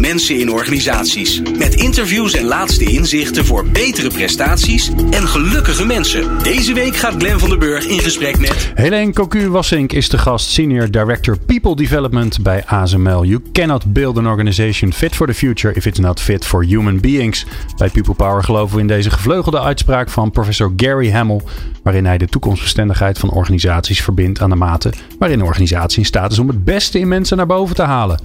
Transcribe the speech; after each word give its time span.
mensen 0.00 0.38
in 0.40 0.50
organisaties. 0.50 1.42
Met 1.58 1.74
interviews 1.74 2.34
en 2.34 2.44
laatste 2.44 2.84
inzichten 2.84 3.44
voor 3.44 3.66
betere 3.66 4.08
prestaties 4.08 4.90
en 5.10 5.28
gelukkige 5.28 5.86
mensen. 5.86 6.42
Deze 6.42 6.74
week 6.74 6.96
gaat 6.96 7.14
Glenn 7.18 7.38
van 7.38 7.48
den 7.48 7.58
Burg 7.58 7.86
in 7.86 7.98
gesprek 7.98 8.38
met... 8.38 8.72
Helene 8.74 9.12
Cocu-Wassink 9.12 9.92
is 9.92 10.08
de 10.08 10.18
gast, 10.18 10.50
Senior 10.50 10.90
Director 10.90 11.38
People 11.38 11.76
Development 11.76 12.42
bij 12.42 12.64
ASML. 12.66 13.24
You 13.24 13.42
cannot 13.52 13.92
build 13.92 14.18
an 14.18 14.26
organization 14.26 14.92
fit 14.92 15.14
for 15.14 15.26
the 15.26 15.34
future 15.34 15.74
if 15.74 15.86
it's 15.86 15.98
not 15.98 16.20
fit 16.20 16.44
for 16.44 16.64
human 16.64 17.00
beings. 17.00 17.46
Bij 17.76 17.88
People 17.88 18.14
Power 18.14 18.44
geloven 18.44 18.74
we 18.74 18.80
in 18.80 18.86
deze 18.86 19.10
gevleugelde 19.10 19.60
uitspraak 19.60 20.10
van 20.10 20.30
professor 20.30 20.72
Gary 20.76 21.10
Hamel, 21.10 21.42
waarin 21.82 22.06
hij 22.06 22.18
de 22.18 22.26
toekomstbestendigheid 22.26 23.18
van 23.18 23.30
organisaties 23.30 24.02
verbindt 24.02 24.40
aan 24.40 24.50
de 24.50 24.56
mate 24.56 24.92
waarin 25.18 25.40
een 25.40 25.46
organisatie 25.46 25.98
in 25.98 26.04
staat 26.04 26.32
is 26.32 26.38
om 26.38 26.48
het 26.48 26.64
beste 26.64 26.98
in 26.98 27.08
mensen 27.08 27.36
naar 27.36 27.46
boven 27.46 27.76
te 27.76 27.82
halen. 27.82 28.20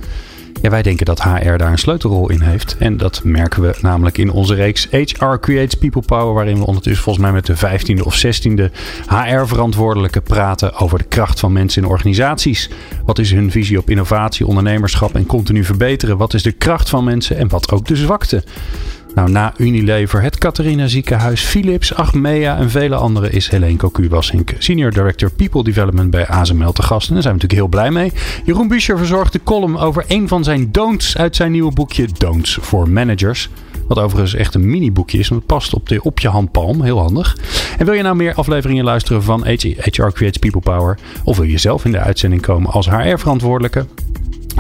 Ja, 0.62 0.70
wij 0.70 0.82
denken 0.82 1.06
dat 1.06 1.24
HR 1.24 1.56
daar 1.58 1.72
een 1.72 1.78
sleutelrol 1.78 2.30
in 2.30 2.42
heeft. 2.42 2.78
En 2.78 2.98
dat 2.98 3.22
merken 3.24 3.62
we 3.62 3.76
namelijk 3.82 4.18
in 4.18 4.32
onze 4.32 4.54
reeks 4.54 4.88
HR 4.92 5.36
Creates 5.40 5.74
People 5.74 6.02
Power, 6.02 6.34
waarin 6.34 6.58
we 6.58 6.66
ondertussen 6.66 7.04
volgens 7.04 7.26
mij 7.26 7.34
met 7.34 7.46
de 7.46 7.56
15e 7.56 8.02
of 8.04 8.26
16e 8.26 8.72
HR-verantwoordelijke 9.08 10.22
praten 10.22 10.74
over 10.74 10.98
de 10.98 11.04
kracht 11.04 11.40
van 11.40 11.54
mensen 11.54 11.84
in 11.84 11.90
organisaties. 11.90 12.70
Wat 13.06 13.20
is 13.20 13.32
hun 13.32 13.52
visie 13.52 13.78
op 13.78 13.90
innovatie, 13.90 14.48
ondernemerschap 14.48 15.16
en 15.16 15.26
continu 15.26 15.64
verbeteren? 15.64 16.18
Wat 16.18 16.34
is 16.34 16.44
de 16.44 16.52
kracht 16.52 16.90
van 16.90 17.04
mensen 17.04 17.38
en 17.38 17.48
wat 17.48 17.72
ook 17.72 17.88
de 17.88 17.96
zwakte? 17.96 18.44
Nou, 19.16 19.30
na 19.32 19.54
Unilever, 19.58 20.22
het 20.22 20.38
Catharina 20.38 20.88
Ziekenhuis, 20.88 21.42
Philips, 21.42 21.94
Achmea 21.94 22.58
en 22.58 22.70
vele 22.70 22.96
anderen 22.96 23.32
is 23.32 23.50
Helene 23.50 23.78
Cocu-Wassink, 23.78 24.54
Senior 24.58 24.92
Director 24.92 25.32
People 25.32 25.64
Development 25.64 26.10
bij 26.10 26.28
ASML 26.28 26.72
te 26.72 26.82
gast. 26.82 27.08
En 27.08 27.14
daar 27.14 27.24
zijn 27.24 27.36
we 27.36 27.42
natuurlijk 27.42 27.72
heel 27.72 27.82
blij 27.82 27.92
mee. 27.92 28.12
Jeroen 28.46 28.68
Buescher 28.68 28.98
verzorgt 28.98 29.34
de 29.34 29.44
column 29.44 29.78
over 29.78 30.06
een 30.08 30.28
van 30.28 30.44
zijn 30.44 30.72
don'ts 30.72 31.18
uit 31.18 31.36
zijn 31.36 31.52
nieuwe 31.52 31.74
boekje 31.74 32.08
Don'ts 32.18 32.58
for 32.62 32.90
Managers. 32.90 33.50
Wat 33.88 34.00
overigens 34.00 34.34
echt 34.34 34.56
een 34.56 34.70
mini-boekje 34.70 35.18
is, 35.18 35.28
want 35.28 35.42
het 35.42 35.50
past 35.50 35.74
op, 35.74 35.90
de, 35.90 36.04
op 36.04 36.20
je 36.20 36.28
handpalm. 36.28 36.82
Heel 36.82 37.00
handig. 37.00 37.38
En 37.78 37.86
wil 37.86 37.94
je 37.94 38.02
nou 38.02 38.16
meer 38.16 38.34
afleveringen 38.34 38.84
luisteren 38.84 39.24
van 39.24 39.46
HR 39.46 40.12
Creates 40.12 40.38
People 40.38 40.62
Power? 40.62 40.98
Of 41.24 41.38
wil 41.38 41.48
je 41.48 41.58
zelf 41.58 41.86
in 41.86 41.92
de 41.92 42.00
uitzending 42.00 42.42
komen 42.42 42.72
als 42.72 42.90
HR-verantwoordelijke? 42.90 43.86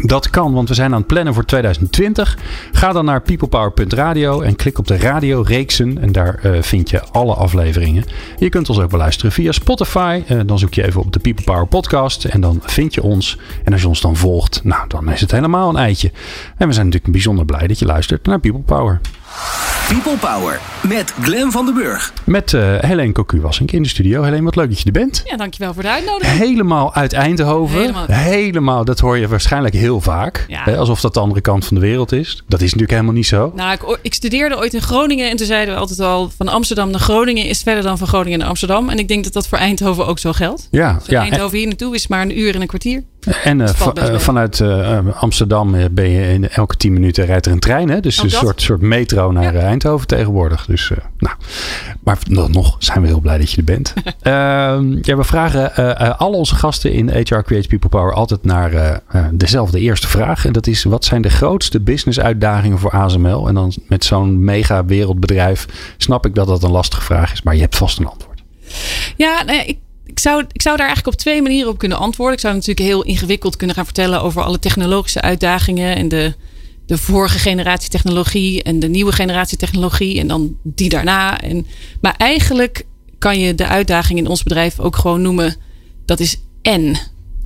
Dat 0.03 0.29
kan, 0.29 0.53
want 0.53 0.69
we 0.69 0.73
zijn 0.73 0.91
aan 0.91 0.97
het 0.97 1.07
plannen 1.07 1.33
voor 1.33 1.45
2020. 1.45 2.37
Ga 2.71 2.91
dan 2.91 3.05
naar 3.05 3.21
peoplepower.radio 3.21 4.41
en 4.41 4.55
klik 4.55 4.77
op 4.77 4.87
de 4.87 4.97
radioreeksen. 4.97 5.97
En 6.01 6.11
daar 6.11 6.39
uh, 6.43 6.61
vind 6.61 6.89
je 6.89 7.03
alle 7.03 7.33
afleveringen. 7.33 8.05
Je 8.37 8.49
kunt 8.49 8.69
ons 8.69 8.79
ook 8.79 8.89
beluisteren 8.89 9.31
via 9.31 9.51
Spotify. 9.51 10.21
Uh, 10.29 10.41
dan 10.45 10.59
zoek 10.59 10.73
je 10.73 10.85
even 10.85 11.01
op 11.01 11.13
de 11.13 11.19
People 11.19 11.43
Power 11.43 11.67
podcast 11.67 12.25
en 12.25 12.41
dan 12.41 12.61
vind 12.63 12.93
je 12.93 13.03
ons. 13.03 13.37
En 13.63 13.71
als 13.71 13.81
je 13.81 13.87
ons 13.87 14.01
dan 14.01 14.15
volgt, 14.15 14.63
nou, 14.63 14.87
dan 14.87 15.11
is 15.11 15.21
het 15.21 15.31
helemaal 15.31 15.69
een 15.69 15.77
eitje. 15.77 16.11
En 16.57 16.67
we 16.67 16.73
zijn 16.73 16.85
natuurlijk 16.85 17.13
bijzonder 17.13 17.45
blij 17.45 17.67
dat 17.67 17.79
je 17.79 17.85
luistert 17.85 18.25
naar 18.25 18.39
People 18.39 18.61
Power. 18.61 19.01
People 19.89 20.17
Power 20.17 20.59
met 20.87 21.13
Glen 21.21 21.51
van 21.51 21.65
den 21.65 21.73
Burg. 21.73 22.13
Met 22.23 22.51
uh, 22.51 22.79
Helene 22.79 23.11
Cocu 23.11 23.41
Wassink 23.41 23.71
in 23.71 23.83
de 23.83 23.89
studio. 23.89 24.23
Helene, 24.23 24.43
wat 24.43 24.55
leuk 24.55 24.69
dat 24.69 24.79
je 24.79 24.85
er 24.85 24.91
bent. 24.91 25.21
Ja, 25.25 25.37
dankjewel 25.37 25.73
voor 25.73 25.83
de 25.83 25.89
uitnodiging. 25.89 26.37
Helemaal 26.37 26.93
uit 26.93 27.13
Eindhoven. 27.13 27.79
Helemaal. 27.79 28.05
Helemaal 28.07 28.85
dat 28.85 28.99
hoor 28.99 29.17
je 29.17 29.27
waarschijnlijk 29.27 29.73
heel 29.73 30.01
vaak. 30.01 30.45
Ja. 30.47 30.61
Hè, 30.63 30.77
alsof 30.77 31.01
dat 31.01 31.13
de 31.13 31.19
andere 31.19 31.41
kant 31.41 31.65
van 31.65 31.75
de 31.75 31.81
wereld 31.81 32.11
is. 32.11 32.43
Dat 32.47 32.59
is 32.59 32.65
natuurlijk 32.65 32.91
helemaal 32.91 33.13
niet 33.13 33.27
zo. 33.27 33.51
Nou, 33.55 33.71
ik, 33.73 33.99
ik 34.01 34.13
studeerde 34.13 34.57
ooit 34.57 34.73
in 34.73 34.81
Groningen 34.81 35.29
en 35.29 35.37
toen 35.37 35.45
zeiden 35.45 35.73
we 35.73 35.79
altijd 35.79 35.99
al 35.99 36.31
van 36.37 36.47
Amsterdam 36.47 36.89
naar 36.91 36.99
Groningen 36.99 37.45
is 37.45 37.61
verder 37.61 37.83
dan 37.83 37.97
van 37.97 38.07
Groningen 38.07 38.39
naar 38.39 38.47
Amsterdam. 38.47 38.89
En 38.89 38.99
ik 38.99 39.07
denk 39.07 39.23
dat 39.23 39.33
dat 39.33 39.47
voor 39.47 39.57
Eindhoven 39.57 40.07
ook 40.07 40.19
zo 40.19 40.31
geldt. 40.31 40.67
Ja, 40.71 40.93
Dus 40.93 41.03
van 41.03 41.13
ja. 41.13 41.21
Eindhoven 41.21 41.57
hier 41.57 41.67
naartoe 41.67 41.95
is 41.95 42.07
maar 42.07 42.21
een 42.21 42.39
uur 42.39 42.55
en 42.55 42.61
een 42.61 42.67
kwartier. 42.67 43.03
En 43.43 43.61
eh, 43.61 43.69
eh, 43.95 44.19
vanuit 44.19 44.59
eh, 44.59 44.99
Amsterdam 45.19 45.75
ben 45.91 46.09
je 46.09 46.33
in 46.33 46.49
elke 46.49 46.77
10 46.77 46.93
minuten 46.93 47.25
rijdt 47.25 47.45
er 47.45 47.51
een 47.51 47.59
trein. 47.59 47.89
Hè? 47.89 47.99
Dus 47.99 48.17
Ook 48.19 48.25
een 48.25 48.31
dat. 48.31 48.39
soort, 48.39 48.61
soort 48.61 48.81
metro 48.81 49.31
naar 49.31 49.53
Ja. 49.53 49.59
Eindhoven 49.59 50.07
tegenwoordig. 50.07 50.65
Dus, 50.65 50.91
nou. 51.17 51.35
Maar 52.03 52.17
nog, 52.27 52.49
nog 52.49 52.75
zijn 52.79 53.01
we 53.01 53.07
heel 53.07 53.19
blij 53.19 53.37
dat 53.37 53.51
je 53.51 53.57
er 53.57 53.63
bent. 53.63 53.93
Ehm, 54.21 54.97
ja, 55.01 55.15
we 55.15 55.23
vragen 55.23 55.75
eh, 55.75 56.07
eh, 56.07 56.19
al 56.19 56.31
onze 56.31 56.55
gasten 56.55 56.91
in 56.91 57.09
HR 57.09 57.41
Creates 57.41 57.67
People 57.67 57.89
Power 57.89 58.13
altijd 58.13 58.43
naar 58.43 59.01
dezelfde 59.31 59.79
eerste 59.79 60.07
vraag. 60.07 60.45
En 60.45 60.53
dat 60.53 60.67
is, 60.67 60.83
wat 60.83 61.05
zijn 61.05 61.21
de 61.21 61.29
grootste 61.29 61.79
business 61.79 62.19
uitdagingen 62.19 62.79
voor 62.79 62.91
ASML? 62.91 63.47
En 63.47 63.53
dan 63.53 63.73
met 63.87 64.05
zo'n 64.05 64.43
mega 64.43 64.85
wereldbedrijf 64.85 65.65
snap 65.97 66.25
ik 66.25 66.35
dat 66.35 66.47
dat 66.47 66.63
een 66.63 66.71
lastige 66.71 67.01
vraag 67.01 67.31
is. 67.31 67.41
Maar 67.41 67.55
je 67.55 67.61
hebt 67.61 67.77
vast 67.77 67.99
een 67.99 68.07
antwoord. 68.07 68.43
Ja, 69.15 69.43
nee, 69.43 69.65
ik, 69.65 69.77
ik, 70.05 70.19
zou, 70.19 70.45
ik 70.51 70.61
zou 70.61 70.77
daar 70.77 70.85
eigenlijk 70.87 71.15
op 71.15 71.21
twee 71.21 71.41
manieren 71.41 71.69
op 71.69 71.77
kunnen 71.77 71.97
antwoorden. 71.97 72.35
Ik 72.35 72.41
zou 72.41 72.53
natuurlijk 72.53 72.87
heel 72.87 73.03
ingewikkeld 73.03 73.55
kunnen 73.55 73.75
gaan 73.75 73.85
vertellen 73.85 74.21
over 74.21 74.43
alle 74.43 74.59
technologische 74.59 75.21
uitdagingen 75.21 75.95
en 75.95 76.07
de, 76.07 76.33
de 76.85 76.97
vorige 76.97 77.39
generatie 77.39 77.89
technologie 77.89 78.63
en 78.63 78.79
de 78.79 78.89
nieuwe 78.89 79.11
generatie 79.11 79.57
technologie 79.57 80.19
en 80.19 80.27
dan 80.27 80.57
die 80.63 80.89
daarna. 80.89 81.41
En, 81.41 81.65
maar 82.01 82.15
eigenlijk 82.17 82.85
kan 83.17 83.39
je 83.39 83.55
de 83.55 83.67
uitdaging 83.67 84.19
in 84.19 84.27
ons 84.27 84.43
bedrijf 84.43 84.79
ook 84.79 84.95
gewoon 84.95 85.21
noemen, 85.21 85.55
dat 86.05 86.19
is 86.19 86.37
en. 86.61 86.97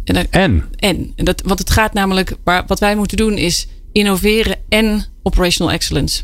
En, 0.03 0.31
en. 0.31 0.69
en 0.77 1.13
dat, 1.15 1.41
want 1.41 1.59
het 1.59 1.69
gaat 1.69 1.93
namelijk, 1.93 2.35
waar, 2.43 2.63
wat 2.67 2.79
wij 2.79 2.95
moeten 2.95 3.17
doen 3.17 3.37
is 3.37 3.67
innoveren 3.91 4.57
en 4.69 5.05
operational 5.23 5.71
excellence. 5.71 6.23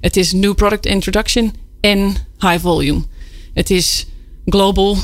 Het 0.00 0.16
is 0.16 0.32
new 0.32 0.54
product 0.54 0.86
introduction 0.86 1.52
en 1.80 2.16
high 2.38 2.58
volume. 2.58 3.02
Het 3.54 3.70
is 3.70 4.06
global 4.46 4.98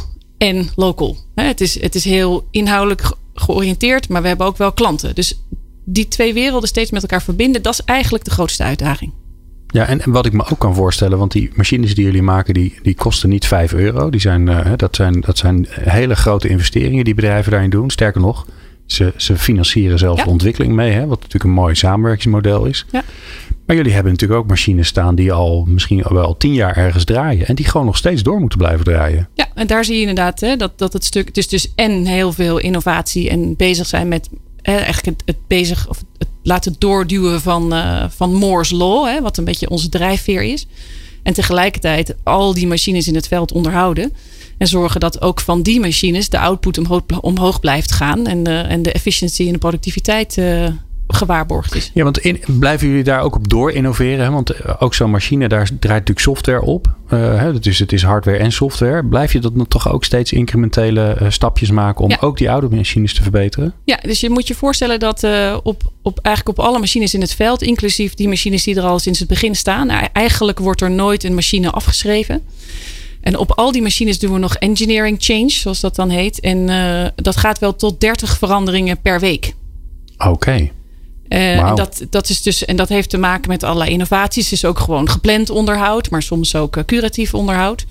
en 0.48 0.68
local. 0.76 1.16
Het 1.34 1.60
is, 1.60 1.80
het 1.80 1.94
is 1.94 2.04
heel 2.04 2.46
inhoudelijk 2.50 3.02
ge- 3.02 3.14
georiënteerd, 3.34 4.08
maar 4.08 4.22
we 4.22 4.28
hebben 4.28 4.46
ook 4.46 4.56
wel 4.56 4.72
klanten. 4.72 5.14
Dus 5.14 5.40
die 5.84 6.08
twee 6.08 6.34
werelden 6.34 6.68
steeds 6.68 6.90
met 6.90 7.02
elkaar 7.02 7.22
verbinden, 7.22 7.62
dat 7.62 7.72
is 7.72 7.84
eigenlijk 7.84 8.24
de 8.24 8.30
grootste 8.30 8.62
uitdaging. 8.62 9.12
Ja, 9.66 9.86
en, 9.86 10.00
en 10.00 10.10
wat 10.10 10.26
ik 10.26 10.32
me 10.32 10.44
ook 10.50 10.58
kan 10.58 10.74
voorstellen, 10.74 11.18
want 11.18 11.32
die 11.32 11.50
machines 11.54 11.94
die 11.94 12.04
jullie 12.04 12.22
maken, 12.22 12.54
die, 12.54 12.78
die 12.82 12.94
kosten 12.94 13.28
niet 13.28 13.46
5 13.46 13.72
euro. 13.72 14.10
Die 14.10 14.20
zijn, 14.20 14.48
eh, 14.48 14.72
dat, 14.76 14.96
zijn, 14.96 15.20
dat 15.20 15.38
zijn 15.38 15.66
hele 15.70 16.14
grote 16.14 16.48
investeringen 16.48 17.04
die 17.04 17.14
bedrijven 17.14 17.50
daarin 17.50 17.70
doen. 17.70 17.90
Sterker 17.90 18.20
nog, 18.20 18.46
ze, 18.86 19.12
ze 19.16 19.36
financieren 19.36 19.98
zelfs 19.98 20.18
Ja. 20.18 20.24
de 20.24 20.30
ontwikkeling 20.30 20.72
mee, 20.72 20.90
hè, 20.92 21.00
wat 21.06 21.16
natuurlijk 21.18 21.44
een 21.44 21.50
mooi 21.50 21.74
samenwerkingsmodel 21.74 22.64
is. 22.64 22.86
Ja. 22.92 23.02
Maar 23.66 23.76
jullie 23.76 23.92
hebben 23.92 24.12
natuurlijk 24.12 24.40
ook 24.40 24.48
machines 24.48 24.88
staan 24.88 25.14
die 25.14 25.32
al 25.32 25.64
misschien 25.68 26.04
wel 26.08 26.36
tien 26.36 26.54
jaar 26.54 26.76
ergens 26.76 27.04
draaien. 27.04 27.46
En 27.46 27.54
die 27.54 27.66
gewoon 27.66 27.86
nog 27.86 27.96
steeds 27.96 28.22
door 28.22 28.40
moeten 28.40 28.58
blijven 28.58 28.84
draaien. 28.84 29.28
Ja, 29.34 29.48
en 29.54 29.66
daar 29.66 29.84
zie 29.84 29.94
je 29.94 30.00
inderdaad 30.00 30.40
hè, 30.40 30.56
dat, 30.56 30.78
dat 30.78 30.92
het 30.92 31.04
stuk. 31.04 31.30
Is 31.36 31.48
dus 31.48 31.72
en 31.74 32.06
heel 32.06 32.32
veel 32.32 32.58
innovatie 32.58 33.30
en 33.30 33.56
bezig 33.56 33.86
zijn 33.86 34.08
met 34.08 34.28
hè, 34.62 34.76
eigenlijk 34.76 35.06
het, 35.06 35.22
het 35.24 35.46
bezig 35.46 35.88
of 35.88 36.02
het 36.18 36.28
laten 36.42 36.74
doorduwen 36.78 37.40
van, 37.40 37.72
eh, 37.72 38.04
van 38.08 38.34
Moore's 38.34 38.70
Law, 38.70 39.06
hè, 39.06 39.20
wat 39.20 39.36
een 39.36 39.44
beetje 39.44 39.70
onze 39.70 39.88
drijfveer 39.88 40.42
is. 40.42 40.66
En 41.22 41.32
tegelijkertijd 41.32 42.14
al 42.22 42.54
die 42.54 42.66
machines 42.66 43.08
in 43.08 43.14
het 43.14 43.28
veld 43.28 43.52
onderhouden. 43.52 44.12
En 44.58 44.66
zorgen 44.66 45.00
dat 45.00 45.20
ook 45.20 45.40
van 45.40 45.62
die 45.62 45.80
machines 45.80 46.28
de 46.28 46.38
output 46.38 46.78
omhoog, 46.78 47.02
omhoog 47.20 47.60
blijft 47.60 47.92
gaan. 47.92 48.26
En, 48.26 48.42
de 48.42 48.58
en 48.58 48.82
de 48.82 48.92
efficiëntie 48.92 49.46
en 49.46 49.52
de 49.52 49.58
productiviteit 49.58 50.38
eh, 50.38 50.66
gewaarborgd 51.14 51.74
is. 51.74 51.90
Ja, 51.94 52.04
want 52.04 52.18
in, 52.18 52.40
blijven 52.46 52.88
jullie 52.88 53.04
daar 53.04 53.20
ook 53.20 53.34
op 53.34 53.48
door 53.48 53.72
innoveren? 53.72 54.24
Hè? 54.24 54.30
Want 54.30 54.50
eh, 54.50 54.74
ook 54.78 54.94
zo'n 54.94 55.10
machine, 55.10 55.48
daar 55.48 55.64
draait 55.64 55.80
natuurlijk 55.80 56.18
software 56.18 56.60
op. 56.62 56.94
Hè? 57.06 57.58
Dus 57.58 57.78
het 57.78 57.92
is 57.92 58.02
hardware 58.02 58.36
en 58.38 58.52
software. 58.52 59.04
Blijf 59.04 59.32
je 59.32 59.38
dat 59.38 59.56
dan 59.56 59.68
toch 59.68 59.92
ook 59.92 60.04
steeds 60.04 60.32
incrementele 60.32 61.02
eh, 61.12 61.30
stapjes 61.30 61.70
maken 61.70 62.04
om 62.04 62.10
Ja. 62.10 62.16
ook 62.20 62.38
die 62.38 62.50
oude 62.50 62.76
machines 62.76 63.14
te 63.14 63.22
verbeteren? 63.22 63.74
Ja, 63.84 63.98
dus 64.02 64.20
je 64.20 64.30
moet 64.30 64.48
je 64.48 64.54
voorstellen 64.54 64.98
dat 65.00 65.26
op, 65.62 65.82
op, 66.02 66.18
eigenlijk 66.22 66.58
op 66.58 66.64
alle 66.64 66.78
machines 66.78 67.14
in 67.14 67.20
het 67.20 67.34
veld, 67.34 67.62
inclusief 67.62 68.14
die 68.14 68.28
machines 68.28 68.64
die 68.64 68.76
er 68.76 68.82
al 68.82 68.98
sinds 68.98 69.18
het 69.18 69.28
begin 69.28 69.54
staan, 69.54 69.86
nou, 69.86 70.06
eigenlijk 70.12 70.58
wordt 70.58 70.80
er 70.80 70.90
nooit 70.90 71.24
een 71.24 71.34
machine 71.34 71.70
afgeschreven. 71.70 72.42
En 73.20 73.36
op 73.38 73.52
al 73.52 73.72
die 73.72 73.82
machines 73.82 74.18
doen 74.18 74.32
we 74.32 74.38
nog 74.38 74.54
engineering 74.54 75.16
change, 75.20 75.50
zoals 75.50 75.80
dat 75.80 75.94
dan 75.96 76.08
heet. 76.10 76.40
En 76.40 76.66
dat 77.14 77.36
gaat 77.36 77.58
wel 77.58 77.76
tot 77.76 78.00
30 78.00 78.38
veranderingen 78.38 79.00
per 79.00 79.20
week. 79.20 79.54
Oké. 80.18 80.70
En, 81.32 81.74
dat, 81.76 82.04
dat 82.10 82.28
is 82.28 82.42
dus, 82.42 82.64
en 82.64 82.76
dat 82.76 82.88
heeft 82.88 83.10
te 83.10 83.18
maken 83.18 83.48
met 83.48 83.62
allerlei 83.62 83.90
innovaties. 83.90 84.44
Het 84.44 84.52
is 84.52 84.64
ook 84.64 84.78
gewoon 84.78 85.08
gepland 85.08 85.50
onderhoud, 85.50 86.10
maar 86.10 86.22
soms 86.22 86.54
ook 86.54 86.76
eh, 86.76 86.84
curatief 86.84 87.34
onderhoud. 87.34 87.84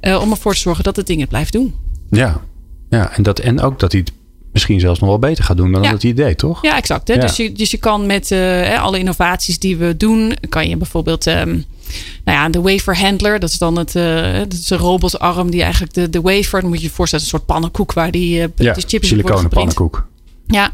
Eh, 0.00 0.20
om 0.20 0.30
ervoor 0.30 0.52
te 0.52 0.58
zorgen 0.58 0.84
dat 0.84 0.96
het 0.96 1.06
ding 1.06 1.20
het 1.20 1.28
blijft 1.28 1.52
doen. 1.52 1.74
Ja, 2.10 2.40
ja 2.90 3.16
en, 3.16 3.22
dat, 3.22 3.38
en 3.38 3.60
ook 3.60 3.78
dat 3.78 3.92
hij 3.92 4.00
het 4.00 4.12
misschien 4.52 4.80
zelfs 4.80 5.00
nog 5.00 5.08
wel 5.08 5.18
beter 5.18 5.44
gaat 5.44 5.56
doen 5.56 5.72
dan 5.72 5.82
Ja. 5.82 5.90
dat 5.90 6.02
hij 6.02 6.10
het 6.10 6.20
deed, 6.20 6.38
toch? 6.38 6.62
Ja, 6.62 6.76
exact. 6.76 7.08
Hè? 7.08 7.14
Ja. 7.14 7.20
Dus, 7.20 7.36
je, 7.36 7.52
dus 7.52 7.70
je 7.70 7.76
kan 7.76 8.06
met 8.06 8.30
eh, 8.30 8.82
alle 8.82 8.98
innovaties 8.98 9.58
die 9.58 9.76
we 9.76 9.96
doen, 9.96 10.36
kan 10.48 10.68
je 10.68 10.76
bijvoorbeeld, 10.76 11.26
ehm, 11.26 11.50
nou 12.24 12.38
ja, 12.38 12.48
de 12.48 12.60
wafer 12.60 12.98
handler, 12.98 13.38
dat 13.40 13.50
is 13.50 13.58
dan 13.58 13.78
het, 13.78 13.96
eh, 13.96 14.32
dat 14.32 14.52
is 14.52 14.70
een 14.70 14.78
robotarm 14.78 15.50
die 15.50 15.62
eigenlijk 15.62 15.94
de, 15.94 16.10
de 16.10 16.20
wafer, 16.20 16.60
dan 16.60 16.68
moet 16.68 16.78
je 16.78 16.86
je 16.86 16.92
voorstellen, 16.92 17.24
een 17.24 17.30
soort 17.30 17.46
pannenkoek 17.46 17.92
waar 17.92 18.10
die, 18.10 18.42
eh 18.42 18.48
Ja, 18.56 18.72
de 18.72 18.82
chips 18.86 19.08
siliconen 19.08 19.48
pannenkoek. 19.48 20.06
Ja, 20.50 20.72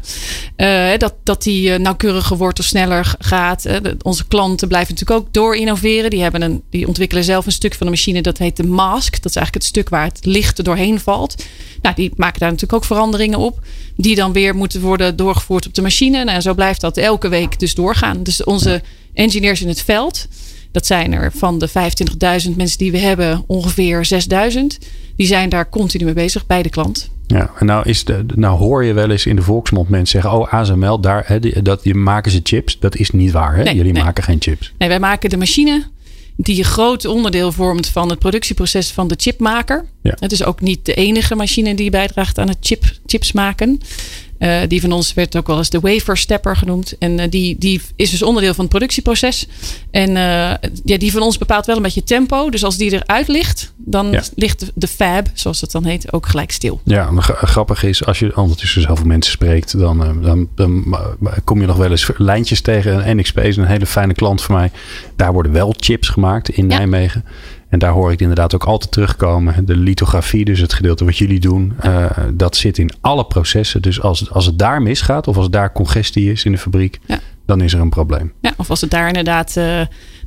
uh, 0.57 0.97
dat, 0.97 1.13
dat 1.23 1.43
die 1.43 1.69
uh, 1.69 1.75
nauwkeuriger 1.75 2.37
wordt 2.37 2.59
of 2.59 2.65
sneller 2.65 3.15
gaat. 3.19 3.65
Onze 4.01 4.27
klanten 4.27 4.67
blijven 4.67 4.93
natuurlijk 4.93 5.25
ook 5.25 5.33
door 5.33 5.55
innoveren. 5.55 6.09
Die, 6.09 6.21
hebben 6.21 6.41
een, 6.41 6.63
die 6.69 6.87
ontwikkelen 6.87 7.23
zelf 7.23 7.45
een 7.45 7.51
stuk 7.51 7.75
van 7.75 7.85
de 7.85 7.91
machine 7.91 8.21
dat 8.21 8.37
heet 8.37 8.57
de 8.57 8.63
mask. 8.63 9.11
Dat 9.11 9.25
is 9.25 9.35
eigenlijk 9.35 9.53
het 9.53 9.63
stuk 9.63 9.89
waar 9.89 10.05
het 10.05 10.25
licht 10.25 10.63
doorheen 10.63 10.99
valt. 10.99 11.43
Nou, 11.81 11.95
die 11.95 12.11
maken 12.15 12.39
daar 12.39 12.51
natuurlijk 12.51 12.83
ook 12.83 12.85
veranderingen 12.85 13.39
op. 13.39 13.59
Die 13.95 14.15
dan 14.15 14.33
weer 14.33 14.55
moeten 14.55 14.81
worden 14.81 15.15
doorgevoerd 15.15 15.67
op 15.67 15.73
de 15.73 15.81
machine. 15.81 16.23
Nou, 16.23 16.35
en 16.35 16.41
zo 16.41 16.53
blijft 16.53 16.81
dat 16.81 16.97
elke 16.97 17.27
week 17.27 17.59
dus 17.59 17.75
doorgaan. 17.75 18.23
Dus 18.23 18.43
onze 18.43 18.81
engineers 19.13 19.61
in 19.61 19.67
het 19.67 19.81
veld, 19.81 20.27
dat 20.71 20.85
zijn 20.85 21.13
er 21.13 21.31
van 21.35 21.59
de 21.59 21.69
25.000 21.69 22.55
mensen 22.55 22.77
die 22.77 22.91
we 22.91 22.97
hebben, 22.97 23.43
ongeveer 23.47 24.07
6.000. 24.53 24.59
Die 25.15 25.27
zijn 25.27 25.49
daar 25.49 25.69
continu 25.69 26.05
mee 26.05 26.13
bezig 26.13 26.45
bij 26.45 26.61
de 26.61 26.69
klant. 26.69 27.09
Ja, 27.27 27.51
en 27.59 27.65
nou, 27.65 27.89
is 27.89 28.03
de, 28.03 28.25
nou 28.35 28.57
hoor 28.57 28.83
je 28.83 28.93
wel 28.93 29.09
eens 29.09 29.25
in 29.25 29.35
de 29.35 29.41
volksmond 29.41 29.89
mensen 29.89 30.21
zeggen: 30.21 30.39
Oh, 30.39 30.53
ASML, 30.53 30.99
daar, 30.99 31.23
hè, 31.27 31.39
die, 31.39 31.61
dat, 31.61 31.83
die 31.83 31.95
maken 31.95 32.31
ze 32.31 32.39
chips. 32.43 32.79
Dat 32.79 32.95
is 32.95 33.09
niet 33.09 33.31
waar. 33.31 33.55
Hè? 33.55 33.63
Nee, 33.63 33.75
Jullie 33.75 33.93
nee. 33.93 34.03
maken 34.03 34.23
geen 34.23 34.41
chips. 34.41 34.73
Nee, 34.77 34.89
wij 34.89 34.99
maken 34.99 35.29
de 35.29 35.37
machine 35.37 35.83
die 36.37 36.57
een 36.57 36.63
groot 36.63 37.05
onderdeel 37.05 37.51
vormt 37.51 37.87
van 37.87 38.09
het 38.09 38.19
productieproces 38.19 38.91
van 38.91 39.07
de 39.07 39.15
chipmaker. 39.17 39.85
Ja. 40.01 40.15
Het 40.19 40.31
is 40.31 40.43
ook 40.43 40.61
niet 40.61 40.85
de 40.85 40.93
enige 40.93 41.35
machine 41.35 41.75
die 41.75 41.89
bijdraagt 41.89 42.37
aan 42.37 42.47
het 42.47 42.57
chip, 42.59 42.83
chips 43.05 43.31
maken. 43.31 43.79
Uh, 44.39 44.57
die 44.67 44.81
van 44.81 44.91
ons 44.91 45.13
werd 45.13 45.35
ook 45.37 45.47
wel 45.47 45.57
eens 45.57 45.69
de 45.69 45.79
wafer 45.79 46.17
stepper 46.17 46.55
genoemd. 46.57 46.97
En 46.97 47.19
uh, 47.19 47.25
die, 47.29 47.55
die 47.59 47.81
is 47.95 48.09
dus 48.09 48.21
onderdeel 48.23 48.53
van 48.53 48.63
het 48.63 48.69
productieproces. 48.73 49.47
En 49.91 50.09
uh, 50.09 50.15
ja, 50.85 50.97
die 50.97 51.11
van 51.11 51.21
ons 51.21 51.37
bepaalt 51.37 51.65
wel 51.65 51.75
een 51.75 51.81
beetje 51.81 52.03
tempo. 52.03 52.49
Dus 52.49 52.63
als 52.63 52.77
die 52.77 52.91
eruit 52.93 53.27
ligt, 53.27 53.73
dan 53.77 54.11
Ja. 54.11 54.23
ligt 54.35 54.71
de 54.75 54.87
fab, 54.87 55.27
zoals 55.33 55.61
het 55.61 55.71
dan 55.71 55.85
heet, 55.85 56.13
ook 56.13 56.25
gelijk 56.27 56.51
stil. 56.51 56.81
Ja, 56.83 57.09
gra- 57.15 57.33
grappig 57.47 57.83
is, 57.83 58.05
als 58.05 58.19
je 58.19 58.37
ondertussen 58.37 58.81
zoveel 58.81 59.05
mensen 59.05 59.31
spreekt, 59.31 59.79
dan, 59.79 60.03
eh, 60.03 60.09
dan, 60.21 60.49
dan 60.55 60.97
eh, 61.23 61.31
kom 61.43 61.61
je 61.61 61.67
nog 61.67 61.77
wel 61.77 61.91
eens 61.91 62.09
lijntjes 62.17 62.61
tegen. 62.61 63.03
En 63.03 63.17
NXP 63.17 63.39
is 63.39 63.57
een 63.57 63.65
hele 63.65 63.85
fijne 63.85 64.13
klant 64.13 64.41
voor 64.41 64.55
mij. 64.55 64.71
Daar 65.15 65.33
worden 65.33 65.51
wel 65.51 65.73
chips 65.79 66.09
gemaakt 66.09 66.49
in 66.49 66.69
Ja. 66.69 66.77
Nijmegen. 66.77 67.25
En 67.75 67.81
daar 67.81 67.91
hoor 67.91 68.11
ik 68.11 68.19
inderdaad 68.21 68.53
ook 68.55 68.63
altijd 68.63 68.91
terugkomen. 68.91 69.65
De 69.65 69.75
lithografie, 69.75 70.45
dus 70.45 70.59
het 70.59 70.73
gedeelte 70.73 71.05
wat 71.05 71.17
jullie 71.17 71.39
doen, 71.39 71.73
eh, 71.79 72.05
dat 72.33 72.55
zit 72.57 72.77
in 72.77 72.91
alle 73.01 73.25
processen. 73.25 73.81
Dus 73.81 74.01
als, 74.01 74.31
als 74.31 74.45
het 74.45 74.59
daar 74.59 74.81
misgaat 74.81 75.27
of 75.27 75.37
als 75.37 75.49
daar 75.49 75.71
congestie 75.71 76.31
is 76.31 76.43
in 76.43 76.51
de 76.51 76.57
fabriek, 76.57 76.99
Ja. 77.05 77.19
dan 77.45 77.61
is 77.61 77.73
er 77.73 77.79
een 77.79 77.89
probleem. 77.89 78.33
Ja, 78.41 78.53
of 78.57 78.69
als 78.69 78.81
het 78.81 78.89
daar 78.91 79.07
inderdaad 79.07 79.57
eh, 79.57 79.63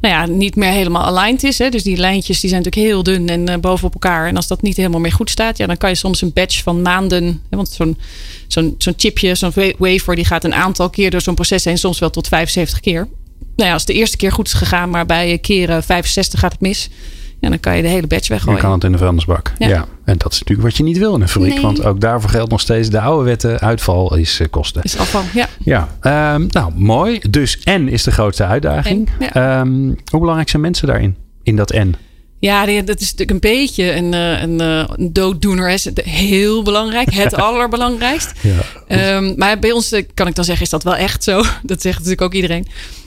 nou 0.01 0.15
ja, 0.15 0.27
niet 0.27 0.57
meer 0.57 0.71
helemaal 0.71 1.03
aligned 1.05 1.43
is. 1.45 1.59
Hè? 1.59 1.69
Dus 1.69 1.83
die 1.83 1.97
lijntjes 1.97 2.41
die 2.41 2.51
zijn 2.51 2.63
natuurlijk 2.63 2.93
heel 2.93 3.03
dun 3.03 3.29
en 3.29 3.49
eh, 3.49 3.59
bovenop 3.61 3.93
elkaar. 3.93 4.27
En 4.27 4.37
als 4.37 4.47
dat 4.47 4.63
niet 4.63 4.77
helemaal 4.77 5.01
meer 5.01 5.13
goed 5.13 5.31
staat, 5.31 5.57
ja, 5.59 5.67
dan 5.67 5.77
kan 5.77 5.91
je 5.91 5.97
soms 5.97 6.23
een 6.23 6.33
batch 6.33 6.63
van 6.63 6.83
maanden. 6.83 7.25
Hè? 7.25 7.57
Want 7.57 7.69
zo'n 7.69 7.99
zo'n 8.47 8.75
zo'n 8.79 8.95
chipje, 8.97 9.35
zo'n 9.35 9.53
wa- 9.55 9.73
wafer, 9.79 10.15
die 10.17 10.25
gaat 10.25 10.45
een 10.45 10.55
aantal 10.55 10.91
keer 10.91 11.11
door 11.11 11.21
zo'n 11.21 11.35
proces 11.35 11.65
heen, 11.65 11.79
soms 11.79 11.99
wel 11.99 12.11
tot 12.11 12.29
75 12.29 12.81
keer. 12.81 13.09
Nou 13.57 13.69
ja, 13.69 13.73
als 13.73 13.85
de 13.85 13.93
eerste 13.93 14.17
keer 14.17 14.33
goed 14.33 14.47
is 14.47 14.53
gegaan, 14.53 14.91
maar 14.91 15.07
bij 15.07 15.39
keer 15.39 15.71
eh, 15.71 15.77
65 15.83 16.41
gaat 16.41 16.53
het 16.53 16.61
mis. 16.61 16.91
Ja, 17.41 17.49
dan 17.49 17.61
kan 17.61 17.77
je 17.77 17.83
de 17.83 17.89
hele 17.89 18.07
batch 18.07 18.27
Je 18.29 18.33
weggooien. 18.35 18.61
kan 18.61 18.73
het 18.73 18.85
in 18.85 18.93
de 18.93 18.99
vuilnisbak. 18.99 19.53
Ja. 19.59 19.69
Ja. 19.69 19.87
En 20.05 20.19
dat 20.19 20.33
is 20.33 20.39
natuurlijk 20.39 20.69
wat 20.69 20.77
je 20.77 20.83
niet 20.83 20.99
wil 20.99 21.15
in 21.15 21.21
een 21.21 21.29
fabriek. 21.29 21.53
Nee. 21.53 21.63
Want 21.63 21.85
ook 21.85 22.01
daarvoor 22.01 22.31
geldt 22.31 22.51
nog 22.51 22.61
steeds 22.61 22.89
de 22.91 23.01
oude 23.01 23.25
wetten. 23.25 23.59
Uitval 23.61 24.15
is 24.17 24.41
eh, 24.41 24.47
kosten. 24.51 24.83
Is 24.83 24.97
afval, 24.99 25.23
ja. 25.35 25.49
Ja, 25.65 25.89
ehm, 26.01 26.47
nou 26.49 26.73
mooi. 26.75 27.19
Dus 27.31 27.59
N 27.71 27.87
is 27.91 28.03
de 28.03 28.11
grootste 28.11 28.45
uitdaging. 28.45 29.09
En, 29.19 29.33
Ehm, 29.33 29.87
hoe 30.11 30.21
belangrijk 30.21 30.49
zijn 30.49 30.63
mensen 30.63 30.87
daarin? 30.87 31.17
In 31.43 31.57
dat 31.57 31.73
N? 31.73 31.95
Ja, 32.41 32.67
dat 32.83 33.01
is 33.01 33.11
natuurlijk 33.15 33.31
een 33.31 33.51
beetje 33.51 33.95
een, 33.95 34.15
eh, 34.15 34.43
een, 34.43 34.61
eh, 34.61 34.85
een 34.97 35.13
dooddoener. 35.13 35.71
Is 35.71 35.89
heel 36.05 36.63
belangrijk. 36.63 37.13
Het 37.13 37.35
allerbelangrijkst. 37.47 38.33
Ja. 38.41 38.59
Ehm, 38.87 39.33
maar 39.37 39.59
bij 39.59 39.73
ons 39.73 40.03
kan 40.15 40.27
ik 40.27 40.35
dan 40.35 40.45
zeggen, 40.45 40.65
is 40.65 40.71
dat 40.71 40.83
wel 40.83 40.97
echt 40.97 41.25
zo. 41.25 41.43
Dat 41.63 41.83
zegt 41.83 41.95
natuurlijk 41.97 42.23
ook 42.23 42.35
iedereen. 42.35 42.67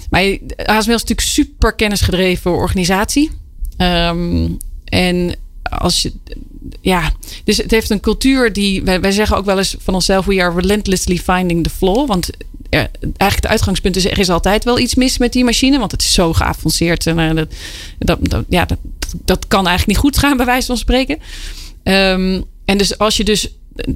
Maar 0.10 0.24
je- 0.24 0.40
ASML 0.66 0.78
is 0.94 1.02
natuurlijk 1.02 1.22
super 1.28 1.74
kennisgedreven 1.76 2.52
organisatie. 2.52 3.32
Ehm, 3.78 4.48
en 4.86 5.36
als 5.64 6.02
je, 6.02 6.14
ja, 6.82 7.12
dus 7.44 7.58
het 7.58 7.72
heeft 7.72 7.90
een 7.90 8.00
cultuur 8.00 8.54
die, 8.54 8.84
wij, 8.84 9.02
wij 9.02 9.12
zeggen 9.12 9.38
ook 9.38 9.46
wel 9.46 9.58
eens 9.58 9.76
van 9.80 9.94
onszelf, 9.94 10.26
we 10.26 10.42
are 10.44 10.56
relentlessly 10.62 11.18
finding 11.18 11.64
the 11.64 11.70
flaw. 11.70 12.08
Want 12.08 12.30
ja, 12.70 12.78
eigenlijk 13.00 13.36
het 13.36 13.48
uitgangspunt 13.48 13.96
is, 13.96 14.06
er 14.06 14.20
is 14.20 14.30
altijd 14.30 14.64
wel 14.64 14.80
iets 14.80 14.96
mis 14.96 15.18
met 15.18 15.34
die 15.34 15.44
machine, 15.44 15.80
want 15.80 15.92
het 15.92 16.02
is 16.02 16.14
zo 16.14 16.34
geavanceerd. 16.34 17.08
En 17.08 17.20
eh, 17.20 17.36
dat, 17.36 17.50
dat, 18.00 18.18
dat- 18.30 18.46
ja, 18.50 18.66
dat, 18.66 18.78
dat 19.26 19.48
kan 19.48 19.68
eigenlijk 19.68 19.88
niet 19.88 20.14
goed 20.14 20.18
gaan, 20.24 20.38
bij 20.38 20.46
wijze 20.46 20.68
van 20.68 20.78
spreken. 20.78 21.18
Ehm, 21.84 22.42
en 22.66 22.78
dus 22.78 22.98
als 22.98 23.18
je 23.18 23.24
dus 23.24 23.50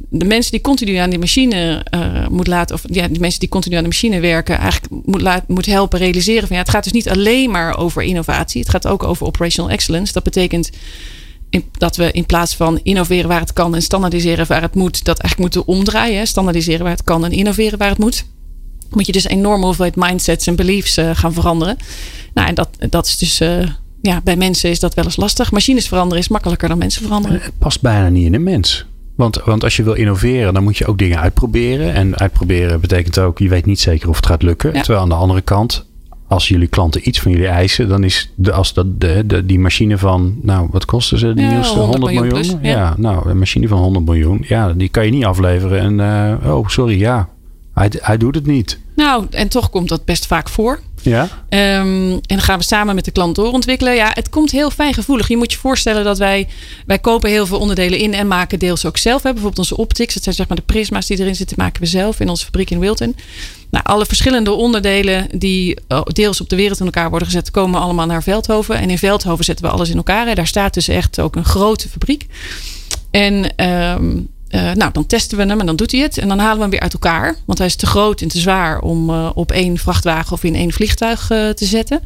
de 0.09 0.25
mensen 0.25 0.51
die 0.51 0.61
continu 0.61 0.95
aan 0.95 1.09
die 1.09 1.19
machine 1.19 1.81
eh, 1.83 2.27
moet 2.27 2.47
laten, 2.47 2.75
of 2.75 2.81
ja, 2.87 3.07
die 3.07 3.19
mensen 3.19 3.39
die 3.39 3.49
continu 3.49 3.75
aan 3.75 3.83
de 3.83 3.89
machine 3.89 4.19
werken, 4.19 4.57
eigenlijk 4.57 4.93
moet, 5.05 5.47
moet 5.47 5.65
helpen 5.65 5.99
realiseren 5.99 6.47
van 6.47 6.55
ja, 6.55 6.61
het 6.61 6.71
gaat 6.71 6.83
dus 6.83 6.93
niet 6.93 7.09
alleen 7.09 7.51
maar 7.51 7.77
over 7.77 8.03
innovatie, 8.03 8.61
het 8.61 8.69
gaat 8.69 8.87
ook 8.87 9.03
over 9.03 9.25
operational 9.25 9.71
excellence. 9.71 10.13
Dat 10.13 10.23
betekent 10.23 10.69
dat 11.77 11.95
we 11.95 12.11
in 12.11 12.25
plaats 12.25 12.55
van 12.55 12.79
innoveren 12.83 13.27
waar 13.29 13.39
het 13.39 13.53
kan 13.53 13.75
en 13.75 13.81
standaardiseren 13.81 14.47
waar 14.47 14.61
het 14.61 14.75
moet, 14.75 15.03
dat 15.03 15.19
eigenlijk 15.19 15.55
moeten 15.55 15.75
omdraaien. 15.75 16.27
Standaardiseren 16.27 16.81
waar 16.83 16.91
het 16.91 17.03
kan 17.03 17.25
en 17.25 17.31
innoveren 17.31 17.77
waar 17.77 17.89
het 17.89 17.97
moet. 17.97 18.25
Moet 18.89 19.05
je 19.05 19.11
dus 19.11 19.23
een 19.23 19.31
enorme 19.31 19.65
hoeveelheid 19.65 19.95
mindsets 19.95 20.47
en 20.47 20.55
beliefs 20.55 20.97
eh, 20.97 21.09
gaan 21.13 21.33
veranderen. 21.33 21.77
Nou, 22.33 22.47
en 22.47 22.55
dat, 22.55 22.69
dat 22.89 23.05
is 23.05 23.17
dus. 23.17 23.39
eh, 23.39 23.67
ja, 24.01 24.21
bij 24.23 24.35
mensen 24.35 24.69
is 24.69 24.79
dat 24.79 24.93
wel 24.93 25.05
eens 25.05 25.15
lastig. 25.15 25.51
Machines 25.51 25.87
veranderen 25.87 26.23
is 26.23 26.29
makkelijker 26.29 26.67
dan 26.67 26.77
mensen 26.77 27.01
veranderen. 27.01 27.41
Het 27.41 27.57
past 27.57 27.81
bijna 27.81 28.09
niet 28.09 28.25
in 28.25 28.33
een 28.33 28.43
mens. 28.43 28.85
Want, 29.15 29.41
want 29.45 29.63
als 29.63 29.75
je 29.75 29.83
wil 29.83 29.93
innoveren, 29.93 30.53
dan 30.53 30.63
moet 30.63 30.77
je 30.77 30.85
ook 30.85 30.97
dingen 30.97 31.19
uitproberen. 31.19 31.93
En 31.93 32.17
uitproberen 32.17 32.81
betekent 32.81 33.19
ook, 33.19 33.39
je 33.39 33.49
weet 33.49 33.65
niet 33.65 33.79
zeker 33.79 34.09
of 34.09 34.15
het 34.15 34.25
gaat 34.25 34.41
lukken. 34.41 34.73
Ja. 34.73 34.81
Terwijl 34.81 35.03
aan 35.03 35.09
de 35.09 35.15
andere 35.15 35.41
kant, 35.41 35.85
als 36.27 36.47
jullie 36.47 36.67
klanten 36.67 37.07
iets 37.07 37.19
van 37.19 37.31
jullie 37.31 37.47
eisen, 37.47 37.87
dan 37.87 38.03
is 38.03 38.31
de, 38.35 38.51
als 38.51 38.73
dat 38.73 39.01
de, 39.01 39.23
de, 39.25 39.45
die 39.45 39.59
machine 39.59 39.97
van, 39.97 40.35
nou, 40.41 40.67
wat 40.71 40.85
kosten 40.85 41.17
ze? 41.19 41.33
Die 41.33 41.45
Ja, 41.45 41.51
nieuwste 41.51 41.79
100 41.79 41.97
100 41.97 42.13
miljoen? 42.13 42.37
miljoen 42.37 42.59
plus, 42.59 42.71
ja. 42.71 42.77
ja. 42.77 42.93
nou, 42.97 43.29
een 43.29 43.39
machine 43.39 43.67
van 43.67 43.77
100 43.77 44.05
miljoen, 44.05 44.43
ja, 44.47 44.73
die 44.73 44.89
kan 44.89 45.05
je 45.05 45.11
niet 45.11 45.25
afleveren. 45.25 45.79
En, 45.79 45.99
eh, 46.43 46.55
oh, 46.55 46.67
sorry, 46.67 46.99
ja, 46.99 47.29
hij, 47.73 47.91
hij 47.97 48.17
doet 48.17 48.35
het 48.35 48.45
niet. 48.45 48.79
Nou, 48.95 49.25
en 49.29 49.47
toch 49.47 49.69
komt 49.69 49.89
dat 49.89 50.05
best 50.05 50.25
vaak 50.25 50.49
voor. 50.49 50.79
Ja, 51.09 51.29
Ehm, 51.49 52.11
en 52.11 52.21
dan 52.27 52.41
gaan 52.41 52.57
we 52.57 52.63
samen 52.63 52.95
met 52.95 53.05
de 53.05 53.11
klant 53.11 53.35
doorontwikkelen. 53.35 53.95
Ja, 53.95 54.11
het 54.13 54.29
komt 54.29 54.51
heel 54.51 54.69
fijngevoelig. 54.69 55.27
Je 55.27 55.37
moet 55.37 55.51
je 55.51 55.57
voorstellen 55.57 56.03
dat 56.03 56.17
wij, 56.17 56.47
wij 56.85 56.99
kopen 56.99 57.29
heel 57.29 57.45
veel 57.45 57.59
onderdelen 57.59 57.99
in 57.99 58.13
en 58.13 58.27
maken 58.27 58.59
deels 58.59 58.85
ook 58.85 58.97
zelf. 58.97 59.21
Bijvoorbeeld 59.21 59.57
onze 59.57 59.77
optics, 59.77 60.13
dat 60.13 60.23
zijn 60.23 60.35
zeg 60.35 60.47
maar 60.47 60.57
de 60.57 60.63
prisma's 60.63 61.05
die 61.05 61.19
erin 61.19 61.35
zitten, 61.35 61.57
maken 61.59 61.81
we 61.81 61.87
zelf 61.87 62.19
in 62.19 62.29
onze 62.29 62.45
fabriek 62.45 62.69
in 62.69 62.79
Wilton. 62.79 63.15
Nou, 63.69 63.85
alle 63.85 64.05
verschillende 64.05 64.51
onderdelen 64.51 65.27
die 65.39 65.77
eh, 65.87 66.01
deels 66.03 66.41
op 66.41 66.49
de 66.49 66.55
wereld 66.55 66.79
in 66.79 66.85
elkaar 66.85 67.09
worden 67.09 67.27
gezet, 67.27 67.51
komen 67.51 67.81
allemaal 67.81 68.05
naar 68.05 68.23
Veldhoven. 68.23 68.75
En 68.75 68.89
in 68.89 68.97
Veldhoven 68.97 69.45
zetten 69.45 69.65
we 69.65 69.71
alles 69.71 69.89
in 69.89 69.97
elkaar. 69.97 70.27
Hè. 70.27 70.33
Daar 70.33 70.47
staat 70.47 70.73
dus 70.73 70.87
echt 70.87 71.19
ook 71.19 71.35
een 71.35 71.45
grote 71.45 71.89
fabriek. 71.89 72.27
En 73.11 73.55
ehm, 73.55 74.17
eh, 74.55 74.75
nou, 74.75 74.91
dan 74.91 75.05
testen 75.05 75.37
we 75.37 75.45
hem 75.45 75.59
en 75.59 75.65
dan 75.65 75.75
doet 75.75 75.91
hij 75.91 76.01
het. 76.01 76.17
En 76.17 76.27
dan 76.27 76.39
halen 76.39 76.55
we 76.55 76.61
hem 76.61 76.69
weer 76.69 76.79
uit 76.79 76.93
elkaar. 76.93 77.35
Want 77.45 77.57
hij 77.57 77.67
is 77.67 77.75
te 77.75 77.85
groot 77.85 78.21
en 78.21 78.27
te 78.27 78.39
zwaar 78.39 78.79
om 78.79 79.09
eh, 79.09 79.29
op 79.33 79.51
één 79.51 79.77
vrachtwagen 79.77 80.31
of 80.31 80.43
in 80.43 80.55
één 80.55 80.71
vliegtuig 80.71 81.29
eh, 81.31 81.49
te 81.49 81.65
zetten. 81.65 81.99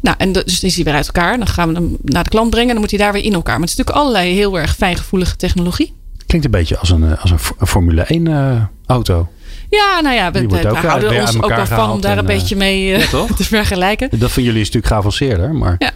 Nou, 0.00 0.16
en 0.18 0.32
dus 0.32 0.62
is 0.62 0.74
hij 0.74 0.84
weer 0.84 0.94
uit 0.94 1.06
elkaar. 1.06 1.38
Dan 1.38 1.46
gaan 1.46 1.68
we 1.68 1.74
hem 1.74 1.96
naar 2.02 2.24
de 2.24 2.30
klant 2.30 2.50
brengen. 2.50 2.72
Dan 2.72 2.80
moet 2.80 2.90
hij 2.90 2.98
daar 2.98 3.12
weer 3.12 3.24
in 3.24 3.34
elkaar. 3.34 3.58
Maar 3.58 3.68
het 3.68 3.70
is 3.70 3.76
natuurlijk 3.76 4.06
allerlei 4.06 4.34
heel 4.34 4.58
erg 4.58 4.76
fijngevoelige 4.76 5.36
technologie. 5.36 5.92
klinkt 6.26 6.46
een 6.46 6.52
beetje 6.52 6.78
als 6.78 6.90
een, 6.90 7.18
als 7.18 7.30
een, 7.30 7.66
Formule 7.66 8.02
1 8.02 8.26
eh, 8.26 8.62
auto. 8.86 9.28
Ja, 9.70 10.00
nou 10.00 10.14
ja, 10.14 10.30
we, 10.30 10.46
we, 10.46 10.70
ook 10.70 10.76
houden 10.76 11.20
ons 11.20 11.42
ook 11.42 11.54
wel 11.54 11.66
van 11.66 11.90
om 11.90 12.00
daar 12.00 12.12
en, 12.12 12.18
een 12.18 12.26
beetje 12.26 12.56
mee 12.56 12.94
eh, 12.94 13.00
ja, 13.00 13.08
toch? 13.08 13.30
te 13.36 13.44
vergelijken. 13.44 14.18
Dat 14.18 14.32
van 14.32 14.42
jullie 14.42 14.60
is 14.60 14.66
natuurlijk 14.66 14.92
geavanceerder, 14.92 15.54
maar... 15.54 15.74
Ja. 15.78 15.92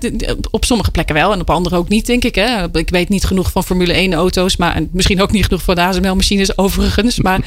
Nou 0.00 0.16
ja, 0.18 0.34
op 0.50 0.64
sommige 0.64 0.90
plekken 0.90 1.14
wel 1.14 1.32
en 1.32 1.40
op 1.40 1.50
andere 1.50 1.76
ook 1.76 1.88
niet, 1.88 2.06
denk 2.06 2.24
ik. 2.24 2.34
Hè. 2.34 2.78
Ik 2.78 2.90
weet 2.90 3.08
niet 3.08 3.24
genoeg 3.24 3.50
van 3.50 3.64
Formule 3.64 3.92
1 3.92 4.14
auto's, 4.14 4.56
maar 4.56 4.74
en 4.74 4.88
misschien 4.92 5.22
ook 5.22 5.32
niet 5.32 5.44
genoeg 5.44 5.62
van 5.62 5.74
de 5.74 5.80
ASML-machines 5.80 6.58
overigens. 6.64 7.20
Maar, 7.20 7.40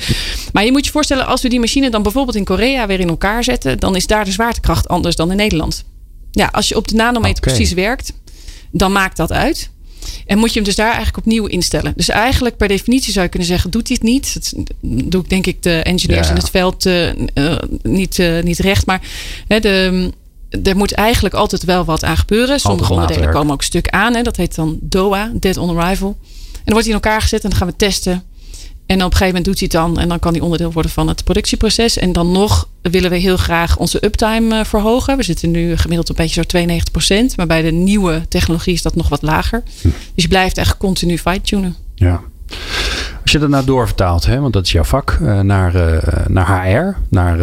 maar 0.53 0.65
je 0.65 0.71
moet 0.71 0.85
je 0.85 0.91
voorstellen, 0.91 1.25
als 1.25 1.41
we 1.41 1.49
die 1.49 1.59
machine 1.59 1.89
dan 1.89 2.03
bijvoorbeeld 2.03 2.37
in 2.37 2.43
Korea 2.43 2.87
weer 2.87 2.99
in 2.99 3.09
elkaar 3.09 3.43
zetten, 3.43 3.79
dan 3.79 3.95
is 3.95 4.07
daar 4.07 4.25
de 4.25 4.31
zwaartekracht 4.31 4.87
anders 4.87 5.15
dan 5.15 5.31
in 5.31 5.37
Nederland. 5.37 5.83
Ja, 6.31 6.49
als 6.51 6.67
je 6.67 6.75
op 6.75 6.87
de 6.87 6.95
nanometer 6.95 7.41
precies 7.41 7.73
werkt, 7.73 8.13
dan 8.71 8.91
maakt 8.91 9.17
dat 9.17 9.31
uit. 9.31 9.69
En 10.25 10.37
moet 10.37 10.49
je 10.49 10.55
hem 10.55 10.63
dus 10.63 10.75
daar 10.75 10.93
eigenlijk 10.93 11.17
opnieuw 11.17 11.45
instellen. 11.45 11.93
Dus 11.95 12.09
eigenlijk 12.09 12.57
per 12.57 12.67
definitie 12.67 13.11
zou 13.11 13.23
je 13.23 13.29
kunnen 13.29 13.47
zeggen, 13.47 13.71
doet 13.71 13.87
hij 13.87 13.97
het 13.99 14.09
niet. 14.09 14.33
Dat 14.33 14.53
doe 15.11 15.21
ik 15.21 15.29
denk 15.29 15.45
ik 15.45 15.63
de 15.63 15.81
engineers 15.83 16.27
Ja. 16.27 16.33
in 16.33 16.39
het 16.39 16.49
veld 16.49 16.85
eh, 16.85 17.09
eh, 17.09 17.57
niet, 17.81 18.19
eh, 18.19 18.43
niet 18.43 18.59
recht. 18.59 18.85
Maar 18.85 19.01
hè, 19.47 19.59
de, 19.59 20.11
er 20.63 20.77
moet 20.77 20.93
eigenlijk 20.93 21.35
altijd 21.35 21.63
wel 21.63 21.85
wat 21.85 22.03
aan 22.03 22.17
gebeuren. 22.17 22.59
Sommige 22.59 22.93
onderdelen 22.93 23.31
komen 23.31 23.53
ook 23.53 23.63
stuk 23.63 23.89
aan. 23.89 24.15
Hè. 24.15 24.21
Dat 24.21 24.35
heet 24.35 24.55
dan 24.55 24.77
DOA, 24.81 25.31
Dead 25.33 25.57
on 25.57 25.77
Arrival. 25.77 26.17
En 26.53 26.71
dan 26.71 26.73
wordt 26.73 26.87
hij 26.87 26.95
in 26.95 27.01
elkaar 27.01 27.21
gezet 27.21 27.43
en 27.43 27.49
dan 27.49 27.57
gaan 27.59 27.67
we 27.67 27.75
testen. 27.75 28.23
En 28.85 28.95
op 28.95 29.11
een 29.11 29.17
gegeven 29.17 29.25
moment 29.27 29.45
doet 29.45 29.59
hij 29.59 29.67
het 29.71 29.71
dan. 29.71 29.99
En 29.99 30.09
dan 30.09 30.19
kan 30.19 30.33
hij 30.33 30.41
onderdeel 30.41 30.71
worden 30.71 30.91
van 30.91 31.07
het 31.07 31.23
productieproces. 31.23 31.97
En 31.97 32.13
dan 32.13 32.31
nog 32.31 32.69
willen 32.81 33.09
we 33.09 33.17
heel 33.17 33.37
graag 33.37 33.77
onze 33.77 34.05
uptime 34.05 34.59
eh, 34.59 34.65
verhogen. 34.65 35.17
We 35.17 35.23
zitten 35.23 35.51
nu 35.51 35.77
gemiddeld 35.77 36.09
op 36.09 36.19
een 36.19 36.25
beetje 36.25 36.43
zo 36.47 37.31
92%. 37.31 37.35
Maar 37.35 37.47
bij 37.47 37.61
de 37.61 37.71
nieuwe 37.71 38.25
technologie 38.29 38.73
is 38.73 38.81
dat 38.81 38.95
nog 38.95 39.09
wat 39.09 39.21
lager. 39.21 39.63
Hm. 39.81 39.87
Dus 39.87 40.23
je 40.23 40.27
blijft 40.27 40.57
echt 40.57 40.77
continu 40.77 41.17
fine-tunen. 41.17 41.75
Ja. 41.95 42.21
Als 43.25 43.33
je 43.33 43.39
dat 43.39 43.49
nou 43.49 43.65
doorvertaalt, 43.65 44.25
hè, 44.25 44.39
want 44.39 44.53
dat 44.53 44.65
is 44.65 44.71
jouw 44.71 44.83
vak, 44.83 45.19
naar, 45.19 45.73
naar 46.27 46.63
HR, 46.63 46.97
naar, 47.09 47.37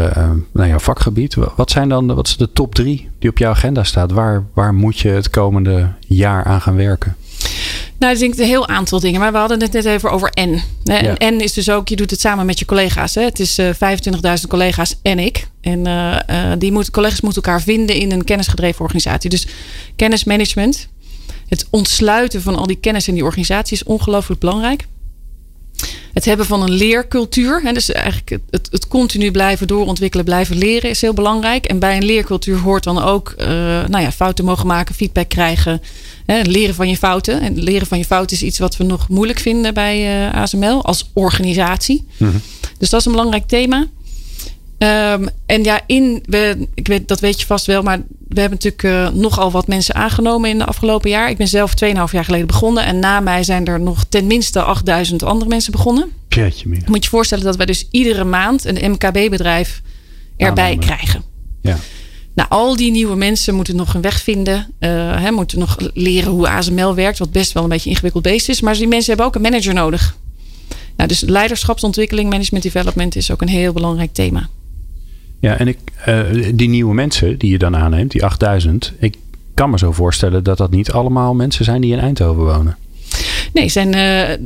naar 0.52 0.68
jouw 0.68 0.78
vakgebied. 0.78 1.36
Wat 1.56 1.70
zijn 1.70 1.88
dan 1.88 2.08
de, 2.08 2.14
wat 2.14 2.26
is 2.26 2.36
de 2.36 2.52
top 2.52 2.74
drie 2.74 3.08
die 3.18 3.30
op 3.30 3.38
jouw 3.38 3.50
agenda 3.50 3.84
staat? 3.84 4.10
Waar, 4.10 4.44
waar 4.54 4.74
moet 4.74 4.98
je 4.98 5.08
het 5.08 5.30
komende 5.30 5.92
jaar 6.06 6.44
aan 6.44 6.60
gaan 6.60 6.76
werken? 6.76 7.16
Nou, 8.02 8.14
ik 8.14 8.20
denk 8.20 8.38
een 8.38 8.44
heel 8.44 8.68
aantal 8.68 9.00
dingen. 9.00 9.20
Maar 9.20 9.32
we 9.32 9.38
hadden 9.38 9.60
het 9.60 9.72
net 9.72 9.84
even 9.84 10.10
over 10.10 10.32
N. 10.40 10.62
En 10.84 11.34
N 11.36 11.40
is 11.40 11.52
dus 11.52 11.70
ook, 11.70 11.88
je 11.88 11.96
doet 11.96 12.10
het 12.10 12.20
samen 12.20 12.46
met 12.46 12.58
je 12.58 12.64
collega's. 12.64 13.14
Hè? 13.14 13.22
Het 13.22 13.40
is 13.40 13.58
uh, 13.58 13.68
eh, 13.68 14.38
25.000 14.40 14.46
collega's 14.48 14.96
en 15.02 15.18
ik. 15.18 15.46
En 15.60 15.86
uh, 15.86 16.52
die 16.58 16.72
moet, 16.72 16.90
collega's 16.90 17.20
moeten 17.20 17.42
elkaar 17.42 17.62
vinden 17.62 17.96
in 17.96 18.12
een 18.12 18.24
kennisgedreven 18.24 18.80
organisatie. 18.80 19.30
Dus 19.30 19.46
kennismanagement. 19.96 20.88
Het 21.46 21.66
ontsluiten 21.70 22.42
van 22.42 22.56
al 22.56 22.66
die 22.66 22.78
kennis 22.80 23.08
in 23.08 23.14
die 23.14 23.24
organisatie 23.24 23.76
is 23.76 23.84
ongelooflijk 23.84 24.40
belangrijk. 24.40 24.86
Het 26.22 26.30
hebben 26.30 26.46
van 26.46 26.62
een 26.62 26.72
leercultuur. 26.72 27.62
Hè, 27.62 27.72
dus 27.72 27.92
eigenlijk 27.92 28.38
het, 28.50 28.68
het, 28.70 28.88
continu 28.88 29.30
blijven 29.30 29.66
doorontwikkelen, 29.66 30.24
blijven 30.24 30.56
leren 30.56 30.90
is 30.90 31.00
heel 31.00 31.14
belangrijk. 31.14 31.64
En 31.64 31.78
bij 31.78 31.96
een 31.96 32.04
leercultuur 32.04 32.58
hoort 32.58 32.84
dan 32.84 33.02
ook 33.02 33.34
uh, 33.38 33.46
nou 33.86 33.98
ja, 33.98 34.12
fouten 34.12 34.44
mogen 34.44 34.66
maken, 34.66 34.94
feedback 34.94 35.28
krijgen. 35.28 35.82
Hè, 36.26 36.40
leren 36.40 36.74
van 36.74 36.88
je 36.88 36.96
fouten. 36.96 37.40
En 37.40 37.62
leren 37.62 37.86
van 37.86 37.98
je 37.98 38.04
fouten 38.04 38.36
is 38.36 38.42
iets 38.42 38.58
wat 38.58 38.76
we 38.76 38.84
nog 38.84 39.08
moeilijk 39.08 39.38
vinden 39.38 39.74
bij 39.74 39.98
uh, 39.98 40.26
eh, 40.26 40.34
ASML 40.34 40.84
als 40.84 41.10
organisatie. 41.12 42.06
Mm 42.16 42.40
Dus 42.78 42.90
dat 42.90 43.00
is 43.00 43.06
een 43.06 43.12
belangrijk 43.12 43.46
thema. 43.46 43.86
Um, 44.82 45.28
en 45.46 45.64
ja, 45.64 45.80
in, 45.86 46.22
we, 46.26 46.68
ik 46.74 46.86
weet, 46.86 47.08
dat 47.08 47.20
weet 47.20 47.40
je 47.40 47.46
vast 47.46 47.66
wel, 47.66 47.82
maar 47.82 47.98
we 48.28 48.40
hebben 48.40 48.58
natuurlijk 48.62 49.14
uh, 49.14 49.20
nogal 49.20 49.50
wat 49.50 49.66
mensen 49.66 49.94
aangenomen 49.94 50.50
in 50.50 50.58
de 50.58 50.64
afgelopen 50.64 51.10
jaar. 51.10 51.30
Ik 51.30 51.36
ben 51.36 51.48
zelf 51.48 51.74
2,5 51.84 51.86
jaar 52.10 52.24
geleden 52.24 52.46
begonnen. 52.46 52.84
En 52.84 52.98
na 52.98 53.20
mij 53.20 53.42
zijn 53.42 53.66
er 53.66 53.80
nog 53.80 54.04
ten 54.08 54.26
minste 54.26 54.62
8000 54.62 55.22
andere 55.22 55.50
mensen 55.50 55.72
begonnen. 55.72 56.10
Meer. 56.64 56.82
Moet 56.86 57.04
je 57.04 57.10
voorstellen 57.10 57.44
dat 57.44 57.56
wij 57.56 57.66
dus 57.66 57.88
iedere 57.90 58.24
maand 58.24 58.64
een 58.64 58.90
MKB-bedrijf 58.90 59.82
erbij 60.36 60.76
krijgen. 60.76 61.22
Ja. 61.60 61.78
Nou, 62.34 62.48
al 62.48 62.76
die 62.76 62.90
nieuwe 62.90 63.16
mensen 63.16 63.54
moeten 63.54 63.76
nog 63.76 63.94
een 63.94 64.00
weg 64.00 64.20
vinden. 64.20 64.72
Uh, 64.80 64.88
hè, 65.22 65.30
moeten 65.30 65.58
nog 65.58 65.76
leren 65.94 66.30
hoe 66.30 66.48
ASML 66.48 66.94
werkt. 66.94 67.18
Wat 67.18 67.32
best 67.32 67.52
wel 67.52 67.62
een 67.62 67.68
beetje 67.68 67.90
ingewikkeld 67.90 68.22
beest 68.22 68.48
is. 68.48 68.60
Maar 68.60 68.74
die 68.74 68.88
mensen 68.88 69.08
hebben 69.08 69.26
ook 69.26 69.34
een 69.34 69.42
manager 69.42 69.74
nodig. 69.74 70.16
Nou, 70.96 71.08
dus 71.08 71.20
leiderschapsontwikkeling, 71.20 72.30
management 72.30 72.64
development 72.64 73.16
is 73.16 73.30
ook 73.30 73.42
een 73.42 73.48
heel 73.48 73.72
belangrijk 73.72 74.12
thema. 74.12 74.48
Ja, 75.42 75.58
en 75.58 75.68
ik, 75.68 75.78
uh, 76.08 76.20
die 76.54 76.68
nieuwe 76.68 76.94
mensen 76.94 77.38
die 77.38 77.50
je 77.50 77.58
dan 77.58 77.76
aanneemt, 77.76 78.11
die 78.11 78.25
8000. 78.25 78.92
Ik 78.99 79.16
kan 79.54 79.70
me 79.70 79.78
zo 79.78 79.92
voorstellen 79.92 80.44
dat 80.44 80.58
dat 80.58 80.70
niet 80.70 80.90
allemaal 80.90 81.34
mensen 81.34 81.64
zijn 81.64 81.80
die 81.80 81.92
in 81.92 81.99
Eindhoven 81.99 82.44
wonen. 82.44 82.76
Nee, 83.52 83.68
zijn 83.68 83.96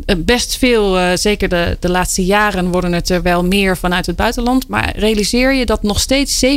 uh, 0.06 0.16
best 0.24 0.56
veel, 0.56 0.98
uh, 0.98 1.10
zeker 1.14 1.48
de, 1.48 1.76
de 1.80 1.90
laatste 1.90 2.24
jaren 2.24 2.70
worden 2.70 2.92
het 2.92 3.10
er 3.10 3.22
wel 3.22 3.44
meer 3.44 3.76
vanuit 3.76 4.06
het 4.06 4.16
buitenland. 4.16 4.68
Maar 4.68 4.92
realiseer 4.96 5.54
je 5.54 5.66
dat 5.66 5.82
nog 5.82 6.00
steeds 6.00 6.44
77% 6.44 6.48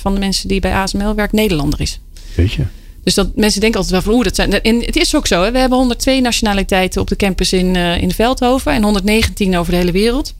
van 0.00 0.14
de 0.14 0.20
mensen 0.20 0.48
die 0.48 0.60
bij 0.60 0.74
ASML 0.74 1.14
werkt 1.14 1.32
Nederlander 1.32 1.80
is. 1.80 2.00
Weet 2.34 2.52
je. 2.52 2.62
Dus 3.04 3.14
dat 3.14 3.36
mensen 3.36 3.60
denken 3.60 3.78
altijd 3.78 3.96
wel 3.96 4.04
van 4.04 4.14
hoe 4.14 4.24
dat 4.24 4.34
zijn. 4.34 4.62
En 4.62 4.80
het 4.80 4.96
is 4.96 5.16
ook 5.16 5.26
zo. 5.26 5.42
Hè? 5.42 5.52
We 5.52 5.58
hebben 5.58 5.78
102 5.78 6.20
nationaliteiten 6.20 7.00
op 7.00 7.08
de 7.08 7.16
campus 7.16 7.52
in, 7.52 7.76
in 7.76 8.10
Veldhoven 8.10 8.72
en 8.72 8.82
119 8.82 9.56
over 9.56 9.72
de 9.72 9.78
hele 9.78 9.92
wereld. 9.92 10.34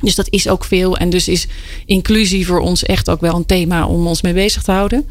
Dus 0.00 0.14
dat 0.14 0.26
is 0.30 0.48
ook 0.48 0.64
veel. 0.64 0.96
En 0.96 1.10
dus 1.10 1.28
is 1.28 1.46
inclusie 1.86 2.46
voor 2.46 2.60
ons 2.60 2.84
echt 2.84 3.10
ook 3.10 3.20
wel 3.20 3.34
een 3.34 3.46
thema 3.46 3.86
om 3.86 4.06
ons 4.06 4.22
mee 4.22 4.32
bezig 4.32 4.62
te 4.62 4.72
houden. 4.72 5.06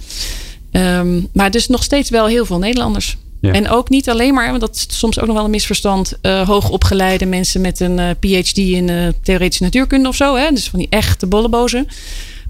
Um, 0.72 1.27
maar 1.34 1.51
dus 1.51 1.67
nog 1.67 1.84
steeds 1.84 2.10
wel 2.10 2.27
heel 2.27 2.46
veel 2.46 2.60
Nederlanders. 2.60 3.17
En 3.41 3.69
ook 3.69 3.89
niet 3.89 4.10
alleen 4.10 4.34
maar, 4.34 4.50
want 4.50 4.62
dat 4.62 4.75
is 4.75 4.86
soms 4.98 5.19
ook 5.19 5.25
nog 5.25 5.36
wel 5.36 5.46
een 5.46 5.51
misverstand, 5.51 6.17
uh, 6.22 6.48
hoogopgeleide 6.48 7.25
mensen 7.25 7.62
met 7.62 7.79
een 7.79 7.98
uh, 7.98 8.10
PhD 8.19 8.58
in 8.58 8.88
uh, 8.88 9.08
theoretische 9.24 9.63
natuurkunde 9.63 10.08
of 10.08 10.15
zo. 10.15 10.36
Hè? 10.36 10.51
Dus 10.51 10.67
van 10.67 10.79
die 10.79 10.88
echte 10.89 11.27
bollebozen. 11.27 11.88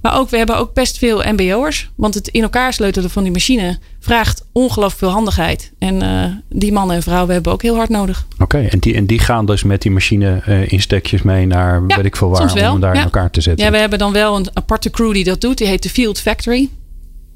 Maar 0.01 0.17
ook, 0.17 0.29
we 0.29 0.37
hebben 0.37 0.57
ook 0.57 0.73
best 0.73 0.97
veel 0.97 1.23
MBO'ers. 1.31 1.89
Want 1.95 2.13
het 2.13 2.27
in 2.27 2.41
elkaar 2.41 2.73
sleutelen 2.73 3.09
van 3.09 3.23
die 3.23 3.31
machine 3.31 3.79
vraagt 3.99 4.45
ongelooflijk 4.51 4.99
veel 4.99 5.09
handigheid. 5.09 5.71
En 5.79 6.03
uh, 6.03 6.23
die 6.49 6.71
mannen 6.71 6.95
en 6.95 7.03
vrouwen 7.03 7.33
hebben 7.33 7.51
we 7.51 7.57
ook 7.57 7.63
heel 7.63 7.75
hard 7.75 7.89
nodig. 7.89 8.25
Oké, 8.39 8.57
en, 8.57 8.79
die, 8.79 8.93
en 8.95 9.05
die 9.05 9.19
gaan 9.19 9.45
dus 9.45 9.63
met 9.63 9.81
die 9.81 9.91
machine 9.91 10.43
uh, 10.47 10.71
in 10.71 10.81
stekjes 10.81 11.21
mee 11.21 11.45
naar 11.45 11.85
weet 11.85 12.05
ik 12.05 12.15
veel 12.15 12.29
waar. 12.29 12.51
Om 12.51 12.57
hem 12.57 12.79
daar 12.79 12.95
in 12.95 13.01
elkaar 13.01 13.31
te 13.31 13.41
zetten. 13.41 13.65
Ja, 13.65 13.71
we 13.71 13.77
hebben 13.77 13.99
dan 13.99 14.11
wel 14.11 14.35
een 14.35 14.47
aparte 14.53 14.89
crew 14.89 15.13
die 15.13 15.23
dat 15.23 15.41
doet. 15.41 15.57
Die 15.57 15.67
heet 15.67 15.83
de 15.83 15.89
Field 15.89 16.19
Factory. 16.19 16.69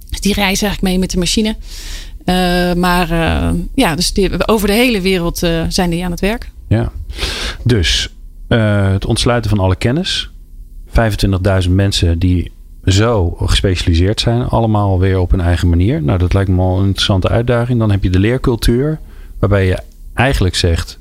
Dus 0.09 0.21
die 0.21 0.33
reizen 0.33 0.67
eigenlijk 0.67 0.81
mee 0.81 0.99
met 0.99 1.11
de 1.11 1.17
machine. 1.17 1.55
Uh, 2.25 2.73
maar 2.73 3.07
ja, 3.75 3.95
dus 3.95 4.13
die, 4.13 4.47
over 4.47 4.67
de 4.67 4.73
hele 4.73 5.01
wereld 5.01 5.37
zijn 5.67 5.89
die 5.89 6.05
aan 6.05 6.11
het 6.11 6.19
werk. 6.19 6.51
Ja, 6.67 6.91
dus 7.63 8.09
het 8.47 9.05
ontsluiten 9.05 9.49
van 9.49 9.59
alle 9.59 9.75
kennis 9.75 10.32
25.000 11.65 11.69
mensen 11.71 12.19
die 12.19 12.51
zo 12.85 13.29
gespecialiseerd 13.29 14.19
zijn, 14.19 14.43
allemaal 14.43 14.99
weer 14.99 15.19
op 15.19 15.31
hun 15.31 15.41
eigen 15.41 15.69
manier. 15.69 16.03
Nou, 16.03 16.19
dat 16.19 16.33
lijkt 16.33 16.49
me 16.49 16.61
al 16.61 16.79
een 16.79 16.85
interessante 16.85 17.29
uitdaging. 17.29 17.79
Dan 17.79 17.91
heb 17.91 18.03
je 18.03 18.09
de 18.09 18.19
leercultuur, 18.19 18.99
waarbij 19.39 19.65
je 19.65 19.77
eigenlijk 20.13 20.55
zegt: 20.55 20.99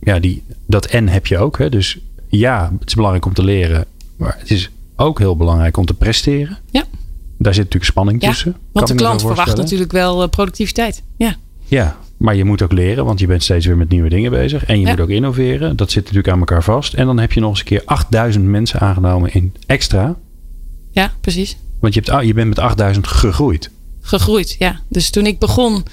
ja, 0.00 0.18
die, 0.18 0.44
dat 0.66 0.86
en 0.86 1.08
heb 1.08 1.26
je 1.26 1.38
ook. 1.38 1.58
Hè? 1.58 1.68
Dus 1.68 1.98
ja, 2.28 2.72
het 2.78 2.88
is 2.88 2.94
belangrijk 2.94 3.26
om 3.26 3.34
te 3.34 3.44
leren, 3.44 3.84
maar 4.16 4.36
het 4.38 4.50
is 4.50 4.70
ook 4.96 5.18
heel 5.18 5.36
belangrijk 5.36 5.76
om 5.76 5.86
te 5.86 5.94
presteren. 5.94 6.58
Ja. 6.70 6.84
Daar 7.38 7.54
zit 7.54 7.64
natuurlijk 7.64 7.92
spanning 7.92 8.22
ja, 8.22 8.28
tussen. 8.28 8.56
Want 8.72 8.86
de 8.86 8.94
klant 8.94 9.20
verwacht 9.20 9.56
natuurlijk 9.56 9.92
wel 9.92 10.22
eh, 10.22 10.28
productiviteit. 10.28 11.02
Ja. 11.16 11.36
Ja, 11.64 11.96
maar 12.16 12.36
je 12.36 12.44
moet 12.44 12.62
ook 12.62 12.72
leren, 12.72 13.04
want 13.04 13.20
je 13.20 13.26
bent 13.26 13.42
steeds 13.42 13.66
weer 13.66 13.76
met 13.76 13.88
nieuwe 13.88 14.08
dingen 14.08 14.30
bezig. 14.30 14.64
En 14.64 14.80
je 14.80 14.86
moet 14.86 15.00
ook 15.00 15.08
innoveren. 15.08 15.76
Dat 15.76 15.90
zit 15.90 16.02
natuurlijk 16.02 16.28
aan 16.28 16.38
elkaar 16.38 16.62
vast. 16.62 16.94
En 16.94 17.06
dan 17.06 17.18
heb 17.18 17.32
je 17.32 17.40
nog 17.40 17.50
eens 17.50 17.58
een 17.58 17.64
keer 17.64 17.82
8000 17.84 18.44
mensen 18.44 18.80
aangenomen 18.80 19.32
in 19.32 19.54
extra. 19.66 20.16
Ja, 20.90 21.12
precies. 21.20 21.56
Want 21.80 21.94
je, 21.94 22.02
hebt, 22.04 22.26
je 22.26 22.34
bent 22.34 22.48
met 22.48 22.58
8000 22.58 23.06
gegroeid. 23.06 23.70
Gegroeid, 24.00 24.56
ja. 24.58 24.80
Dus 24.88 25.10
toen 25.10 25.26
ik 25.26 25.38
begon, 25.38 25.84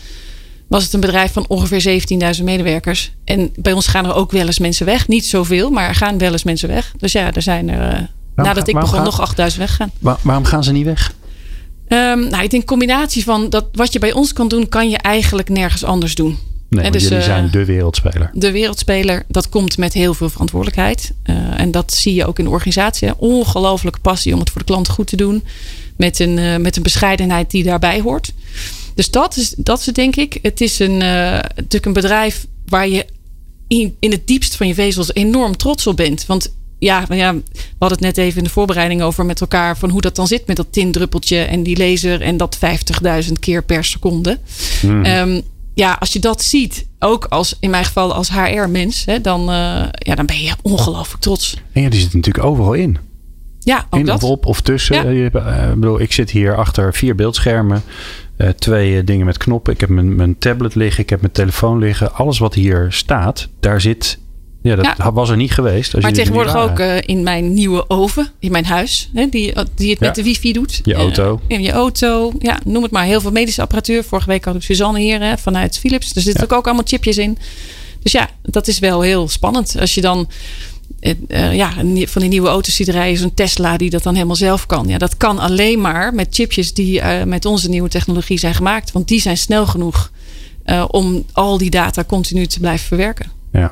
was 0.67 0.83
het 0.83 0.93
een 0.93 0.99
bedrijf 0.99 1.33
van 1.33 1.45
ongeveer 1.47 2.01
17.000 2.37 2.43
medewerkers. 2.43 3.13
En 3.23 3.51
bij 3.55 3.73
ons 3.73 3.87
gaan 3.87 4.05
er 4.05 4.13
ook 4.13 4.31
wel 4.31 4.45
eens 4.45 4.59
mensen 4.59 4.85
weg. 4.85 5.07
Niet 5.07 5.25
zoveel, 5.25 5.69
maar 5.69 5.87
er 5.87 5.95
gaan 5.95 6.17
wel 6.17 6.31
eens 6.31 6.43
mensen 6.43 6.69
weg. 6.69 6.93
Dus 6.97 7.11
ja, 7.11 7.33
er 7.33 7.41
zijn 7.41 7.69
er, 7.69 7.93
uh, 7.93 7.99
nadat 8.35 8.67
ik 8.67 8.79
begon, 8.79 9.03
nog 9.03 9.21
8000 9.21 9.61
weggaan. 9.61 9.91
Waar, 9.99 10.17
waarom 10.21 10.45
gaan 10.45 10.63
ze 10.63 10.71
niet 10.71 10.85
weg? 10.85 11.13
Um, 11.93 12.27
nou, 12.29 12.43
ik 12.43 12.49
denk 12.49 12.65
combinatie 12.65 13.23
van 13.23 13.49
dat 13.49 13.65
wat 13.71 13.93
je 13.93 13.99
bij 13.99 14.13
ons 14.13 14.33
kan 14.33 14.47
doen, 14.47 14.69
kan 14.69 14.89
je 14.89 14.97
eigenlijk 14.97 15.49
nergens 15.49 15.83
anders 15.83 16.15
doen. 16.15 16.37
Nee, 16.69 16.91
dus, 16.91 17.03
jullie 17.03 17.23
zijn 17.23 17.45
eh, 17.45 17.51
de 17.51 17.65
wereldspeler. 17.65 18.29
De 18.33 18.51
wereldspeler, 18.51 19.23
dat 19.27 19.49
komt 19.49 19.77
met 19.77 19.93
heel 19.93 20.13
veel 20.13 20.29
verantwoordelijkheid. 20.29 21.13
Uh, 21.25 21.59
en 21.59 21.71
dat 21.71 21.93
zie 21.93 22.13
je 22.13 22.25
ook 22.25 22.39
in 22.39 22.45
de 22.45 22.49
organisatie. 22.49 23.17
Ongelooflijke 23.17 23.99
passie 23.99 24.33
om 24.33 24.39
het 24.39 24.49
voor 24.49 24.59
de 24.59 24.67
klant 24.67 24.89
goed 24.89 25.07
te 25.07 25.15
doen. 25.15 25.43
Met 25.97 26.19
een, 26.19 26.37
uh, 26.37 26.57
met 26.57 26.75
een 26.75 26.83
bescheidenheid 26.83 27.51
die 27.51 27.63
daarbij 27.63 28.01
hoort. 28.01 28.33
Dus 28.95 29.11
dat 29.11 29.37
is, 29.37 29.53
dat 29.57 29.79
is 29.79 29.85
het 29.85 29.95
denk 29.95 30.15
ik. 30.15 30.39
Het 30.41 30.61
is 30.61 30.79
een, 30.79 30.97
natuurlijk 30.97 31.85
een 31.85 31.93
bedrijf 31.93 32.47
waar 32.65 32.87
je 32.87 33.05
in, 33.67 33.95
in 33.99 34.11
het 34.11 34.27
diepst 34.27 34.55
van 34.55 34.67
je 34.67 34.73
vezels 34.73 35.13
enorm 35.13 35.57
trots 35.57 35.87
op 35.87 35.97
bent. 35.97 36.25
Want 36.25 36.53
ja, 36.83 37.05
ja, 37.09 37.33
we 37.33 37.41
hadden 37.79 37.97
het 37.97 37.99
net 37.99 38.17
even 38.17 38.37
in 38.37 38.43
de 38.43 38.49
voorbereiding 38.49 39.01
over 39.01 39.25
met 39.25 39.41
elkaar 39.41 39.77
van 39.77 39.89
hoe 39.89 40.01
dat 40.01 40.15
dan 40.15 40.27
zit 40.27 40.47
met 40.47 40.55
dat 40.55 40.67
tindruppeltje 40.69 41.37
en 41.37 41.63
die 41.63 41.77
laser 41.77 42.21
en 42.21 42.37
dat 42.37 42.57
50.000 43.25 43.31
keer 43.39 43.63
per 43.63 43.83
seconde. 43.83 44.39
Hmm. 44.81 45.05
Um, 45.05 45.41
ja, 45.73 45.97
als 45.99 46.13
je 46.13 46.19
dat 46.19 46.41
ziet, 46.41 46.87
ook 46.99 47.25
als 47.25 47.57
in 47.59 47.69
mijn 47.69 47.85
geval 47.85 48.13
als 48.13 48.31
HR-mens, 48.31 49.05
dan, 49.21 49.41
uh, 49.41 49.85
ja, 49.91 50.15
dan 50.15 50.25
ben 50.25 50.41
je 50.41 50.53
ongelooflijk 50.61 51.21
trots. 51.21 51.57
En 51.71 51.81
ja, 51.81 51.89
die 51.89 51.99
zit 51.99 52.13
natuurlijk 52.13 52.45
overal 52.45 52.73
in. 52.73 52.97
Ja, 53.59 53.85
ook 53.89 53.99
in 53.99 54.05
dat. 54.05 54.23
of 54.23 54.29
op 54.29 54.45
of 54.45 54.61
tussen. 54.61 54.95
Ja. 54.95 55.09
Je, 55.09 55.29
uh, 55.33 55.71
bedoel, 55.73 55.99
ik 55.99 56.11
zit 56.11 56.31
hier 56.31 56.55
achter 56.55 56.93
vier 56.93 57.15
beeldschermen. 57.15 57.83
Uh, 58.37 58.49
twee 58.49 59.03
dingen 59.03 59.25
met 59.25 59.37
knoppen. 59.37 59.73
Ik 59.73 59.79
heb 59.79 59.89
mijn, 59.89 60.15
mijn 60.15 60.37
tablet 60.37 60.75
liggen. 60.75 61.03
Ik 61.03 61.09
heb 61.09 61.21
mijn 61.21 61.33
telefoon 61.33 61.79
liggen. 61.79 62.13
Alles 62.13 62.39
wat 62.39 62.53
hier 62.53 62.85
staat, 62.89 63.49
daar 63.59 63.81
zit 63.81 64.19
ja, 64.63 64.75
dat 64.75 65.13
was 65.13 65.29
er 65.29 65.37
niet 65.37 65.51
geweest. 65.51 65.93
Als 65.93 66.03
maar 66.03 66.13
tegenwoordig 66.13 66.55
ook 66.55 66.79
uh, 66.79 66.95
in 67.01 67.23
mijn 67.23 67.53
nieuwe 67.53 67.89
oven, 67.89 68.31
in 68.39 68.51
mijn 68.51 68.65
huis, 68.65 69.09
hè, 69.13 69.29
die, 69.29 69.53
die 69.75 69.89
het 69.89 69.99
met 69.99 70.15
de 70.15 70.23
wifi 70.23 70.53
doet. 70.53 70.79
Je 70.83 70.93
auto. 70.93 71.41
Uh, 71.47 71.57
in 71.57 71.63
je 71.63 71.71
auto, 71.71 72.31
ja, 72.39 72.59
noem 72.65 72.83
het 72.83 72.91
maar. 72.91 73.05
Heel 73.05 73.21
veel 73.21 73.31
medische 73.31 73.61
apparatuur. 73.61 74.03
Vorige 74.03 74.27
week 74.27 74.45
had 74.45 74.55
ik 74.55 74.61
Suzanne 74.61 74.99
hier 74.99 75.21
hè, 75.21 75.37
vanuit 75.37 75.79
Philips. 75.79 76.15
Er 76.15 76.21
zitten 76.21 76.43
ook, 76.43 76.53
ook 76.53 76.65
allemaal 76.65 76.85
chipjes 76.85 77.17
in. 77.17 77.37
Dus 78.01 78.11
ja, 78.11 78.29
dat 78.41 78.67
is 78.67 78.79
wel 78.79 79.01
heel 79.01 79.27
spannend. 79.27 79.79
Als 79.79 79.95
je 79.95 80.01
dan 80.01 80.29
uh, 81.27 81.53
ja, 81.53 81.71
van 82.05 82.21
die 82.21 82.29
nieuwe 82.29 82.47
auto's 82.47 82.75
ziet 82.75 82.87
rijden, 82.87 83.19
zo'n 83.19 83.33
Tesla 83.33 83.77
die 83.77 83.89
dat 83.89 84.03
dan 84.03 84.13
helemaal 84.13 84.35
zelf 84.35 84.65
kan. 84.65 84.87
Ja, 84.87 84.97
dat 84.97 85.17
kan 85.17 85.39
alleen 85.39 85.81
maar 85.81 86.13
met 86.13 86.27
chipjes 86.29 86.73
die 86.73 87.01
met 87.25 87.45
onze 87.45 87.69
nieuwe 87.69 87.89
technologie 87.89 88.37
zijn 88.37 88.53
gemaakt. 88.53 88.91
Want 88.91 89.07
die 89.07 89.21
zijn 89.21 89.37
snel 89.37 89.65
genoeg 89.65 90.11
om 90.87 91.25
al 91.31 91.57
die 91.57 91.69
data 91.69 92.03
continu 92.03 92.45
te 92.45 92.59
blijven 92.59 92.87
verwerken. 92.87 93.31
Ja. 93.51 93.71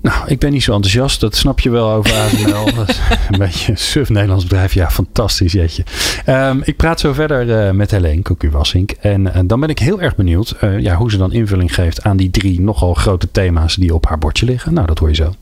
Nou, 0.00 0.28
ik 0.28 0.38
ben 0.38 0.52
niet 0.52 0.62
zo 0.62 0.72
enthousiast. 0.72 1.20
Dat 1.20 1.36
snap 1.36 1.60
je 1.60 1.70
wel 1.70 1.90
over 1.90 2.14
ASML. 2.14 2.64
dat 2.76 2.88
is 2.88 2.98
een 3.30 3.38
beetje 3.38 3.72
een 3.72 3.78
suf 3.78 4.08
Nederlands 4.08 4.44
bedrijf. 4.44 4.74
Ja, 4.74 4.90
fantastisch, 4.90 5.52
jetje. 5.52 5.84
Um, 6.26 6.60
ik 6.64 6.76
praat 6.76 7.00
zo 7.00 7.12
verder 7.12 7.66
uh, 7.66 7.70
met 7.70 7.90
Helene 7.90 8.22
Cocu-Wassink. 8.22 8.90
En 8.90 9.20
uh, 9.20 9.38
dan 9.44 9.60
ben 9.60 9.68
ik 9.68 9.78
heel 9.78 10.00
erg 10.00 10.16
benieuwd 10.16 10.56
uh, 10.60 10.78
ja, 10.78 10.94
hoe 10.94 11.10
ze 11.10 11.16
dan 11.16 11.32
invulling 11.32 11.74
geeft 11.74 12.02
aan 12.02 12.16
die 12.16 12.30
drie 12.30 12.60
nogal 12.60 12.94
grote 12.94 13.30
thema's 13.30 13.74
die 13.74 13.94
op 13.94 14.06
haar 14.06 14.18
bordje 14.18 14.46
liggen. 14.46 14.74
Nou, 14.74 14.86
dat 14.86 14.98
hoor 14.98 15.08
je 15.08 15.14
zo. 15.14 15.34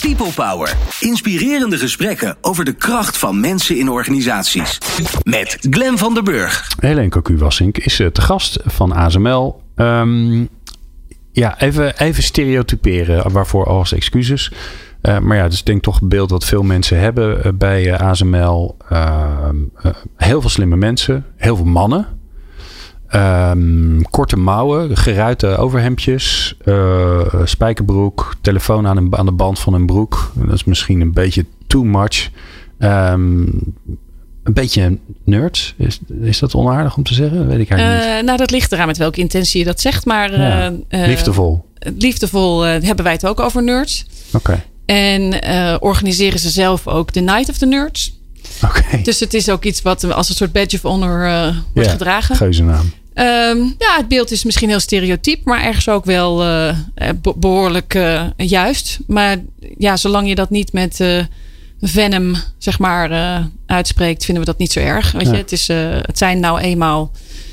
People 0.00 0.32
Power. 0.34 0.76
Inspirerende 1.00 1.78
gesprekken 1.78 2.36
over 2.40 2.64
de 2.64 2.72
kracht 2.72 3.18
van 3.18 3.40
mensen 3.40 3.78
in 3.78 3.88
organisaties. 3.88 4.78
Met 5.22 5.56
Glen 5.70 5.98
van 5.98 6.14
der 6.14 6.22
Burg. 6.22 6.66
Helene 6.78 7.08
Cocu-Wassink 7.08 7.78
is 7.78 7.96
te 7.96 8.20
gast 8.20 8.58
van 8.64 8.92
ASML. 8.92 9.60
Um, 9.76 10.48
ja, 11.32 11.60
even, 11.60 11.98
even 11.98 12.22
stereotyperen, 12.22 13.32
waarvoor 13.32 13.66
als 13.66 13.92
excuses. 13.92 14.52
Uh, 15.02 15.18
maar 15.18 15.36
ja, 15.36 15.48
dus 15.48 15.58
ik 15.58 15.66
denk 15.66 15.82
toch 15.82 16.00
een 16.00 16.08
beeld 16.08 16.30
wat 16.30 16.44
veel 16.44 16.62
mensen 16.62 16.98
hebben 16.98 17.46
uh, 17.46 17.52
bij 17.52 17.86
uh, 17.86 18.00
ASML. 18.00 18.76
Ehm, 18.88 19.56
heel 20.16 20.40
veel 20.40 20.50
slimme 20.50 20.76
mensen, 20.76 21.24
heel 21.36 21.56
veel 21.56 21.64
mannen. 21.64 22.06
Ehm, 23.06 24.00
korte 24.10 24.36
mouwen, 24.36 24.96
geruite 24.96 25.56
overhemdjes, 25.56 26.56
spijkerbroek, 27.44 28.34
telefoon 28.40 28.86
aan, 28.86 28.96
een, 28.96 29.16
aan 29.16 29.26
de 29.26 29.32
band 29.32 29.58
van 29.58 29.74
een 29.74 29.86
broek. 29.86 30.32
Dat 30.34 30.54
is 30.54 30.64
misschien 30.64 31.00
een 31.00 31.12
beetje 31.12 31.44
too 31.66 31.82
much. 31.84 32.30
Um, 32.78 33.74
een 34.50 34.62
beetje 34.62 34.98
nerd. 35.24 35.74
Is, 35.76 35.98
is 36.22 36.38
dat 36.38 36.54
onaardig 36.54 36.96
om 36.96 37.02
te 37.02 37.14
zeggen? 37.14 37.46
Weet 37.48 37.58
ik 37.58 37.70
eigenlijk 37.70 38.04
uh, 38.04 38.14
niet. 38.14 38.24
Nou, 38.24 38.38
dat 38.38 38.50
ligt 38.50 38.72
eraan 38.72 38.86
met 38.86 38.96
welke 38.96 39.20
intentie 39.20 39.58
je 39.58 39.64
dat 39.64 39.80
zegt. 39.80 40.04
Maar 40.04 40.40
ja, 40.40 40.70
uh, 40.70 41.06
liefdevol. 41.06 41.64
liefdevol 41.98 42.60
hebben 42.60 43.04
wij 43.04 43.12
het 43.12 43.26
ook 43.26 43.40
over 43.40 43.62
nerds. 43.62 44.06
Oké. 44.32 44.64
En 44.86 45.42
organiseren 45.80 46.38
ze 46.38 46.50
zelf 46.50 46.86
ook 46.86 47.12
de 47.12 47.20
Night 47.20 47.48
of 47.48 47.58
the 47.58 47.66
Nerds. 47.66 48.18
Oké. 48.64 49.02
Dus 49.02 49.20
het 49.20 49.34
is 49.34 49.48
ook 49.48 49.64
iets 49.64 49.82
wat 49.82 50.12
als 50.12 50.28
een 50.28 50.34
soort 50.34 50.52
badge 50.52 50.76
of 50.76 50.82
honor 50.82 51.52
wordt 51.74 51.88
ja, 51.88 51.92
gedragen. 51.92 52.36
Geuze 52.36 52.62
naam. 52.62 52.92
Um, 53.14 53.74
ja, 53.78 53.96
het 53.96 54.08
beeld 54.08 54.30
is 54.30 54.44
misschien 54.44 54.68
heel 54.68 54.80
stereotyp, 54.80 55.44
maar 55.44 55.62
ergens 55.62 55.88
ook 55.88 56.04
wel 56.04 56.46
uh, 56.46 56.74
behoorlijk 57.36 57.94
uh, 57.94 58.22
juist. 58.36 58.98
Maar 59.06 59.36
ja, 59.78 59.96
zolang 59.96 60.28
je 60.28 60.34
dat 60.34 60.50
niet 60.50 60.72
met 60.72 61.00
uh, 61.00 61.24
venom, 61.80 62.34
zeg 62.58 62.78
maar, 62.78 63.10
uitspreekt, 63.66 64.24
vinden 64.24 64.44
we 64.44 64.50
dat 64.50 64.58
niet 64.58 64.72
zo 64.72 64.80
erg. 64.80 65.12
Weet 65.12 65.26
Ja. 65.26 65.30
je? 65.30 65.36
Het, 65.36 65.52
is, 65.52 65.68
het 66.06 66.18
zijn 66.18 66.40
nou 66.40 66.60
eenmaal 66.60 67.10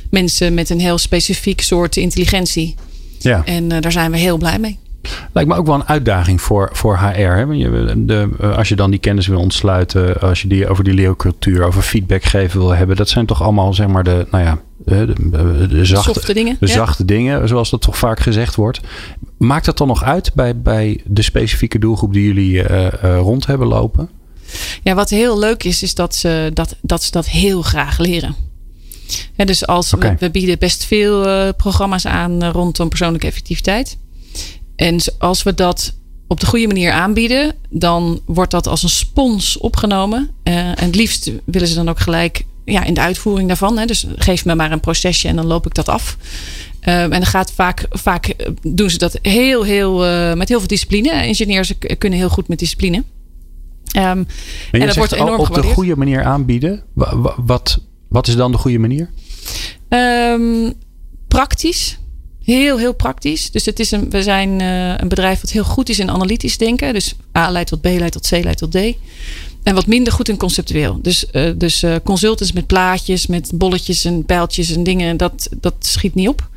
mensen 0.10 0.53
met 0.53 0.69
een 0.69 0.79
heel 0.79 0.98
specifiek 0.98 1.62
soort 1.62 1.96
intelligentie. 1.96 2.75
Ja. 3.19 3.41
En 3.46 3.67
daar 3.67 3.91
zijn 3.91 4.12
we 4.12 4.17
heel 4.17 4.38
blij 4.38 4.60
mee. 4.60 4.79
Lijkt 5.34 5.50
me 5.50 5.55
ook 5.55 5.65
wel 5.65 5.75
een 5.75 5.88
uitdaging 5.88 6.41
voor, 6.41 6.69
voor 6.74 6.98
HR. 6.98 7.19
Hè? 7.19 7.41
Je, 7.41 7.93
de, 8.05 8.29
als 8.55 8.69
je 8.69 8.75
dan 8.75 8.91
die 8.91 9.00
kennis 9.00 9.27
wil 9.27 9.39
ontsluiten, 9.39 10.19
als 10.22 10.41
je 10.41 10.48
die 10.48 10.67
over 10.67 10.84
die 10.84 10.93
leeuwcultuur, 10.93 11.63
over 11.63 11.81
feedback 11.81 12.24
geven 12.24 12.60
wil 12.60 12.75
hebben, 12.75 12.96
dat 12.96 13.10
zijn 13.10 13.25
toch 13.25 13.43
allemaal 13.43 13.74
zeg 13.74 13.88
maar 13.88 14.03
de, 14.03 14.27
nou 14.31 14.43
ja, 14.43 14.60
de, 14.77 15.13
de, 15.31 15.67
de 15.67 15.86
zachte, 15.86 16.34
dingen. 16.34 16.57
de 16.60 16.67
ja. 16.67 16.74
zachte 16.74 17.05
dingen, 17.05 17.48
zoals 17.48 17.69
dat 17.69 17.81
toch 17.81 17.98
vaak 17.98 18.19
gezegd 18.19 18.55
wordt. 18.55 18.79
Maakt 19.38 19.65
dat 19.65 19.77
dan 19.77 19.88
nog 19.88 20.03
uit 20.03 20.31
bij, 20.34 20.62
bij 20.62 21.01
de 21.05 21.22
specifieke 21.22 21.79
doelgroep 21.79 22.13
die 22.13 22.24
jullie 22.24 22.53
uh, 22.53 22.86
uh, 23.03 23.17
rond 23.17 23.46
hebben 23.46 23.67
lopen? 23.67 24.10
Ja, 24.84 24.96
wat 24.96 25.10
heel 25.10 25.39
leuk 25.39 25.63
is, 25.63 25.84
is 25.84 25.96
dat 25.96 26.16
ze 26.16 26.51
dat, 26.54 26.75
dat, 26.82 27.04
ze 27.04 27.12
dat 27.12 27.27
heel 27.27 27.62
graag 27.62 27.98
leren. 27.98 28.36
Ja, 29.36 29.46
dus 29.46 29.68
als 29.68 29.92
we, 29.92 30.16
we 30.20 30.32
bieden 30.32 30.60
best 30.60 30.84
veel 30.84 31.27
uh, 31.27 31.50
programma's 31.58 32.06
aan 32.06 32.44
uh, 32.44 32.50
rondom 32.51 32.89
persoonlijke 32.89 33.27
effectiviteit. 33.27 33.98
En 34.75 35.00
als 35.18 35.44
we 35.44 35.54
dat 35.54 35.94
op 36.27 36.39
de 36.39 36.46
goede 36.46 36.68
manier 36.68 36.92
aanbieden, 36.92 37.56
dan 37.70 38.22
wordt 38.25 38.51
dat 38.51 38.68
als 38.68 38.84
een 38.84 38.89
spons 38.89 39.58
opgenomen. 39.58 40.30
Uh, 40.44 40.58
en 40.58 40.86
het 40.86 40.96
liefst 40.96 41.32
willen 41.46 41.68
ze 41.68 41.75
dan 41.75 41.89
ook 41.89 42.00
gelijk 42.00 42.44
ja, 42.66 42.84
in 42.84 42.94
de 42.94 43.00
uitvoering 43.00 43.48
daarvan. 43.48 43.77
Hè. 43.77 43.86
Dus 43.86 44.06
geef 44.16 44.46
me 44.46 44.56
maar 44.56 44.72
een 44.72 44.80
procesje 44.80 45.27
en 45.27 45.36
dan 45.36 45.46
loop 45.46 45.66
ik 45.66 45.74
dat 45.74 45.89
af. 45.89 46.18
Uh, 46.84 47.04
en 47.04 47.10
dan 47.10 47.25
gaat 47.25 47.51
vaak, 47.51 47.86
vaak 47.89 48.34
doen 48.62 48.89
ze 48.89 48.98
dat 48.98 49.20
heel, 49.22 49.63
heel, 49.63 50.06
uh, 50.06 50.34
met 50.34 50.50
heel 50.50 50.60
veel 50.60 50.68
discipline. 50.68 51.27
Ingenieurs 51.27 51.74
kunnen 51.98 52.20
heel 52.20 52.30
goed 52.30 52.48
met 52.48 52.60
discipline. 52.60 53.04
Um, 53.96 54.27
en 54.72 54.86
dat 54.86 54.96
wordt 54.96 55.12
enorm 55.12 55.39
op 55.39 55.46
gewaardeerd. 55.46 55.67
de 55.67 55.74
goede 55.74 55.96
manier 55.96 56.24
aanbieden. 56.24 56.84
Wat, 56.94 57.79
wat, 58.08 58.27
is 58.27 58.36
dan 58.36 58.51
de 58.51 58.58
goede 58.58 58.79
manier? 58.79 59.10
Um, 59.89 60.74
praktisch. 61.27 62.00
Heel, 62.44 62.77
heel 62.77 62.94
praktisch. 62.94 63.51
Dus 63.51 63.65
het 63.65 63.79
is 63.79 63.91
een, 63.91 64.10
we 64.10 64.24
zijn 64.24 64.60
uh, 64.62 64.98
een 64.98 65.08
bedrijf 65.08 65.41
wat 65.41 65.50
heel 65.50 65.63
goed 65.63 65.89
is 65.89 66.00
in 66.00 66.12
analytisch 66.12 66.58
denken. 66.58 66.94
Dus 66.94 67.15
A 67.38 67.50
leidt 67.50 67.70
tot 67.70 67.82
B, 67.82 67.86
leidt 67.86 68.12
tot 68.12 68.27
C, 68.27 68.32
leidt 68.32 68.58
tot 68.58 68.72
D. 68.72 68.75
En 69.63 69.75
wat 69.75 69.88
minder 69.88 70.13
goed 70.13 70.29
in 70.29 70.38
conceptueel. 70.38 71.00
Dus, 71.01 71.25
uh, 71.32 71.51
dus 71.56 71.84
uh, 71.84 71.96
consultants 72.03 72.51
met 72.51 72.67
plaatjes, 72.67 73.27
met 73.27 73.51
bolletjes 73.53 74.06
en 74.06 74.25
pijltjes 74.25 74.75
en 74.75 74.84
dingen, 74.84 75.17
dat, 75.17 75.50
dat 75.60 75.74
schiet 75.79 76.15
niet 76.15 76.27
op. 76.27 76.50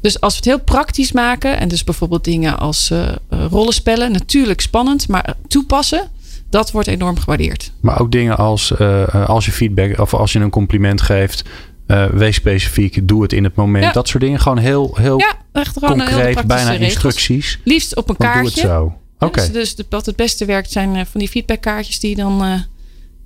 Dus 0.00 0.20
als 0.20 0.32
we 0.32 0.38
het 0.38 0.48
heel 0.48 0.64
praktisch 0.64 1.12
maken, 1.12 1.58
en 1.58 1.68
dus 1.68 1.84
bijvoorbeeld 1.84 2.24
dingen 2.24 2.58
als 2.58 2.92
rollenspellen, 3.28 4.12
natuurlijk 4.12 4.60
spannend, 4.60 5.08
maar 5.08 5.36
toepassen, 5.48 6.10
dat 6.50 6.70
wordt 6.70 6.88
enorm 6.88 7.18
gewaardeerd. 7.18 7.72
Maar 7.80 8.00
ook 8.00 8.12
dingen 8.12 8.36
als 8.36 8.72
uh, 8.78 9.28
als 9.28 9.44
je 9.44 9.52
feedback 9.52 9.98
of 9.98 10.14
als 10.14 10.32
je 10.32 10.38
een 10.38 10.50
compliment 10.50 11.00
geeft, 11.00 11.44
uh, 11.86 12.04
wees 12.06 12.34
specifiek, 12.34 13.08
doe 13.08 13.22
het 13.22 13.32
in 13.32 13.44
het 13.44 13.54
moment. 13.54 13.84
Ja. 13.84 13.92
Dat 13.92 14.08
soort 14.08 14.22
dingen. 14.22 14.40
Gewoon 14.40 14.58
heel, 14.58 14.96
heel 15.00 15.18
ja, 15.18 15.34
echt 15.52 15.78
gewoon 15.78 15.98
concreet, 15.98 16.34
heel 16.34 16.46
bijna 16.46 16.70
regels. 16.70 16.88
instructies. 16.88 17.58
Liefst 17.64 17.96
op 17.96 18.08
een 18.08 18.14
Want 18.18 18.30
kaartje. 18.30 18.62
Doe 18.62 18.70
het 18.70 18.70
zo. 18.70 18.84
Oké. 19.14 19.24
Okay. 19.24 19.50
Dus, 19.50 19.74
dus 19.74 19.86
wat 19.88 20.06
het 20.06 20.16
beste 20.16 20.44
werkt 20.44 20.70
zijn 20.70 21.06
van 21.06 21.20
die 21.20 21.28
feedbackkaartjes 21.28 22.00
die 22.00 22.10
je 22.10 22.16
dan 22.16 22.44
uh, 22.44 22.60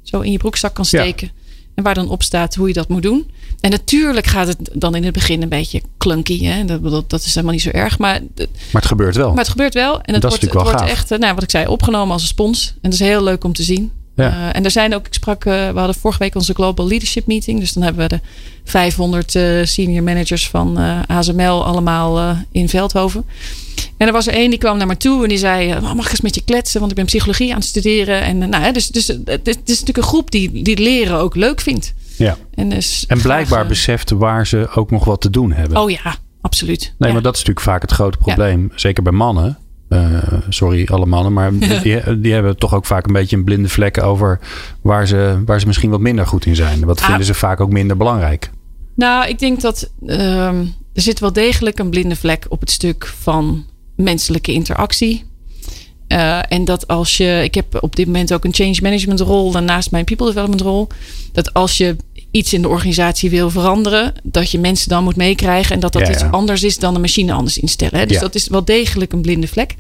zo 0.02 0.20
in 0.20 0.32
je 0.32 0.38
broekzak 0.38 0.74
kan 0.74 0.84
steken. 0.84 1.30
Ja. 1.34 1.42
En 1.74 1.82
waar 1.82 1.94
dan 1.94 2.08
op 2.08 2.22
staat 2.22 2.54
hoe 2.54 2.68
je 2.68 2.74
dat 2.74 2.88
moet 2.88 3.02
doen. 3.02 3.30
En 3.60 3.70
natuurlijk 3.70 4.26
gaat 4.26 4.46
het 4.46 4.70
dan 4.72 4.94
in 4.94 5.04
het 5.04 5.12
begin 5.12 5.42
een 5.42 5.48
beetje 5.48 5.82
clunky. 5.98 6.44
Hè? 6.44 6.64
Dat, 6.64 6.82
dat, 6.82 7.10
dat 7.10 7.24
is 7.24 7.34
helemaal 7.34 7.52
niet 7.52 7.62
zo 7.62 7.70
erg. 7.70 7.98
Maar, 7.98 8.20
maar 8.36 8.46
het 8.72 8.86
gebeurt 8.86 9.16
wel. 9.16 9.28
Maar 9.28 9.38
het 9.38 9.48
gebeurt 9.48 9.74
wel. 9.74 10.00
En 10.00 10.12
het 10.12 10.22
dat 10.22 10.30
wordt, 10.30 10.46
is 10.46 10.52
het 10.52 10.62
wordt 10.62 10.90
echt, 10.90 11.08
nou, 11.08 11.34
wat 11.34 11.42
ik 11.42 11.50
zei, 11.50 11.66
opgenomen 11.66 12.12
als 12.12 12.22
een 12.22 12.28
spons. 12.28 12.68
En 12.68 12.90
dat 12.90 12.92
is 12.92 13.06
heel 13.06 13.22
leuk 13.22 13.44
om 13.44 13.52
te 13.52 13.62
zien. 13.62 13.92
Ja. 14.14 14.30
Uh, 14.30 14.56
en 14.56 14.64
er 14.64 14.70
zijn 14.70 14.94
ook, 14.94 15.06
ik 15.06 15.14
sprak, 15.14 15.44
uh, 15.44 15.52
we 15.70 15.78
hadden 15.78 15.94
vorige 15.94 16.18
week 16.18 16.34
onze 16.34 16.54
Global 16.54 16.86
Leadership 16.86 17.26
Meeting. 17.26 17.60
Dus 17.60 17.72
dan 17.72 17.82
hebben 17.82 18.02
we 18.02 18.08
de 18.08 18.20
500 18.64 19.34
uh, 19.34 19.64
senior 19.64 20.02
managers 20.02 20.48
van 20.48 20.78
ASML 21.06 21.64
allemaal 21.64 22.36
in 22.52 22.68
Veldhoven. 22.68 23.24
En 23.96 24.06
er 24.06 24.12
was 24.12 24.26
er 24.26 24.32
één 24.32 24.50
die 24.50 24.58
kwam 24.58 24.76
naar 24.76 24.86
me 24.86 24.96
toe 24.96 25.22
en 25.22 25.28
die 25.28 25.38
zei: 25.38 25.72
oh, 25.72 25.92
Mag 25.94 26.04
ik 26.04 26.10
eens 26.10 26.20
met 26.20 26.34
je 26.34 26.44
kletsen? 26.44 26.78
Want 26.78 26.90
ik 26.90 26.96
ben 26.96 27.06
psychologie 27.06 27.50
aan 27.50 27.58
het 27.58 27.66
studeren. 27.66 28.22
En, 28.22 28.38
nou, 28.38 28.62
hè, 28.62 28.72
dus, 28.72 28.88
dus 28.88 29.06
het 29.24 29.46
is 29.46 29.56
natuurlijk 29.64 29.96
een 29.96 30.02
groep 30.02 30.30
die, 30.30 30.62
die 30.62 30.78
leren 30.78 31.18
ook 31.18 31.34
leuk 31.34 31.60
vindt. 31.60 31.94
Ja. 32.16 32.36
En, 32.54 32.68
dus 32.68 33.04
en 33.08 33.20
blijkbaar 33.20 33.58
graag, 33.58 33.68
beseft 33.68 34.10
waar 34.10 34.46
ze 34.46 34.68
ook 34.74 34.90
nog 34.90 35.04
wat 35.04 35.20
te 35.20 35.30
doen 35.30 35.52
hebben. 35.52 35.76
Oh 35.76 35.90
ja, 35.90 36.16
absoluut. 36.40 36.80
Nee, 36.80 37.08
ja. 37.08 37.14
maar 37.14 37.22
dat 37.22 37.34
is 37.34 37.38
natuurlijk 37.38 37.66
vaak 37.66 37.82
het 37.82 37.90
grote 37.90 38.18
probleem. 38.18 38.62
Ja. 38.70 38.78
Zeker 38.78 39.02
bij 39.02 39.12
mannen. 39.12 39.58
Uh, 39.88 40.18
sorry, 40.48 40.88
alle 40.90 41.06
mannen, 41.06 41.32
maar 41.32 41.58
die, 41.82 42.20
die, 42.20 42.32
hebben 42.32 42.56
toch 42.56 42.74
ook 42.74 42.84
vaak 42.84 43.06
een 43.06 43.12
beetje 43.12 43.36
een 43.36 43.44
blinde 43.44 43.68
vlek 43.68 44.02
over 44.02 44.40
waar 44.80 45.06
ze, 45.06 45.42
waar 45.46 45.60
ze 45.60 45.66
misschien 45.66 45.90
wat 45.90 46.00
minder 46.00 46.26
goed 46.26 46.46
in 46.46 46.56
zijn. 46.56 46.84
Wat 46.84 47.00
vinden 47.00 47.20
ah. 47.20 47.26
ze 47.26 47.34
vaak 47.34 47.60
ook 47.60 47.72
minder 47.72 47.96
belangrijk? 47.96 48.50
Nou, 48.94 49.28
ik 49.28 49.38
denk 49.38 49.60
dat 49.60 49.90
um, 50.06 50.74
er 50.94 51.02
zit 51.02 51.20
wel 51.20 51.32
degelijk 51.32 51.78
een 51.78 51.90
blinde 51.90 52.16
vlek 52.16 52.46
op 52.48 52.60
het 52.60 52.70
stuk 52.70 53.06
van 53.06 53.64
menselijke 53.96 54.52
interactie. 54.52 55.24
Uh, 56.08 56.52
en 56.52 56.64
dat 56.64 56.88
als 56.88 57.16
je, 57.16 57.40
ik 57.44 57.54
heb 57.54 57.82
op 57.82 57.96
dit 57.96 58.06
moment 58.06 58.32
ook 58.32 58.44
een 58.44 58.54
change 58.54 58.78
management 58.82 59.20
rol 59.20 59.50
daarnaast 59.50 59.90
mijn 59.90 60.04
people 60.04 60.26
development 60.26 60.60
rol. 60.60 60.86
Dat 61.32 61.52
als 61.52 61.76
je 61.76 61.96
iets 62.30 62.52
in 62.52 62.62
de 62.62 62.68
organisatie 62.68 63.30
wil 63.30 63.50
veranderen, 63.50 64.14
dat 64.22 64.50
je 64.50 64.58
mensen 64.58 64.88
dan 64.88 65.04
moet 65.04 65.16
meekrijgen 65.16 65.74
en 65.74 65.80
dat 65.80 65.92
dat 65.92 66.06
ja, 66.06 66.12
iets 66.12 66.22
anders 66.22 66.62
is 66.62 66.78
dan 66.78 66.94
de 66.94 67.00
machine 67.00 67.32
anders 67.32 67.58
instellen. 67.58 67.98
Hè? 67.98 68.06
Dus 68.06 68.16
Ja. 68.16 68.22
dat 68.22 68.34
is 68.34 68.48
wel 68.48 68.64
degelijk 68.64 69.12
een 69.12 69.22
blinde 69.22 69.48
vlek. 69.48 69.74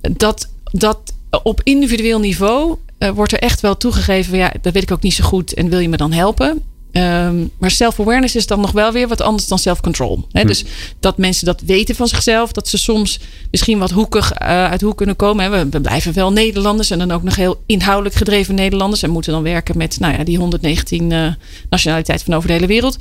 Dat, 0.00 0.48
dat 0.64 0.98
op 1.42 1.60
individueel 1.62 2.20
niveau 2.20 2.76
uh, 2.98 3.10
wordt 3.10 3.32
er 3.32 3.38
echt 3.38 3.60
wel 3.60 3.76
toegegeven, 3.76 4.36
ja, 4.36 4.52
dat 4.62 4.72
weet 4.72 4.82
ik 4.82 4.90
ook 4.90 5.02
niet 5.02 5.14
zo 5.14 5.24
goed 5.24 5.54
en 5.54 5.68
wil 5.68 5.78
je 5.78 5.88
me 5.88 5.96
dan 5.96 6.12
helpen? 6.12 6.62
Um, 6.98 7.50
maar 7.58 7.70
self-awareness 7.70 8.36
is 8.36 8.46
dan 8.46 8.60
nog 8.60 8.70
wel 8.70 8.92
weer 8.92 9.08
wat 9.08 9.20
anders 9.20 9.46
dan 9.46 9.58
self-control. 9.58 10.26
Hm. 10.30 10.46
Dus 10.46 10.64
dat 11.00 11.18
mensen 11.18 11.46
dat 11.46 11.60
weten 11.60 11.94
van 11.94 12.08
zichzelf. 12.08 12.52
Dat 12.52 12.68
ze 12.68 12.78
soms 12.78 13.20
misschien 13.50 13.78
wat 13.78 13.90
hoekig 13.90 14.32
uh, 14.32 14.46
uit 14.46 14.80
de 14.80 14.86
hoek 14.86 14.96
kunnen 14.96 15.16
komen. 15.16 15.44
Hè? 15.44 15.50
We, 15.50 15.68
we, 15.68 15.80
blijven 15.80 16.12
wel 16.14 16.32
Nederlanders. 16.32 16.90
En 16.90 16.98
dan 16.98 17.10
ook 17.10 17.22
nog 17.22 17.36
heel 17.36 17.62
inhoudelijk 17.66 18.14
gedreven 18.14 18.54
Nederlanders. 18.54 19.02
En 19.02 19.10
moeten 19.10 19.32
dan 19.32 19.42
werken 19.42 19.78
met 19.78 19.98
nou 20.00 20.18
ja, 20.18 20.24
die 20.24 20.38
119 20.38 21.10
uh, 21.10 21.32
nationaliteiten 21.70 22.26
van 22.26 22.34
over 22.34 22.48
de 22.48 22.54
hele 22.54 22.66
wereld. 22.66 22.96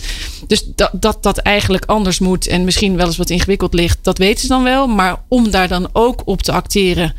Dus 0.47 0.65
dat, 0.75 0.91
dat 0.93 1.23
dat 1.23 1.37
eigenlijk 1.37 1.85
anders 1.85 2.19
moet. 2.19 2.47
En 2.47 2.63
misschien 2.63 2.95
wel 2.95 3.05
eens 3.05 3.17
wat 3.17 3.29
ingewikkeld 3.29 3.73
ligt. 3.73 3.99
Dat 4.01 4.17
weten 4.17 4.41
ze 4.41 4.47
dan 4.47 4.63
wel. 4.63 4.87
Maar 4.87 5.23
om 5.27 5.51
daar 5.51 5.67
dan 5.67 5.89
ook 5.93 6.21
op 6.25 6.41
te 6.41 6.51
acteren. 6.51 7.13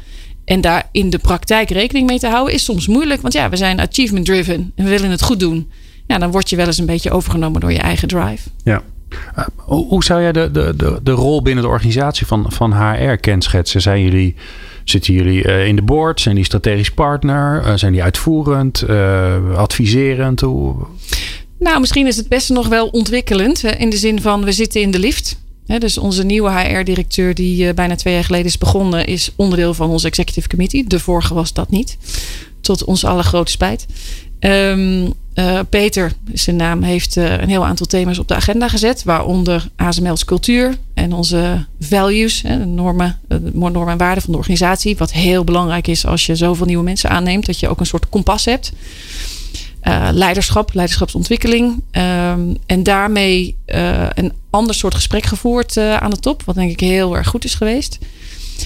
En 0.45 0.61
daar 0.61 0.89
in 0.93 1.11
de 1.11 1.19
praktijk 1.19 1.71
rekening 1.71 2.07
mee 2.07 2.19
te 2.19 2.29
houden. 2.29 2.55
Is 2.55 2.65
soms 2.65 2.87
moeilijk. 2.87 3.21
Want 3.21 3.35
ja, 3.35 3.49
we 3.49 3.57
zijn 3.57 3.81
achievement 3.81 4.27
driven. 4.27 4.73
En 4.75 4.85
we 4.85 4.91
willen 4.91 5.11
het 5.11 5.23
goed 5.23 5.41
doen 5.41 5.71
ja, 6.09 6.19
dan 6.19 6.31
word 6.31 6.51
je 6.51 6.57
wel 6.57 6.67
eens 6.67 6.79
een 6.79 6.87
beetje 6.87 7.11
overgenomen 7.11 7.61
door 7.61 7.73
je 7.73 7.79
eigen 7.79 8.09
drive. 8.09 8.49
Ja. 8.65 8.83
Uh, 9.39 9.45
hoe 9.57 10.05
zou 10.05 10.23
jij 10.23 10.33
de, 10.33 10.51
de, 10.51 10.77
de, 10.77 11.01
de 11.03 11.11
rol 11.11 11.43
binnen 11.43 11.65
de 11.65 11.71
organisatie 11.71 12.27
van, 12.27 12.47
van 12.49 12.73
HR 12.73 13.17
kenschetsen? 13.17 13.81
Zijn 13.81 14.03
jullie, 14.03 14.35
Zitten 14.85 15.15
jullie 15.15 15.43
in 15.43 15.77
de 15.77 15.83
board? 15.83 16.21
Zijn 16.21 16.35
die 16.35 16.45
strategisch 16.45 16.91
partner? 16.91 17.79
zijn 17.79 17.93
die 17.93 18.03
uitvoerend? 18.03 18.85
adviserend? 19.55 20.41
Hoe... 20.41 20.75
Nou, 21.59 21.81
misschien 21.81 22.07
is 22.07 22.17
het 22.17 22.29
best 22.29 22.49
nog 22.49 22.69
wel 22.69 22.87
ontwikkelend. 22.87 23.63
In 23.65 23.91
de 23.91 23.97
zin 23.97 24.23
van, 24.23 24.45
we 24.45 24.53
zitten 24.53 24.81
in 24.81 24.91
de 24.91 24.99
lift. 24.99 25.41
dus 25.79 25.99
onze 25.99 26.25
nieuwe 26.25 26.51
HR-directeur, 26.51 27.35
die 27.35 27.75
bijna 27.75 27.95
twee 27.95 28.15
jaar 28.15 28.25
geleden 28.25 28.47
is 28.47 28.59
begonnen, 28.59 29.07
is 29.07 29.33
onderdeel 29.37 29.75
van 29.75 29.91
onze 29.91 30.07
executive 30.07 30.49
committee. 30.49 30.87
De 30.87 31.01
vorige 31.01 31.35
was 31.35 31.53
dat 31.53 31.71
niet. 31.71 31.97
Tot 32.61 32.85
onze 32.85 33.07
allergrote 33.07 33.51
spijt. 33.51 33.87
Um, 34.41 35.13
uh, 35.35 35.61
Peter, 35.71 36.13
zijn 36.33 36.57
naam, 36.57 36.83
heeft 36.83 37.17
uh, 37.17 37.33
een 37.33 37.49
heel 37.49 37.67
aantal 37.67 37.87
thema's 37.87 38.19
op 38.19 38.29
de 38.29 38.35
agenda 38.35 38.69
gezet. 38.69 39.03
Waaronder 39.05 39.69
ASML's 39.77 40.25
cultuur 40.25 40.77
en 40.95 41.13
onze 41.13 41.67
values, 41.81 42.43
hè, 42.43 42.59
de 42.59 42.65
normen, 42.65 43.19
de 43.29 43.51
normen 43.53 43.93
en 43.93 43.99
waarden 43.99 44.23
van 44.23 44.33
de 44.33 44.39
organisatie. 44.39 44.97
Wat 44.97 45.13
heel 45.13 45.45
belangrijk 45.45 45.87
is 45.87 46.07
als 46.07 46.27
je 46.27 46.37
zoveel 46.37 46.67
nieuwe 46.67 46.85
mensen 46.85 47.11
aanneemt. 47.11 47.47
Dat 47.47 47.61
je 47.61 47.69
ook 47.69 47.81
een 47.81 47.87
soort 47.87 48.09
kompas 48.09 48.45
hebt. 48.45 48.73
Leiderschap, 50.13 50.75
leiderschapsontwikkeling. 50.75 51.83
Um, 51.93 52.57
en 52.67 52.83
daarmee 52.83 53.57
een 54.15 54.33
ander 54.51 54.75
soort 54.75 54.95
gesprek 54.95 55.25
gevoerd 55.25 55.77
aan 55.77 56.11
de 56.11 56.19
top. 56.21 56.43
Wat 56.43 56.55
denk 56.55 56.71
ik 56.71 56.81
heel 56.81 57.17
erg 57.17 57.29
goed 57.29 57.45
is 57.45 57.55
geweest. 57.55 57.99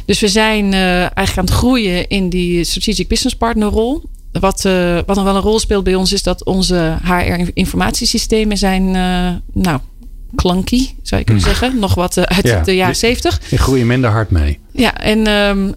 Dus 0.04 0.20
we 0.20 0.28
zijn 0.28 0.72
eigenlijk 0.72 1.38
aan 1.38 1.44
het 1.44 1.54
groeien 1.54 2.08
in 2.08 2.28
die 2.28 2.64
strategic 2.64 3.08
business 3.08 3.36
partner 3.36 3.68
rol 3.68 4.02
wat, 4.40 4.64
uh, 4.64 4.98
wat 5.06 5.16
nog 5.16 5.24
wel 5.24 5.36
een 5.36 5.42
rol 5.42 5.58
speelt 5.58 5.84
bij 5.84 5.94
ons 5.94 6.12
is 6.12 6.22
dat 6.22 6.44
onze 6.44 6.98
HR-informatiesystemen 7.02 8.56
zijn, 8.56 8.82
uh, 8.82 9.30
nou, 9.62 9.80
clunky, 10.36 10.88
zou 11.02 11.20
je 11.20 11.26
kunnen 11.26 11.44
hmm. 11.44 11.52
zeggen. 11.52 11.78
Nog 11.78 11.94
wat 11.94 12.16
uh, 12.16 12.24
uit 12.24 12.64
de 12.64 12.74
jaren 12.76 12.96
zeventig. 12.96 13.40
Die 13.48 13.58
groeien 13.58 13.86
minder 13.86 14.10
hard 14.10 14.30
mee. 14.30 14.58
Ja, 14.70 14.98
en 14.98 15.26
um, 15.26 15.74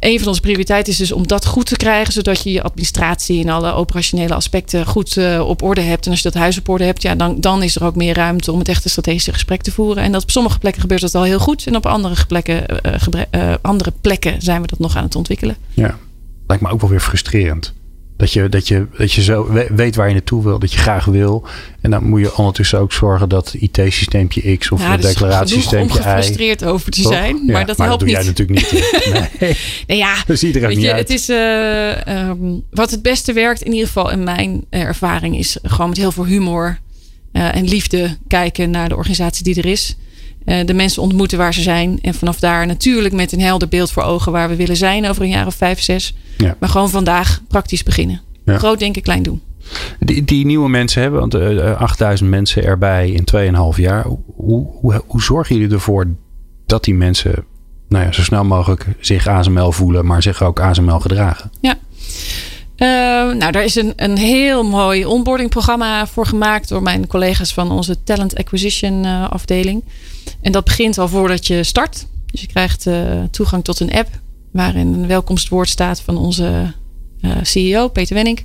een 0.00 0.18
van 0.18 0.28
onze 0.28 0.40
prioriteiten 0.40 0.92
is 0.92 0.98
dus 0.98 1.12
om 1.12 1.26
dat 1.26 1.46
goed 1.46 1.66
te 1.66 1.76
krijgen, 1.76 2.12
zodat 2.12 2.42
je 2.42 2.52
je 2.52 2.62
administratie 2.62 3.42
en 3.42 3.48
alle 3.48 3.72
operationele 3.72 4.34
aspecten 4.34 4.86
goed 4.86 5.18
op 5.40 5.62
orde 5.62 5.80
hebt. 5.80 6.04
En 6.04 6.10
als 6.10 6.20
je 6.20 6.30
dat 6.30 6.40
huis 6.40 6.58
op 6.58 6.68
orde 6.68 6.84
hebt, 6.84 7.02
ja, 7.02 7.14
dan, 7.14 7.40
dan 7.40 7.62
is 7.62 7.76
er 7.76 7.84
ook 7.84 7.96
meer 7.96 8.14
ruimte 8.14 8.52
om 8.52 8.58
het 8.58 8.68
echte 8.68 8.88
strategische 8.88 9.32
gesprek 9.32 9.62
te 9.62 9.72
voeren. 9.72 10.02
En 10.02 10.12
dat 10.12 10.22
op 10.22 10.30
sommige 10.30 10.58
plekken 10.58 10.80
gebeurt 10.80 11.00
dat 11.00 11.14
al 11.14 11.22
heel 11.22 11.38
goed. 11.38 11.66
En 11.66 11.76
op 11.76 11.86
andere 11.86 12.14
plekken, 12.28 12.66
andere 13.62 13.92
plekken 14.00 14.42
zijn 14.42 14.60
we 14.60 14.66
dat 14.66 14.78
nog 14.78 14.96
aan 14.96 15.04
het 15.04 15.16
ontwikkelen. 15.16 15.56
Ja, 15.74 15.98
lijkt 16.46 16.62
me 16.62 16.70
ook 16.70 16.80
wel 16.80 16.90
weer 16.90 17.00
frustrerend. 17.00 17.72
Dat 18.16 18.32
je, 18.32 18.48
dat, 18.48 18.68
je, 18.68 18.86
dat 18.98 19.12
je 19.12 19.22
zo 19.22 19.52
weet 19.74 19.96
waar 19.96 20.06
je 20.06 20.12
naartoe 20.12 20.42
wil, 20.42 20.58
dat 20.58 20.72
je 20.72 20.78
graag 20.78 21.04
wil. 21.04 21.46
En 21.80 21.90
dan 21.90 22.04
moet 22.04 22.20
je 22.20 22.36
ondertussen 22.36 22.78
ook 22.78 22.92
zorgen 22.92 23.28
dat 23.28 23.54
IT-systeempje 23.58 24.56
X 24.56 24.70
of 24.70 24.80
ja, 24.80 24.90
het 24.90 25.02
declaratiesysteempje 25.02 25.94
Y. 25.94 25.98
om 25.98 26.02
gefrustreerd 26.04 26.64
over 26.64 26.90
te 26.90 27.02
zijn, 27.02 27.44
maar 27.46 27.66
dat 27.66 27.76
maar 27.76 27.86
helpt 27.86 28.06
dat 28.06 28.08
doe 28.08 28.08
niet. 28.08 28.16
jij 28.16 28.46
natuurlijk 28.46 28.72
niet. 28.72 29.40
nee. 29.40 29.56
nee, 29.86 29.98
ja, 29.98 30.14
er 30.26 30.68
niet 30.68 30.80
je, 30.80 30.86
Het 30.86 31.10
is, 31.10 31.28
uh, 31.28 32.28
um, 32.28 32.62
wat 32.70 32.90
het 32.90 33.02
beste 33.02 33.32
werkt, 33.32 33.62
in 33.62 33.72
ieder 33.72 33.86
geval 33.86 34.10
in 34.10 34.24
mijn 34.24 34.64
ervaring, 34.70 35.38
is 35.38 35.58
gewoon 35.62 35.88
met 35.88 35.98
heel 35.98 36.12
veel 36.12 36.26
humor 36.26 36.78
uh, 37.32 37.56
en 37.56 37.68
liefde 37.68 38.16
kijken 38.28 38.70
naar 38.70 38.88
de 38.88 38.96
organisatie 38.96 39.44
die 39.44 39.56
er 39.56 39.66
is. 39.66 39.96
Uh, 40.46 40.64
de 40.64 40.74
mensen 40.74 41.02
ontmoeten 41.02 41.38
waar 41.38 41.54
ze 41.54 41.62
zijn. 41.62 41.98
En 42.02 42.14
vanaf 42.14 42.38
daar 42.38 42.66
natuurlijk 42.66 43.14
met 43.14 43.32
een 43.32 43.40
helder 43.40 43.68
beeld 43.68 43.92
voor 43.92 44.02
ogen 44.02 44.32
waar 44.32 44.48
we 44.48 44.56
willen 44.56 44.76
zijn 44.76 45.08
over 45.08 45.22
een 45.22 45.28
jaar 45.28 45.46
of 45.46 45.54
vijf, 45.54 45.80
zes. 45.80 46.14
Ja. 46.36 46.56
Maar 46.60 46.68
gewoon 46.68 46.90
vandaag 46.90 47.40
praktisch 47.48 47.82
beginnen. 47.82 48.20
Groot 48.46 48.78
denken, 48.78 49.02
klein 49.02 49.22
doen. 49.22 49.42
Die, 49.98 50.24
die 50.24 50.46
nieuwe 50.46 50.68
mensen 50.68 51.02
hebben, 51.02 51.20
want 51.20 51.34
uh, 51.34 51.70
eh, 51.70 51.80
8000 51.80 52.28
eh, 52.28 52.36
mensen 52.36 52.64
erbij 52.64 53.10
in 53.10 53.52
2,5 53.74 53.80
jaar. 53.80 54.04
Hoe, 54.36 54.66
hoe, 54.80 55.02
hoe 55.06 55.22
zorgen 55.22 55.56
jullie 55.56 55.74
ervoor 55.74 56.06
dat 56.66 56.84
die 56.84 56.94
mensen 56.94 57.44
nou 57.88 58.04
ja, 58.04 58.12
zo 58.12 58.22
snel 58.22 58.44
mogelijk 58.44 58.86
zich 59.00 59.26
ASML 59.26 59.72
voelen, 59.72 60.06
maar 60.06 60.22
zich 60.22 60.42
ook 60.42 60.60
ASML 60.60 61.00
gedragen? 61.00 61.50
Ja. 61.60 61.74
Uh, 62.76 62.88
nou, 63.38 63.52
daar 63.52 63.64
is 63.64 63.74
een, 63.74 63.92
een 63.96 64.16
heel 64.16 64.64
mooi 64.64 65.06
onboarding 65.06 65.50
programma 65.50 66.06
voor 66.06 66.26
gemaakt 66.26 66.68
door 66.68 66.82
mijn 66.82 67.06
collega's 67.06 67.54
van 67.54 67.70
onze 67.70 68.02
Talent 68.02 68.36
Acquisition 68.36 69.04
uh, 69.04 69.30
afdeling. 69.30 69.84
En 70.44 70.52
dat 70.52 70.64
begint 70.64 70.98
al 70.98 71.08
voordat 71.08 71.46
je 71.46 71.62
start. 71.62 72.06
Dus 72.26 72.40
je 72.40 72.46
krijgt 72.46 72.86
uh, 72.86 73.22
toegang 73.30 73.64
tot 73.64 73.80
een 73.80 73.92
app 73.92 74.08
waarin 74.52 74.94
een 74.94 75.06
welkomstwoord 75.06 75.68
staat 75.68 76.00
van 76.00 76.16
onze 76.16 76.72
uh, 77.20 77.32
CEO, 77.42 77.88
Peter 77.88 78.14
Wenning. 78.14 78.44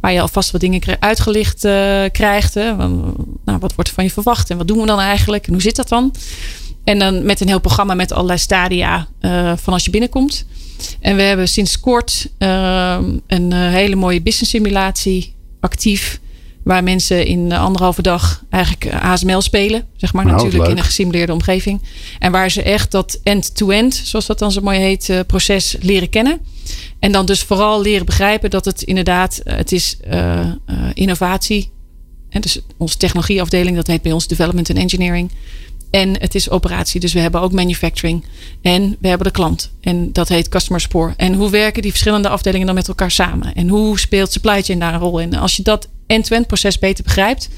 Waar 0.00 0.12
je 0.12 0.20
alvast 0.20 0.50
wat 0.50 0.60
dingen 0.60 0.80
uitgelicht 1.00 1.64
uh, 1.64 2.04
krijgt. 2.12 2.54
Hè. 2.54 2.76
Nou, 2.76 3.58
wat 3.58 3.74
wordt 3.74 3.88
er 3.88 3.94
van 3.94 4.04
je 4.04 4.10
verwacht 4.10 4.50
en 4.50 4.56
wat 4.56 4.68
doen 4.68 4.80
we 4.80 4.86
dan 4.86 4.98
eigenlijk 4.98 5.46
en 5.46 5.52
hoe 5.52 5.62
zit 5.62 5.76
dat 5.76 5.88
dan? 5.88 6.14
En 6.84 6.98
dan 6.98 7.24
met 7.24 7.40
een 7.40 7.48
heel 7.48 7.60
programma 7.60 7.94
met 7.94 8.12
allerlei 8.12 8.38
stadia 8.38 9.08
van 9.56 9.72
als 9.72 9.84
je 9.84 9.90
binnenkomt. 9.90 10.46
En 11.00 11.16
we 11.16 11.22
hebben 11.22 11.48
sinds 11.48 11.80
kort 11.80 12.30
een 13.26 13.52
hele 13.52 13.96
mooie 13.96 14.22
business 14.22 14.50
simulatie 14.50 15.34
actief. 15.60 16.20
Waar 16.64 16.82
mensen 16.82 17.26
in 17.26 17.52
anderhalve 17.52 18.02
dag 18.02 18.44
eigenlijk 18.50 18.94
ASML 18.94 19.40
spelen. 19.40 19.84
Zeg 19.96 20.12
maar 20.12 20.24
nou, 20.24 20.36
natuurlijk 20.36 20.70
in 20.70 20.76
een 20.76 20.84
gesimuleerde 20.84 21.32
omgeving. 21.32 21.82
En 22.18 22.32
waar 22.32 22.50
ze 22.50 22.62
echt 22.62 22.90
dat 22.90 23.20
end-to-end, 23.22 23.94
zoals 24.04 24.26
dat 24.26 24.38
dan 24.38 24.52
zo 24.52 24.60
mooi 24.60 24.78
heet, 24.78 25.24
proces 25.26 25.76
leren 25.80 26.08
kennen. 26.08 26.40
En 26.98 27.12
dan 27.12 27.26
dus 27.26 27.42
vooral 27.42 27.82
leren 27.82 28.06
begrijpen 28.06 28.50
dat 28.50 28.64
het 28.64 28.82
inderdaad, 28.82 29.38
eh, 29.38 29.56
het 29.56 29.72
is 29.72 29.96
uh, 30.10 30.50
innovatie. 30.94 31.72
En 32.30 32.40
dus 32.40 32.60
onze 32.76 32.96
technologieafdeling, 32.96 33.76
dat 33.76 33.86
heet 33.86 34.02
bij 34.02 34.12
ons 34.12 34.26
Development 34.26 34.70
and 34.70 34.78
Engineering. 34.78 35.30
En 35.90 36.20
het 36.20 36.34
is 36.34 36.50
operatie. 36.50 37.00
Dus 37.00 37.12
we 37.12 37.20
hebben 37.20 37.40
ook 37.40 37.52
manufacturing. 37.52 38.24
En 38.62 38.96
we 39.00 39.08
hebben 39.08 39.26
de 39.26 39.32
klant. 39.32 39.70
En 39.80 40.12
dat 40.12 40.28
heet 40.28 40.48
customer 40.48 40.80
support. 40.80 41.16
En 41.16 41.34
hoe 41.34 41.50
werken 41.50 41.82
die 41.82 41.90
verschillende 41.90 42.28
afdelingen 42.28 42.66
dan 42.66 42.74
met 42.74 42.88
elkaar 42.88 43.10
samen? 43.10 43.54
En 43.54 43.68
hoe 43.68 43.98
speelt 43.98 44.32
supply 44.32 44.62
chain 44.62 44.78
daar 44.78 44.94
een 44.94 45.00
rol 45.00 45.18
in? 45.18 45.36
Als 45.36 45.56
je 45.56 45.62
dat 45.62 45.88
end-to-end 46.06 46.46
proces 46.46 46.78
beter 46.78 47.04
begrijpt, 47.04 47.48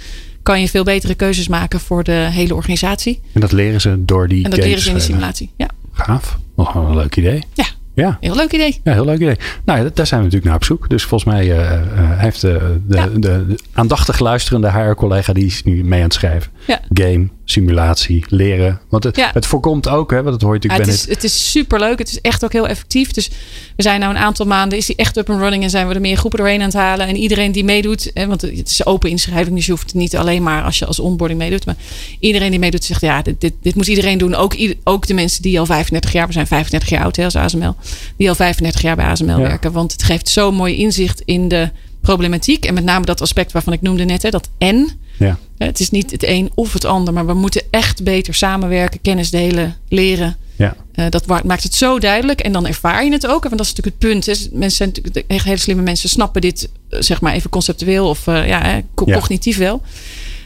kan 0.42 0.60
je 0.60 0.68
veel 0.68 0.84
betere 0.84 1.14
keuzes 1.14 1.48
maken 1.48 1.80
voor 1.80 2.04
de 2.04 2.28
hele 2.30 2.54
organisatie. 2.54 3.20
En 3.32 3.40
dat 3.40 3.52
leren 3.52 3.80
ze 3.80 4.04
door 4.04 4.28
die 4.28 4.44
En 4.44 4.50
dat 4.50 4.58
leren 4.58 4.82
ze 4.82 4.88
in 4.88 4.94
de 4.94 5.00
simulatie. 5.00 5.50
Ja. 5.56 5.68
Gaaf. 5.92 6.38
Nog 6.56 6.74
een 6.74 6.96
leuk 6.96 7.16
idee. 7.16 7.42
Ja. 7.54 7.64
Ja. 7.94 8.16
Heel 8.20 8.36
leuk 8.36 8.52
idee. 8.52 8.80
Ja, 8.84 8.92
heel 8.92 9.04
leuk 9.04 9.20
idee. 9.20 9.36
Nou, 9.64 9.90
daar 9.94 10.06
zijn 10.06 10.20
we 10.20 10.26
natuurlijk 10.26 10.44
naar 10.44 10.54
op 10.54 10.64
zoek. 10.64 10.88
Dus 10.88 11.04
volgens 11.04 11.34
mij 11.34 11.46
uh, 11.46 11.80
heeft 12.18 12.40
de, 12.40 12.80
de, 12.86 13.10
de, 13.12 13.46
de, 13.46 13.58
aandachtig 13.72 14.18
luisterende 14.18 14.70
HR-collega 14.70 15.32
die 15.32 15.46
is 15.46 15.62
nu 15.62 15.84
mee 15.84 15.98
aan 15.98 16.04
het 16.04 16.14
schrijven. 16.14 16.52
Ja. 16.66 16.80
Game, 16.88 17.28
simulatie, 17.48 18.24
leren. 18.28 18.80
Want 18.88 19.04
het, 19.04 19.30
het 19.32 19.46
voorkomt 19.46 19.88
ook, 19.88 20.10
hè, 20.10 20.16
want 20.16 20.30
dat 20.30 20.40
hoor 20.40 20.54
je 20.54 20.60
natuurlijk 20.60 20.84
ja, 20.84 20.90
het, 20.90 21.06
is, 21.08 21.14
het 21.14 21.24
is 21.24 21.50
super 21.50 21.78
leuk. 21.78 21.98
Het 21.98 22.08
is 22.08 22.20
echt 22.20 22.44
ook 22.44 22.52
heel 22.52 22.68
effectief. 22.68 23.10
Dus 23.10 23.30
we 23.76 23.82
zijn 23.82 24.00
nou 24.00 24.14
een 24.14 24.20
aantal 24.20 24.46
maanden, 24.46 24.78
is 24.78 24.86
die 24.86 24.96
echt 24.96 25.16
up 25.16 25.30
and 25.30 25.40
running 25.40 25.62
en 25.62 25.70
zijn 25.70 25.88
we 25.88 25.94
er 25.94 26.00
meer 26.00 26.16
groepen 26.16 26.38
doorheen 26.38 26.60
aan 26.60 26.66
het 26.66 26.74
halen. 26.74 27.06
En 27.06 27.16
iedereen 27.16 27.52
die 27.52 27.64
meedoet, 27.64 28.10
hè, 28.14 28.26
want 28.26 28.40
het 28.40 28.68
is 28.68 28.86
open 28.86 29.10
inschrijving, 29.10 29.56
dus 29.56 29.66
je 29.66 29.72
hoeft 29.72 29.86
het 29.86 29.94
niet 29.94 30.16
alleen 30.16 30.42
maar 30.42 30.62
als 30.62 30.78
je 30.78 30.86
als 30.86 30.98
onboarding 30.98 31.40
meedoet. 31.40 31.66
Maar 31.66 31.76
iedereen 32.20 32.50
die 32.50 32.58
meedoet 32.58 32.84
zegt, 32.84 33.00
ja, 33.00 33.22
dit, 33.22 33.40
dit, 33.40 33.52
dit 33.62 33.74
moet 33.74 33.86
iedereen 33.86 34.18
doen. 34.18 34.34
Ook, 34.34 34.56
ook 34.84 35.06
de 35.06 35.14
mensen 35.14 35.42
die 35.42 35.58
al 35.58 35.66
35 35.66 36.12
jaar, 36.12 36.26
we 36.26 36.32
zijn 36.32 36.46
35 36.46 36.88
jaar 36.88 37.02
oud 37.02 37.16
hè, 37.16 37.24
als 37.24 37.36
ASML, 37.36 37.74
die 38.16 38.28
al 38.28 38.34
35 38.34 38.82
jaar 38.82 38.96
bij 38.96 39.06
ASML 39.06 39.38
werken. 39.38 39.72
Want 39.72 39.92
het 39.92 40.02
geeft 40.02 40.28
zo 40.28 40.52
mooi 40.52 40.76
inzicht 40.76 41.22
in 41.24 41.48
de 41.48 41.70
problematiek. 42.00 42.64
En 42.64 42.74
met 42.74 42.84
name 42.84 43.04
dat 43.04 43.20
aspect 43.20 43.52
waarvan 43.52 43.72
ik 43.72 43.82
noemde 43.82 44.04
net, 44.04 44.22
hè, 44.22 44.30
dat 44.30 44.48
en. 44.58 44.88
Ja. 45.18 45.38
Het 45.58 45.80
is 45.80 45.90
niet 45.90 46.10
het 46.10 46.24
een 46.24 46.50
of 46.54 46.72
het 46.72 46.84
ander, 46.84 47.14
maar 47.14 47.26
we 47.26 47.34
moeten 47.34 47.62
echt 47.70 48.02
beter 48.02 48.34
samenwerken, 48.34 49.00
kennis 49.00 49.30
delen, 49.30 49.76
leren. 49.88 50.36
Ja. 50.56 50.76
Uh, 50.94 51.06
dat 51.08 51.26
maakt 51.26 51.62
het 51.62 51.74
zo 51.74 51.98
duidelijk 51.98 52.40
en 52.40 52.52
dan 52.52 52.66
ervaar 52.66 53.04
je 53.04 53.12
het 53.12 53.26
ook. 53.26 53.42
Want 53.42 53.56
dat 53.56 53.66
is 53.66 53.74
natuurlijk 53.74 53.96
het 54.00 54.10
punt. 54.10 54.26
Hè. 54.26 54.32
Mensen 54.58 54.76
zijn 54.76 54.88
natuurlijk 54.88 55.24
echt 55.26 55.44
hele 55.44 55.56
slimme 55.56 55.82
mensen, 55.82 56.08
snappen 56.08 56.40
dit 56.40 56.68
eh, 56.88 57.00
zeg 57.00 57.20
maar 57.20 57.32
even 57.32 57.50
conceptueel 57.50 58.08
of 58.08 58.26
uh, 58.26 58.48
ja, 58.48 58.82
cognitief 58.94 59.56
wel. 59.56 59.82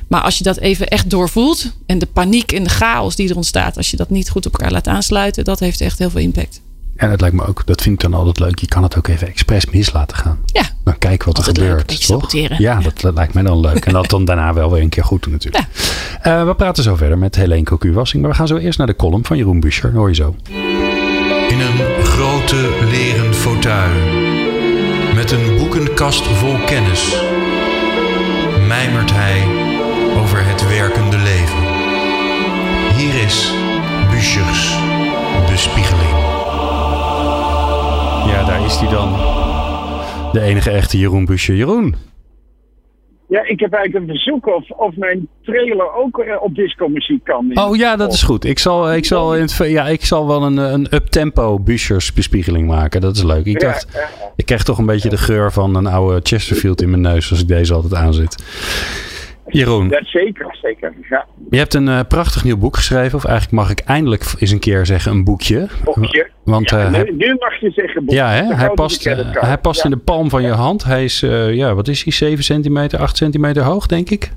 Maar 0.09 0.23
als 0.23 0.39
je 0.39 0.45
dat 0.45 0.59
even 0.59 0.89
echt 0.89 1.11
doorvoelt 1.11 1.73
en 1.87 1.99
de 1.99 2.07
paniek 2.07 2.53
en 2.53 2.65
de 2.65 2.71
chaos 2.71 3.17
die 3.17 3.29
er 3.29 3.37
ontstaat, 3.37 3.77
als 3.77 3.91
je 3.91 3.97
dat 3.97 4.11
niet 4.11 4.31
goed 4.31 4.47
op 4.47 4.53
elkaar 4.53 4.73
laat 4.73 4.89
aansluiten, 4.89 5.45
dat 5.45 5.61
heeft 5.61 5.81
echt 5.81 5.99
heel 5.99 6.11
veel 6.11 6.21
impact. 6.21 6.61
En 7.01 7.11
het 7.11 7.21
lijkt 7.21 7.37
me 7.37 7.47
ook, 7.47 7.67
dat 7.67 7.83
vind 7.83 7.95
ik 7.95 8.11
dan 8.11 8.19
altijd 8.19 8.39
leuk. 8.39 8.59
Je 8.59 8.67
kan 8.67 8.83
het 8.83 8.97
ook 8.97 9.07
even 9.09 9.27
expres 9.27 9.67
mis 9.67 9.93
laten 9.93 10.17
gaan. 10.17 10.39
Ja. 10.47 10.63
Dan 10.85 10.99
kijken 10.99 11.27
wat 11.27 11.39
er 11.39 11.45
gebeurt. 11.45 12.07
toch? 12.07 12.33
Ja, 12.59 12.81
Dat, 12.81 13.15
lijkt 13.15 13.35
mij 13.35 13.43
dan 13.43 13.61
leuk. 13.61 13.85
En 13.85 13.93
dat 13.93 14.11
dan 14.11 14.25
daarna 14.25 14.55
wel 14.55 14.71
weer 14.71 14.83
een 14.83 14.89
keer 14.89 15.05
goed 15.05 15.23
doen 15.23 15.33
natuurlijk. 15.33 15.65
Ja. 16.23 16.41
Uh, 16.41 16.47
we 16.47 16.55
praten 16.55 16.83
zo 16.83 16.97
verder 16.97 17.19
met 17.19 17.35
Helene 17.35 17.63
Cocu-Wassing. 17.63 18.23
Maar 18.23 18.31
we 18.31 18.37
gaan 18.37 18.47
zo 18.47 18.57
eerst 18.57 18.79
naar 18.79 18.87
de 18.87 18.97
column 18.97 19.25
van 19.25 19.37
Jeroen 19.37 19.61
Buscher. 19.61 19.93
Hoor 19.93 20.09
je 20.09 20.15
zo. 20.15 20.37
In 21.49 21.61
een 21.61 22.05
grote 22.05 22.69
leren 22.91 23.35
fauteuil. 23.35 23.91
Met 25.15 25.31
een 25.31 25.57
boekenkast 25.59 26.23
vol 26.27 26.57
kennis. 26.67 27.15
Mijmert 28.69 29.11
hij 29.13 29.43
over 30.23 30.47
het 30.47 30.69
werkende 30.69 31.17
leven. 31.17 31.59
Hier 32.97 33.23
is 33.23 33.53
Buschers 34.11 34.77
bespiegeling. 35.51 36.40
Ja, 38.27 38.45
daar 38.45 38.65
is 38.65 38.77
hij 38.77 38.89
dan. 38.89 39.13
De 40.33 40.41
enige 40.41 40.71
echte 40.71 40.99
Jeroen 40.99 41.25
Busje. 41.25 41.57
Jeroen. 41.57 41.95
Ja, 43.29 43.43
ik 43.47 43.61
heb 43.61 43.73
eigenlijk 43.73 44.05
een 44.05 44.15
verzoek 44.15 44.47
of, 44.47 44.71
of 44.71 44.97
mijn 44.97 45.29
trailer 45.43 45.95
ook 45.95 46.19
eh, 46.19 46.43
op 46.43 46.55
disco-muziek 46.55 47.25
kan. 47.25 47.51
Oh 47.55 47.77
ja, 47.77 47.97
dat 47.97 48.13
is 48.13 48.23
goed. 48.23 48.45
Ik 48.45 48.59
zal, 48.59 48.93
ik 48.95 49.05
zal, 49.05 49.35
in 49.35 49.43
het, 49.43 49.57
ja, 49.57 49.87
ik 49.89 50.05
zal 50.05 50.27
wel 50.27 50.43
een, 50.43 50.57
een 50.57 50.87
up-tempo 50.91 51.59
bespiegeling 52.15 52.67
maken. 52.67 53.01
Dat 53.01 53.17
is 53.17 53.23
leuk. 53.23 53.45
Ik 53.45 53.61
dacht, 53.61 53.87
ik 54.37 54.47
krijg 54.47 54.63
toch 54.63 54.79
een 54.79 54.87
beetje 54.87 55.09
de 55.09 55.19
geur 55.19 55.53
van 55.53 55.75
een 55.75 55.87
oude 55.87 56.21
Chesterfield 56.23 56.83
in 56.83 56.91
mijn 56.91 57.03
neus 57.03 57.31
als 57.31 57.41
ik 57.41 57.49
deze 57.49 57.75
altijd 57.75 57.95
aanzet. 57.95 58.45
Jeroen. 59.53 59.89
Ja, 59.89 60.05
zeker, 60.05 60.59
zeker. 60.63 60.93
Ja. 61.09 61.27
Je 61.51 61.59
hebt 61.59 61.75
een 61.75 61.87
uh, 61.87 62.01
prachtig 62.09 62.45
nieuw 62.45 62.57
boek 62.57 62.77
geschreven. 62.77 63.19
Of 63.19 63.25
eigenlijk 63.25 63.57
mag 63.57 63.71
ik 63.71 63.81
eindelijk 63.81 64.35
eens 64.39 64.51
een 64.51 64.59
keer 64.59 64.87
zeggen 64.87 65.13
een 65.13 65.25
boekje. 65.25 65.69
Boekje. 65.85 66.29
Want, 66.45 66.71
ja, 66.71 66.91
uh, 66.91 67.13
nu, 67.17 67.37
mag 67.39 67.61
je 67.61 67.71
zeggen 67.71 68.05
boekje. 68.05 68.17
Ja, 68.17 68.31
hè? 68.31 68.55
hij 68.55 68.71
past, 68.71 69.05
hij 69.31 69.59
past 69.59 69.83
ja. 69.83 69.85
in 69.85 69.91
de 69.91 70.03
palm 70.03 70.31
van 70.31 70.43
je 70.43 70.49
hand. 70.49 70.85
Hij 70.85 71.05
is, 71.05 71.23
uh, 71.23 71.55
ja, 71.55 71.75
wat 71.75 71.89
is 71.89 72.05
hij? 72.05 72.13
7 72.13 72.45
centimeter, 72.45 72.99
8 72.99 73.17
centimeter 73.17 73.63
hoog, 73.63 73.87
denk 73.87 74.11
ik? 74.11 74.33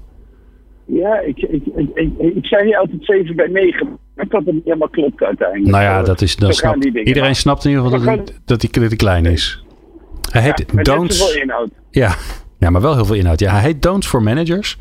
Ja, 0.86 1.20
ik, 1.20 1.38
ik, 1.38 1.64
ik, 1.76 1.90
ik, 1.94 2.12
ik 2.18 2.46
zei 2.46 2.66
hier 2.66 2.78
altijd 2.78 3.06
7 3.06 3.36
bij 3.36 3.48
9. 3.48 3.98
Maar 4.16 4.28
dat 4.28 4.46
het 4.46 4.54
niet 4.54 4.64
helemaal 4.64 4.90
klopt 4.90 5.24
uiteindelijk. 5.24 5.72
Nou 5.72 5.84
ja, 5.84 6.04
dat 6.04 6.22
is, 6.22 6.36
dat 6.36 6.56
snapt, 6.56 6.86
iedereen 6.86 7.36
snapt 7.36 7.66
in 7.66 7.70
ieder 7.70 7.86
geval 7.86 8.00
dat, 8.00 8.08
hij, 8.08 8.18
dat, 8.46 8.62
hij, 8.62 8.72
dat 8.72 8.88
hij 8.90 8.98
klein 8.98 9.26
is. 9.26 9.64
Hij 10.32 10.42
heet 10.42 10.66
ja, 10.74 10.82
Don'ts. 10.82 11.40
Ja, 11.90 12.16
ja, 12.64 12.70
maar 12.70 12.82
wel 12.82 12.96
heel 12.96 13.06
veel 13.06 13.16
inhoud. 13.16 13.40
Ja, 13.40 13.52
hij 13.52 13.62
heet 13.62 13.82
Don'ts 13.82 14.08
for 14.08 14.22
Managers. 14.22 14.78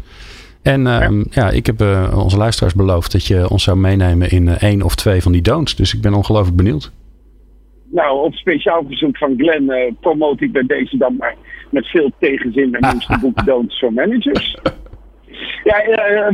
En 0.63 0.81
uh, 0.81 1.01
ja. 1.01 1.11
ja. 1.31 1.51
ik 1.51 1.67
heb 1.67 1.81
uh, 1.81 2.23
onze 2.25 2.37
luisteraars 2.37 2.75
beloofd 2.75 3.13
dat 3.13 3.27
je 3.27 3.51
ons 3.51 3.65
zou 3.65 3.77
meenemen 3.77 4.31
in 4.31 4.47
uh, 4.47 4.63
één 4.63 4.83
of 4.83 4.95
twee 4.95 5.23
van 5.23 5.33
die 5.33 5.43
don'ts. 5.43 5.77
Dus 5.77 5.95
ik 5.95 6.01
ben 6.01 6.15
ongelooflijk 6.15 6.57
benieuwd. 6.57 6.93
Nou, 7.91 8.25
op 8.25 8.35
speciaal 8.35 8.85
verzoek 8.87 9.17
van 9.17 9.35
Glenn 9.37 9.97
promote 10.01 10.45
ik 10.45 10.53
bij 10.53 10.67
deze 10.67 10.97
dan 10.97 11.17
maar 11.17 11.35
met 11.71 11.87
veel 11.87 12.11
tegenzin 12.19 12.71
mijn 12.71 12.85
nieuwste 12.91 13.19
boek 13.21 13.45
Don'ts 13.47 13.79
for 13.79 13.93
Managers. 13.93 14.57
Ja, 15.65 15.85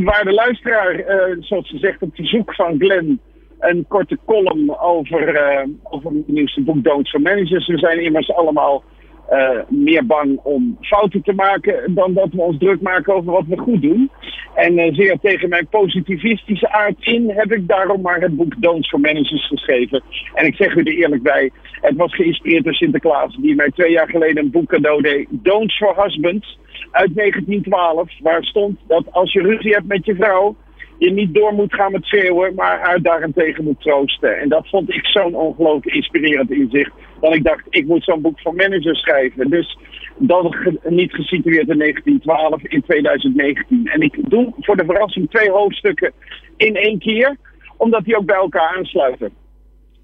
waarde 0.03 0.33
luisteraar, 0.33 1.03
zoals 1.39 1.69
ze 1.69 1.77
zegt, 1.77 2.01
op 2.01 2.15
verzoek 2.15 2.55
van 2.55 2.75
Glenn 2.77 3.19
een 3.59 3.85
korte 3.87 4.17
column 4.25 4.79
over, 4.79 5.37
over 5.83 6.11
mijn 6.11 6.23
nieuwste 6.27 6.61
boek 6.61 6.83
Don'ts 6.83 7.09
for 7.09 7.21
Managers. 7.21 7.67
We 7.67 7.77
zijn 7.77 8.03
immers 8.03 8.31
allemaal 8.31 8.83
uh, 9.31 9.59
meer 9.67 10.05
bang 10.05 10.39
om 10.43 10.77
fouten 10.81 11.21
te 11.21 11.33
maken 11.33 11.93
dan 11.93 12.13
dat 12.13 12.29
we 12.31 12.41
ons 12.41 12.57
druk 12.57 12.81
maken 12.81 13.13
over 13.13 13.31
wat 13.31 13.45
we 13.47 13.57
goed 13.57 13.81
doen. 13.81 14.09
En 14.55 14.79
uh, 14.79 14.93
zeer 14.93 15.17
tegen 15.21 15.49
mijn 15.49 15.67
positivistische 15.67 16.71
aard 16.71 17.05
in 17.05 17.29
heb 17.29 17.51
ik 17.51 17.67
daarom 17.67 18.01
maar 18.01 18.21
het 18.21 18.35
boek 18.35 18.61
Don'ts 18.61 18.89
for 18.89 18.99
Managers 18.99 19.47
geschreven. 19.47 20.03
En 20.33 20.45
ik 20.45 20.55
zeg 20.55 20.75
u 20.75 20.79
er 20.79 20.97
eerlijk 20.97 21.23
bij, 21.23 21.51
het 21.71 21.95
was 21.95 22.15
geïnspireerd 22.15 22.63
door 22.63 22.73
Sinterklaas, 22.73 23.35
die 23.35 23.55
mij 23.55 23.71
twee 23.71 23.91
jaar 23.91 24.09
geleden 24.09 24.43
een 24.43 24.51
boek 24.51 24.69
cadeau 24.69 25.01
deed, 25.01 25.27
Don'ts 25.29 25.77
for 25.77 26.03
Husbands, 26.03 26.59
uit 26.91 27.15
1912, 27.15 28.11
waar 28.21 28.43
stond 28.43 28.79
dat 28.87 29.03
als 29.11 29.33
je 29.33 29.41
ruzie 29.41 29.73
hebt 29.73 29.87
met 29.87 30.05
je 30.05 30.15
vrouw, 30.15 30.55
je 30.97 31.11
niet 31.11 31.33
door 31.33 31.53
moet 31.53 31.73
gaan 31.73 31.91
met 31.91 32.05
schreeuwen, 32.05 32.55
maar 32.55 32.79
haar 32.79 33.01
daarentegen 33.01 33.63
moet 33.63 33.81
troosten. 33.81 34.39
En 34.39 34.49
dat 34.49 34.67
vond 34.69 34.93
ik 34.93 35.05
zo'n 35.05 35.35
ongelooflijk 35.35 35.95
inspirerend 35.95 36.51
inzicht. 36.51 36.91
Dat 37.21 37.35
ik 37.35 37.43
dacht, 37.43 37.65
ik 37.69 37.85
moet 37.85 38.03
zo'n 38.03 38.21
boek 38.21 38.39
van 38.39 38.55
managers 38.55 38.99
schrijven. 38.99 39.49
Dus 39.49 39.77
dat 40.17 40.55
niet 40.83 41.13
gesitueerd 41.13 41.69
in 41.69 41.77
1912, 41.77 42.63
in 42.63 42.81
2019. 42.81 43.87
En 43.87 44.01
ik 44.01 44.29
doe 44.29 44.53
voor 44.59 44.77
de 44.77 44.85
verrassing 44.85 45.29
twee 45.29 45.51
hoofdstukken 45.51 46.11
in 46.57 46.75
één 46.75 46.99
keer, 46.99 47.37
omdat 47.77 48.03
die 48.03 48.17
ook 48.17 48.25
bij 48.25 48.35
elkaar 48.35 48.75
aansluiten. 48.77 49.31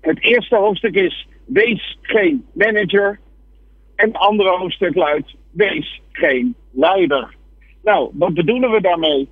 Het 0.02 0.24
eerste 0.24 0.56
hoofdstuk 0.56 0.96
is, 0.96 1.28
wees 1.46 1.98
geen 2.02 2.46
manager. 2.54 3.20
En 3.96 4.08
het 4.08 4.18
andere 4.18 4.50
hoofdstuk 4.50 4.96
luidt, 4.96 5.36
wees 5.52 6.02
geen 6.12 6.56
leider. 6.72 7.36
Nou, 7.84 8.10
wat 8.14 8.34
bedoelen 8.34 8.72
we 8.72 8.82
daarmee? 8.82 9.30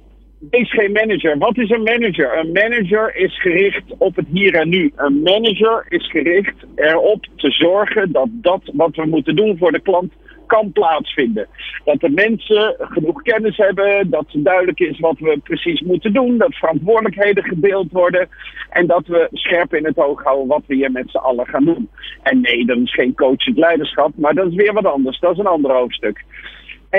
Wees 0.50 0.72
geen 0.72 0.92
manager. 0.92 1.38
Wat 1.38 1.58
is 1.58 1.70
een 1.70 1.84
manager? 1.84 2.38
Een 2.38 2.52
manager 2.52 3.16
is 3.16 3.42
gericht 3.42 3.84
op 3.98 4.16
het 4.16 4.26
hier 4.32 4.56
en 4.56 4.70
nu. 4.70 4.92
Een 4.96 5.22
manager 5.22 5.86
is 5.90 6.10
gericht 6.10 6.56
erop 6.76 7.26
te 7.36 7.52
zorgen 7.52 8.12
dat 8.12 8.28
dat 8.32 8.62
wat 8.74 8.96
we 8.96 9.06
moeten 9.06 9.36
doen 9.36 9.58
voor 9.58 9.72
de 9.72 9.80
klant 9.80 10.14
kan 10.46 10.72
plaatsvinden. 10.72 11.48
Dat 11.86 12.00
de 12.00 12.10
mensen 12.10 12.76
genoeg 12.80 13.22
kennis 13.22 13.58
hebben, 13.58 14.10
dat 14.10 14.26
duidelijk 14.32 14.80
is 14.80 15.00
wat 15.00 15.20
we 15.20 15.40
precies 15.44 15.82
moeten 15.82 16.14
doen, 16.14 16.38
dat 16.38 16.56
verantwoordelijkheden 16.56 17.44
gedeeld 17.44 17.92
worden 17.92 18.30
en 18.70 18.88
dat 18.88 19.08
we 19.08 19.28
scherp 19.32 19.74
in 19.74 19.86
het 19.86 19.98
oog 19.98 20.24
houden 20.24 20.48
wat 20.48 20.64
we 20.68 20.76
hier 20.76 20.92
met 20.92 21.10
z'n 21.10 21.18
allen 21.18 21.48
gaan 21.48 21.66
doen. 21.66 21.90
En 22.24 22.42
nee, 22.42 22.66
dat 22.66 22.78
is 22.78 22.94
geen 22.94 23.16
coachend 23.16 23.58
leiderschap, 23.58 24.12
maar 24.16 24.34
dat 24.34 24.48
is 24.48 24.56
weer 24.56 24.74
wat 24.74 24.86
anders. 24.86 25.20
Dat 25.20 25.32
is 25.32 25.38
een 25.38 25.46
ander 25.46 25.72
hoofdstuk. 25.72 26.24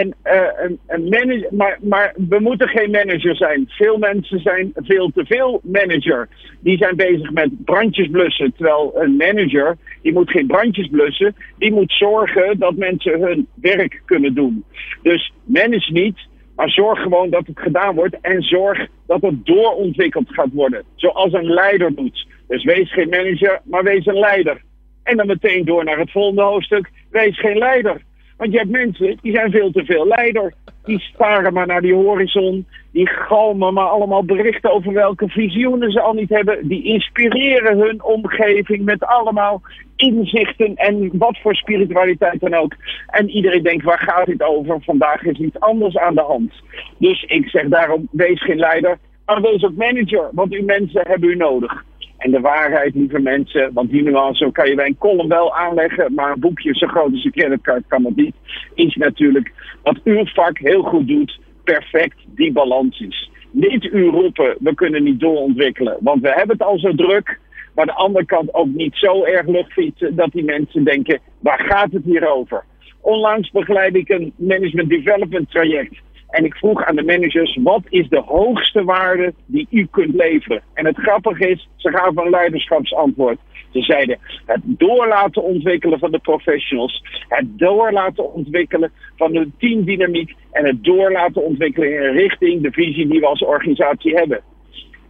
En 0.00 0.14
een, 0.22 0.78
een 0.86 1.08
manager, 1.08 1.48
maar, 1.50 1.78
maar 1.82 2.14
we 2.28 2.38
moeten 2.40 2.68
geen 2.68 2.90
manager 2.90 3.36
zijn. 3.36 3.64
Veel 3.68 3.98
mensen 3.98 4.40
zijn 4.40 4.72
veel 4.74 5.10
te 5.14 5.24
veel 5.24 5.60
manager. 5.62 6.28
Die 6.60 6.76
zijn 6.76 6.96
bezig 6.96 7.30
met 7.30 7.64
brandjes 7.64 8.08
blussen. 8.10 8.52
Terwijl 8.52 8.92
een 8.94 9.16
manager, 9.16 9.76
die 10.02 10.12
moet 10.12 10.30
geen 10.30 10.46
brandjes 10.46 10.88
blussen. 10.88 11.36
Die 11.58 11.72
moet 11.72 11.92
zorgen 11.92 12.58
dat 12.58 12.76
mensen 12.76 13.20
hun 13.20 13.46
werk 13.54 14.02
kunnen 14.04 14.34
doen. 14.34 14.64
Dus 15.02 15.32
manage 15.44 15.92
niet, 15.92 16.18
maar 16.56 16.70
zorg 16.70 17.02
gewoon 17.02 17.30
dat 17.30 17.46
het 17.46 17.60
gedaan 17.60 17.94
wordt. 17.94 18.20
En 18.20 18.42
zorg 18.42 18.86
dat 19.06 19.22
het 19.22 19.46
doorontwikkeld 19.46 20.28
gaat 20.28 20.52
worden. 20.52 20.82
Zoals 20.94 21.32
een 21.32 21.52
leider 21.52 21.94
doet. 21.94 22.26
Dus 22.48 22.64
wees 22.64 22.92
geen 22.92 23.08
manager, 23.08 23.60
maar 23.64 23.82
wees 23.82 24.06
een 24.06 24.18
leider. 24.18 24.62
En 25.02 25.16
dan 25.16 25.26
meteen 25.26 25.64
door 25.64 25.84
naar 25.84 25.98
het 25.98 26.10
volgende 26.10 26.42
hoofdstuk. 26.42 26.90
Wees 27.10 27.38
geen 27.38 27.58
leider. 27.58 28.02
Want 28.36 28.52
je 28.52 28.58
hebt 28.58 28.70
mensen 28.70 29.18
die 29.22 29.34
zijn 29.34 29.50
veel 29.50 29.70
te 29.70 29.84
veel 29.84 30.06
leider. 30.06 30.54
Die 30.84 31.00
staren 31.00 31.52
maar 31.52 31.66
naar 31.66 31.80
die 31.80 31.94
horizon. 31.94 32.66
Die 32.92 33.08
galmen 33.08 33.74
maar 33.74 33.88
allemaal 33.88 34.24
berichten 34.24 34.72
over 34.72 34.92
welke 34.92 35.28
visioenen 35.28 35.90
ze 35.90 36.00
al 36.00 36.12
niet 36.12 36.28
hebben. 36.28 36.68
Die 36.68 36.84
inspireren 36.84 37.78
hun 37.78 38.02
omgeving 38.02 38.84
met 38.84 39.04
allemaal 39.04 39.62
inzichten 39.96 40.74
en 40.74 41.10
wat 41.12 41.38
voor 41.38 41.54
spiritualiteit 41.54 42.40
dan 42.40 42.54
ook. 42.54 42.74
En 43.06 43.28
iedereen 43.28 43.62
denkt, 43.62 43.84
waar 43.84 43.98
gaat 43.98 44.26
dit 44.26 44.42
over? 44.42 44.82
Vandaag 44.82 45.22
is 45.22 45.38
iets 45.38 45.60
anders 45.60 45.96
aan 45.96 46.14
de 46.14 46.20
hand. 46.20 46.52
Dus 46.98 47.22
ik 47.22 47.48
zeg 47.48 47.68
daarom, 47.68 48.08
wees 48.10 48.42
geen 48.42 48.58
leider, 48.58 48.98
maar 49.26 49.40
wees 49.40 49.64
ook 49.64 49.76
manager. 49.76 50.28
Want 50.32 50.52
uw 50.52 50.64
mensen 50.64 51.06
hebben 51.06 51.28
u 51.28 51.36
nodig. 51.36 51.84
En 52.18 52.30
de 52.30 52.40
waarheid, 52.40 52.94
lieve 52.94 53.18
mensen, 53.18 53.72
want 53.72 53.90
die 53.90 54.02
nuance 54.02 54.52
kan 54.52 54.68
je 54.68 54.74
bij 54.74 54.86
een 54.86 54.98
column 54.98 55.28
wel 55.28 55.54
aanleggen, 55.56 56.14
maar 56.14 56.32
een 56.32 56.40
boekje 56.40 56.74
zo 56.74 56.86
groot 56.86 57.12
als 57.12 57.24
een 57.24 57.30
creditcard 57.30 57.84
kan 57.86 58.02
dat 58.02 58.16
niet, 58.16 58.34
is 58.74 58.94
natuurlijk 58.94 59.52
wat 59.82 60.00
uw 60.04 60.24
vak 60.24 60.58
heel 60.58 60.82
goed 60.82 61.08
doet, 61.08 61.38
perfect 61.64 62.16
die 62.26 62.52
balans 62.52 63.00
is. 63.00 63.30
Niet 63.50 63.84
u 63.84 64.04
roepen, 64.04 64.56
we 64.58 64.74
kunnen 64.74 65.02
niet 65.02 65.20
doorontwikkelen, 65.20 65.96
want 66.00 66.22
we 66.22 66.28
hebben 66.28 66.56
het 66.56 66.66
al 66.66 66.78
zo 66.78 66.94
druk, 66.94 67.38
maar 67.74 67.86
de 67.86 67.94
andere 67.94 68.24
kant 68.24 68.54
ook 68.54 68.66
niet 68.66 68.94
zo 68.94 69.24
erg 69.24 69.46
luchtfietsen 69.46 70.16
dat 70.16 70.32
die 70.32 70.44
mensen 70.44 70.84
denken, 70.84 71.20
waar 71.40 71.60
gaat 71.60 71.92
het 71.92 72.04
hier 72.04 72.32
over? 72.32 72.64
Onlangs 73.00 73.50
begeleid 73.50 73.94
ik 73.94 74.08
een 74.08 74.32
management 74.36 74.88
development 74.88 75.50
traject 75.50 76.02
en 76.34 76.44
ik 76.44 76.54
vroeg 76.54 76.84
aan 76.84 76.96
de 76.96 77.04
managers, 77.04 77.58
wat 77.62 77.82
is 77.88 78.08
de 78.08 78.22
hoogste 78.26 78.84
waarde 78.84 79.34
die 79.46 79.66
u 79.70 79.86
kunt 79.90 80.14
leveren? 80.14 80.62
En 80.74 80.86
het 80.86 80.96
grappige 80.96 81.48
is, 81.48 81.68
ze 81.76 81.90
gaven 81.90 82.24
een 82.24 82.30
leiderschapsantwoord. 82.30 83.38
Ze 83.70 83.82
zeiden, 83.82 84.18
het 84.46 84.60
door 84.64 85.06
laten 85.08 85.42
ontwikkelen 85.42 85.98
van 85.98 86.10
de 86.10 86.18
professionals. 86.18 87.02
Het 87.28 87.58
door 87.58 87.92
laten 87.92 88.32
ontwikkelen 88.32 88.92
van 89.16 89.32
de 89.32 89.50
teamdynamiek. 89.58 90.34
En 90.52 90.66
het 90.66 90.84
door 90.84 91.12
laten 91.12 91.44
ontwikkelen 91.44 91.92
in 91.92 92.16
richting 92.16 92.62
de 92.62 92.72
visie 92.72 93.06
die 93.06 93.20
we 93.20 93.26
als 93.26 93.44
organisatie 93.44 94.14
hebben. 94.14 94.40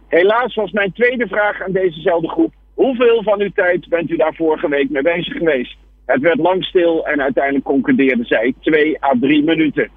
Helaas 0.07 0.55
was 0.55 0.71
mijn 0.71 0.93
tweede 0.93 1.27
vraag 1.27 1.61
aan 1.61 1.71
dezezelfde 1.71 2.27
groep. 2.27 2.53
Hoeveel 2.73 3.23
van 3.23 3.41
uw 3.41 3.51
tijd 3.53 3.89
bent 3.89 4.09
u 4.09 4.15
daar 4.15 4.35
vorige 4.35 4.69
week 4.69 4.89
mee 4.89 5.03
bezig 5.03 5.37
geweest? 5.37 5.77
Het 6.05 6.21
werd 6.21 6.37
lang 6.37 6.63
stil 6.65 7.07
en 7.07 7.21
uiteindelijk 7.21 7.65
concludeerde 7.65 8.25
zij 8.25 8.53
twee 8.59 9.03
à 9.03 9.13
drie 9.19 9.43
minuten. 9.43 9.89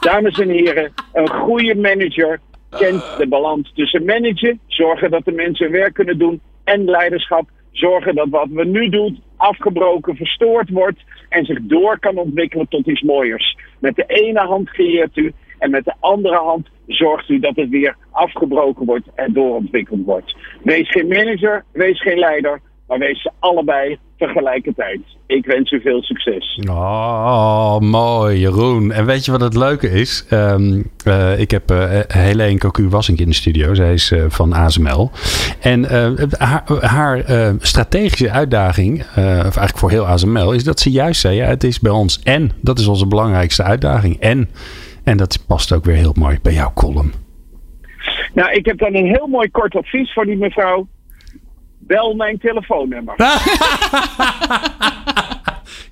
Dames 0.00 0.38
en 0.38 0.48
heren, 0.48 0.92
een 1.12 1.28
goede 1.28 1.74
manager 1.74 2.40
kent 2.70 3.16
de 3.18 3.26
balans 3.28 3.72
tussen 3.74 4.04
managen, 4.04 4.60
zorgen 4.66 5.10
dat 5.10 5.24
de 5.24 5.32
mensen 5.32 5.70
werk 5.70 5.94
kunnen 5.94 6.18
doen, 6.18 6.40
en 6.64 6.84
leiderschap, 6.84 7.48
zorgen 7.72 8.14
dat 8.14 8.28
wat 8.28 8.48
we 8.50 8.64
nu 8.64 8.88
doen 8.88 9.22
afgebroken, 9.36 10.16
verstoord 10.16 10.70
wordt 10.70 11.00
en 11.28 11.44
zich 11.44 11.58
door 11.62 11.98
kan 11.98 12.16
ontwikkelen 12.16 12.68
tot 12.68 12.86
iets 12.86 13.02
mooiers. 13.02 13.56
Met 13.78 13.96
de 13.96 14.04
ene 14.06 14.40
hand 14.40 14.70
creëert 14.70 15.16
u 15.16 15.32
en 15.58 15.70
met 15.70 15.84
de 15.84 15.94
andere 16.00 16.36
hand 16.36 16.68
zorgt 16.86 17.28
u 17.28 17.38
dat 17.38 17.56
het 17.56 17.68
weer 17.68 17.96
afgebroken 18.10 18.86
wordt 18.86 19.08
en 19.14 19.32
doorontwikkeld 19.32 20.04
wordt. 20.04 20.36
Wees 20.62 20.90
geen 20.90 21.08
manager, 21.08 21.64
wees 21.72 22.02
geen 22.02 22.18
leider, 22.18 22.60
maar 22.86 22.98
wees 22.98 23.22
ze 23.22 23.30
allebei 23.38 23.98
tegelijkertijd. 24.18 25.00
Ik 25.26 25.46
wens 25.46 25.70
u 25.70 25.80
veel 25.80 26.02
succes. 26.02 26.60
Oh, 26.68 27.78
mooi 27.78 28.38
Jeroen. 28.38 28.92
En 28.92 29.06
weet 29.06 29.24
je 29.24 29.30
wat 29.30 29.40
het 29.40 29.56
leuke 29.56 29.90
is? 29.90 30.26
Um, 30.30 30.90
uh, 31.06 31.40
ik 31.40 31.50
heb 31.50 31.70
uh, 31.70 32.00
Helene 32.06 32.58
Cocu 32.58 32.88
Wassink 32.88 33.18
in 33.18 33.28
de 33.28 33.34
studio. 33.34 33.74
Zij 33.74 33.92
is 33.92 34.12
uh, 34.12 34.24
van 34.28 34.52
ASML. 34.52 35.10
En 35.60 35.84
haar, 36.38 36.64
haar 36.80 37.24
strategische 37.60 38.30
uitdaging, 38.30 39.00
of 39.00 39.16
eigenlijk 39.16 39.78
voor 39.78 39.90
heel 39.90 40.06
ASML, 40.06 40.52
is 40.52 40.64
dat 40.64 40.80
ze 40.80 40.90
juist 40.90 41.20
zei, 41.20 41.36
ja, 41.36 41.46
het 41.46 41.64
is 41.64 41.80
bij 41.80 41.92
ons 41.92 42.22
en, 42.22 42.50
dat 42.60 42.78
is 42.78 42.86
onze 42.86 43.06
belangrijkste 43.06 43.62
uitdaging. 43.62 44.20
En 44.20 44.48
En 45.06 45.16
dat 45.16 45.44
past 45.46 45.72
ook 45.72 45.84
weer 45.84 45.96
heel 45.96 46.14
mooi 46.18 46.38
bij 46.42 46.52
jouw 46.52 46.72
column. 46.74 47.12
Nou, 48.34 48.52
ik 48.52 48.66
heb 48.66 48.78
dan 48.78 48.94
een 48.94 49.06
heel 49.06 49.26
mooi 49.26 49.50
kort 49.50 49.74
advies 49.74 50.12
voor 50.12 50.24
die 50.24 50.36
mevrouw. 50.36 50.86
Bel 51.86 52.14
mijn 52.14 52.38
telefoonnummer. 52.38 53.14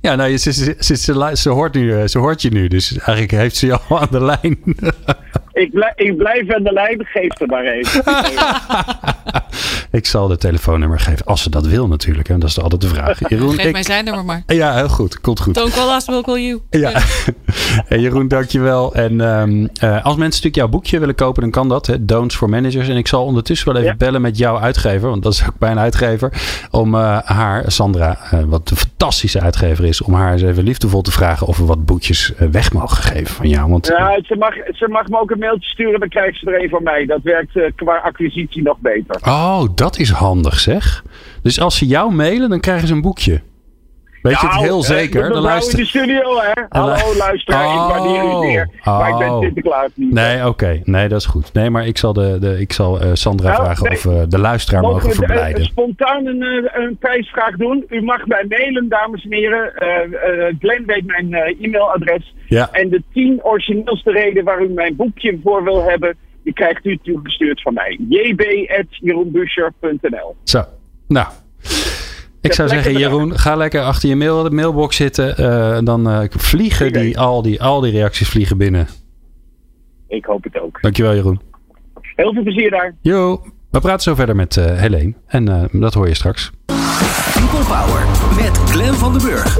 Ja, 0.04 0.14
nou, 0.14 0.37
ze, 0.37 0.52
ze, 0.52 0.76
ze, 0.78 1.37
ze, 1.37 1.48
hoort 1.48 1.74
nu, 1.74 1.94
eh, 1.94 2.07
ze 2.07 2.18
hoort 2.18 2.42
je 2.42 2.50
nu, 2.50 2.68
dus 2.68 2.98
eigenlijk 2.98 3.30
heeft 3.30 3.57
ze 3.57 3.78
al 3.88 4.00
aan 4.00 4.09
de 4.11 4.24
lijn. 4.24 4.59
Ik 5.54 5.70
blijf, 5.72 5.92
ik 5.96 6.16
blijf 6.16 6.50
aan 6.50 6.62
de 6.62 6.72
lijn, 6.72 7.06
geef 7.06 7.40
er 7.40 7.46
maar 7.46 7.64
even. 7.64 8.02
ik 9.98 10.06
zal 10.06 10.28
de 10.28 10.36
telefoonnummer 10.36 11.00
geven, 11.00 11.26
als 11.26 11.42
ze 11.42 11.50
dat 11.50 11.66
wil 11.66 11.88
natuurlijk. 11.88 12.28
En 12.28 12.40
dat 12.40 12.48
is 12.48 12.60
altijd 12.60 12.80
de 12.80 12.88
vraag. 12.88 13.18
Jeroen, 13.30 13.54
Geef 13.54 13.66
ik... 13.66 13.72
mij 13.72 13.82
zijn 13.82 14.04
nummer 14.04 14.24
maar. 14.24 14.42
Ja, 14.46 14.74
heel 14.74 14.88
goed. 14.88 15.20
Komt 15.20 15.40
goed. 15.40 15.54
Don't 15.54 15.74
call 15.74 15.96
us, 15.96 16.06
we'll 16.06 16.22
call 16.22 16.40
you. 16.40 16.60
Ja. 16.70 16.92
hey, 17.88 17.98
Jeroen, 17.98 18.28
dankjewel. 18.28 18.94
En 18.94 19.20
um, 19.20 19.60
uh, 19.60 20.04
als 20.04 20.16
mensen 20.16 20.20
natuurlijk 20.20 20.54
jouw 20.54 20.68
boekje 20.68 20.98
willen 20.98 21.14
kopen, 21.14 21.42
dan 21.42 21.50
kan 21.50 21.68
dat. 21.68 21.86
Hè? 21.86 22.04
Don'ts 22.04 22.36
for 22.36 22.48
Managers. 22.48 22.88
En 22.88 22.96
ik 22.96 23.08
zal 23.08 23.24
ondertussen 23.24 23.72
wel 23.72 23.82
even 23.82 23.98
bellen 23.98 24.20
met 24.20 24.38
jouw 24.38 24.58
uitgever. 24.58 25.08
Want 25.08 25.22
dat 25.22 25.32
is 25.32 25.46
ook 25.46 25.58
mijn 25.58 25.78
uitgever. 25.78 26.32
Om 26.70 26.94
uh, 26.94 27.18
haar, 27.24 27.64
Sandra, 27.66 28.18
uh, 28.34 28.40
wat 28.44 28.70
een 28.70 28.76
fantastische 28.76 29.40
uitgever 29.40 29.84
is. 29.84 30.02
Om 30.02 30.14
haar 30.14 30.32
eens 30.32 30.42
even 30.42 30.64
liefdevol 30.64 31.02
te 31.02 31.12
vragen 31.12 31.46
of 31.46 31.58
we 31.58 31.64
wat 31.64 31.84
boekjes 31.84 32.32
weg 32.50 32.72
mogen 32.72 33.02
geven 33.02 33.34
van 33.34 33.48
jou. 33.48 33.70
Want, 33.70 33.86
ja, 33.86 34.18
ze 34.22 34.36
mag, 34.36 34.54
ze 34.54 34.88
mag 34.88 35.08
me 35.08 35.20
ook 35.20 35.30
een 35.30 35.38
mailtje 35.44 35.68
sturen, 35.68 36.00
dan 36.00 36.09
krijg 36.09 36.37
ze 36.37 36.50
er 36.50 36.62
een 36.62 36.68
van 36.68 36.83
mij. 36.83 37.07
Dat 37.07 37.22
werkt 37.22 37.57
uh, 37.57 37.64
qua 37.76 37.96
acquisitie 37.96 38.62
nog 38.62 38.78
beter. 38.78 39.16
Oh, 39.24 39.64
dat 39.74 39.98
is 39.98 40.11
handig 40.11 40.59
zeg. 40.59 41.04
Dus 41.42 41.61
als 41.61 41.78
ze 41.78 41.87
jou 41.87 42.14
mailen, 42.14 42.48
dan 42.50 42.61
krijgen 42.61 42.88
ze 42.88 42.94
een 42.94 43.00
boekje. 43.00 43.40
Weet 44.24 44.40
je 44.40 44.46
het 44.46 44.60
heel 44.60 44.78
uh, 44.78 44.84
zeker? 44.84 45.32
De 45.32 45.40
luister... 45.40 45.78
in 45.78 45.84
de 45.84 45.90
studio, 45.90 46.40
hè? 46.40 46.62
Hallo, 46.68 47.16
luisteraar. 47.16 47.66
Oh, 47.66 47.72
ik 47.72 47.78
waardeer 47.94 48.22
u 48.22 48.26
weer. 48.46 48.68
Oh. 48.84 48.98
Maar 48.98 49.10
ik 49.10 49.18
ben 49.18 49.40
Sinterklaas 49.40 49.90
niet. 49.94 50.12
Nee, 50.12 50.46
oké. 50.46 50.80
Nee, 50.84 51.08
dat 51.08 51.20
is 51.20 51.26
goed. 51.26 51.52
Nee, 51.52 51.70
maar 51.70 51.87
ik 51.87 51.98
zal, 51.98 52.12
de, 52.12 52.38
de, 52.40 52.60
ik 52.60 52.72
zal 52.72 53.02
uh, 53.02 53.10
Sandra 53.12 53.48
nou, 53.48 53.64
vragen 53.64 53.90
of 53.90 54.04
uh, 54.04 54.22
de 54.28 54.38
luisteraar 54.38 54.82
mogen, 54.82 55.12
verblijden. 55.12 55.64
Spontaan 55.64 56.26
een, 56.26 56.70
een 56.72 56.96
prijsvraag 56.96 57.56
doen. 57.56 57.84
U 57.88 58.02
mag 58.02 58.26
mij 58.26 58.44
mailen, 58.48 58.88
dames 58.88 59.24
en 59.24 59.32
heren. 59.32 59.72
Glenn 60.58 60.87
weet 60.87 61.06
mijn 61.06 61.34
e-mailadres. 61.34 62.34
Ja. 62.46 62.68
En 62.72 62.88
de 62.88 63.02
tien 63.12 63.40
origineelste 63.42 64.10
reden 64.10 64.44
waar 64.44 64.62
u 64.62 64.68
mijn 64.68 64.96
boekje 64.96 65.38
voor 65.42 65.64
wil 65.64 65.82
hebben... 65.82 66.16
die 66.44 66.52
krijgt 66.52 66.84
u 66.84 66.98
toegestuurd 67.02 67.62
van 67.62 67.74
mij. 67.74 68.00
jb.jeroenbuscher.nl 68.08 70.37
Zo. 70.44 70.64
Nou, 71.08 71.26
ik 72.44 72.52
zou 72.52 72.68
zeggen, 72.68 72.98
Jeroen, 72.98 73.38
ga 73.38 73.57
lekker 73.57 73.83
achter 73.83 74.09
je 74.09 74.16
mail, 74.16 74.42
de 74.42 74.50
mailbox 74.50 74.96
zitten. 74.96 75.40
Uh, 75.40 75.78
dan 75.85 76.11
uh, 76.11 76.20
vliegen 76.28 76.92
die 76.92 77.18
al, 77.18 77.42
die, 77.42 77.62
al 77.62 77.80
die 77.80 77.92
reacties 77.92 78.28
vliegen 78.28 78.59
binnen. 78.59 78.88
Ik 80.09 80.24
hoop 80.24 80.44
het 80.44 80.61
ook. 80.61 80.78
Dankjewel, 80.80 81.14
Jeroen. 81.14 81.40
Heel 82.16 82.33
veel 82.33 82.42
plezier 82.42 82.70
daar. 82.70 82.94
Jo, 83.00 83.42
we 83.70 83.80
praten 83.80 84.02
zo 84.02 84.14
verder 84.14 84.37
met 84.37 84.57
uh, 84.57 84.64
Helene. 84.64 85.14
En 85.26 85.68
dat 85.72 85.94
hoor 85.94 86.09
je 86.09 86.14
straks. 86.14 86.50
People 87.35 87.64
Power 87.64 88.07
met 88.37 88.59
Glen 88.59 88.94
van 88.94 89.12
den 89.12 89.22
Burg. 89.22 89.59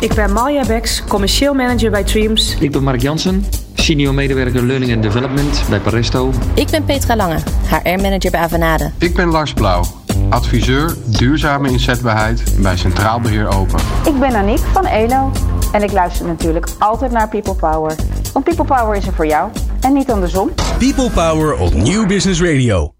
Ik 0.00 0.14
ben 0.14 0.32
Malja 0.32 0.66
Beks, 0.66 1.04
commercieel 1.04 1.54
manager 1.54 1.90
bij 1.90 2.04
Dreams. 2.04 2.56
Ik 2.60 2.72
ben 2.72 2.82
Mark 2.82 3.00
Jansen, 3.00 3.44
senior 3.74 4.14
medewerker 4.14 4.66
Learning 4.66 4.94
and 4.94 5.02
Development 5.02 5.64
bij 5.68 5.78
Paresto. 5.78 6.30
Ik 6.54 6.70
ben 6.70 6.84
Petra 6.84 7.16
Lange, 7.16 7.38
HR-manager 7.68 8.30
bij 8.30 8.40
Avanade. 8.40 8.90
Ik 8.98 9.14
ben 9.14 9.28
Lars 9.28 9.52
Blauw, 9.52 9.84
adviseur 10.30 10.94
duurzame 11.04 11.70
inzetbaarheid 11.70 12.44
bij 12.58 12.76
Centraal 12.76 13.20
Beheer 13.20 13.48
Open. 13.48 13.78
Ik 14.04 14.20
ben 14.20 14.34
Aniek 14.34 14.58
van 14.58 14.86
ELO 14.86 15.30
en 15.72 15.82
ik 15.82 15.92
luister 15.92 16.26
natuurlijk 16.26 16.66
altijd 16.78 17.10
naar 17.10 17.28
People 17.28 17.54
Power. 17.54 17.94
Want 18.32 18.44
People 18.44 18.64
Power 18.64 18.96
is 18.96 19.06
er 19.06 19.12
voor 19.12 19.26
jou 19.26 19.50
en 19.80 19.92
niet 19.92 20.10
andersom. 20.10 20.50
People 20.78 21.10
Power 21.10 21.56
op 21.56 21.74
Nieuw 21.74 22.06
Business 22.06 22.42
Radio. 22.42 22.94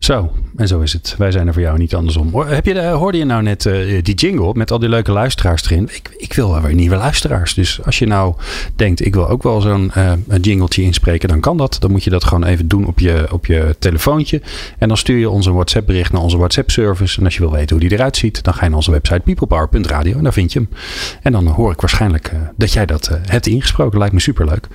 Zo, 0.00 0.32
en 0.56 0.68
zo 0.68 0.80
is 0.80 0.92
het. 0.92 1.14
Wij 1.18 1.30
zijn 1.30 1.46
er 1.46 1.52
voor 1.52 1.62
jou 1.62 1.78
niet 1.78 1.94
andersom. 1.94 2.34
Heb 2.34 2.66
je, 2.66 2.86
hoorde 2.86 3.18
je 3.18 3.24
nou 3.24 3.42
net 3.42 3.64
uh, 3.64 4.02
die 4.02 4.14
jingle 4.14 4.52
met 4.54 4.70
al 4.70 4.78
die 4.78 4.88
leuke 4.88 5.12
luisteraars 5.12 5.64
erin? 5.64 5.88
Ik, 5.92 6.14
ik 6.16 6.32
wil 6.32 6.50
wel 6.50 6.60
weer 6.60 6.74
nieuwe 6.74 6.96
luisteraars. 6.96 7.54
Dus 7.54 7.84
als 7.84 7.98
je 7.98 8.06
nou 8.06 8.34
denkt, 8.76 9.04
ik 9.04 9.14
wil 9.14 9.28
ook 9.28 9.42
wel 9.42 9.60
zo'n 9.60 9.92
uh, 9.96 10.12
jingletje 10.40 10.82
inspreken, 10.82 11.28
dan 11.28 11.40
kan 11.40 11.56
dat. 11.56 11.76
Dan 11.80 11.90
moet 11.90 12.04
je 12.04 12.10
dat 12.10 12.24
gewoon 12.24 12.44
even 12.44 12.68
doen 12.68 12.86
op 12.86 12.98
je, 12.98 13.26
op 13.32 13.46
je 13.46 13.76
telefoontje. 13.78 14.42
En 14.78 14.88
dan 14.88 14.96
stuur 14.96 15.18
je 15.18 15.30
ons 15.30 15.46
een 15.46 15.52
WhatsApp 15.52 15.86
bericht 15.86 16.12
naar 16.12 16.22
onze 16.22 16.36
WhatsApp 16.36 16.70
service. 16.70 17.18
En 17.18 17.24
als 17.24 17.34
je 17.34 17.40
wil 17.40 17.52
weten 17.52 17.76
hoe 17.76 17.88
die 17.88 17.98
eruit 17.98 18.16
ziet, 18.16 18.42
dan 18.42 18.54
ga 18.54 18.60
je 18.60 18.68
naar 18.68 18.76
onze 18.76 18.90
website 18.90 19.20
peoplepower.radio 19.20 20.16
en 20.16 20.22
daar 20.22 20.32
vind 20.32 20.52
je 20.52 20.58
hem. 20.58 20.68
En 21.22 21.32
dan 21.32 21.46
hoor 21.46 21.72
ik 21.72 21.80
waarschijnlijk 21.80 22.30
uh, 22.34 22.40
dat 22.56 22.72
jij 22.72 22.86
dat 22.86 23.18
hebt 23.26 23.46
ingesproken. 23.46 23.98
Lijkt 23.98 24.14
me 24.14 24.20
superleuk. 24.20 24.66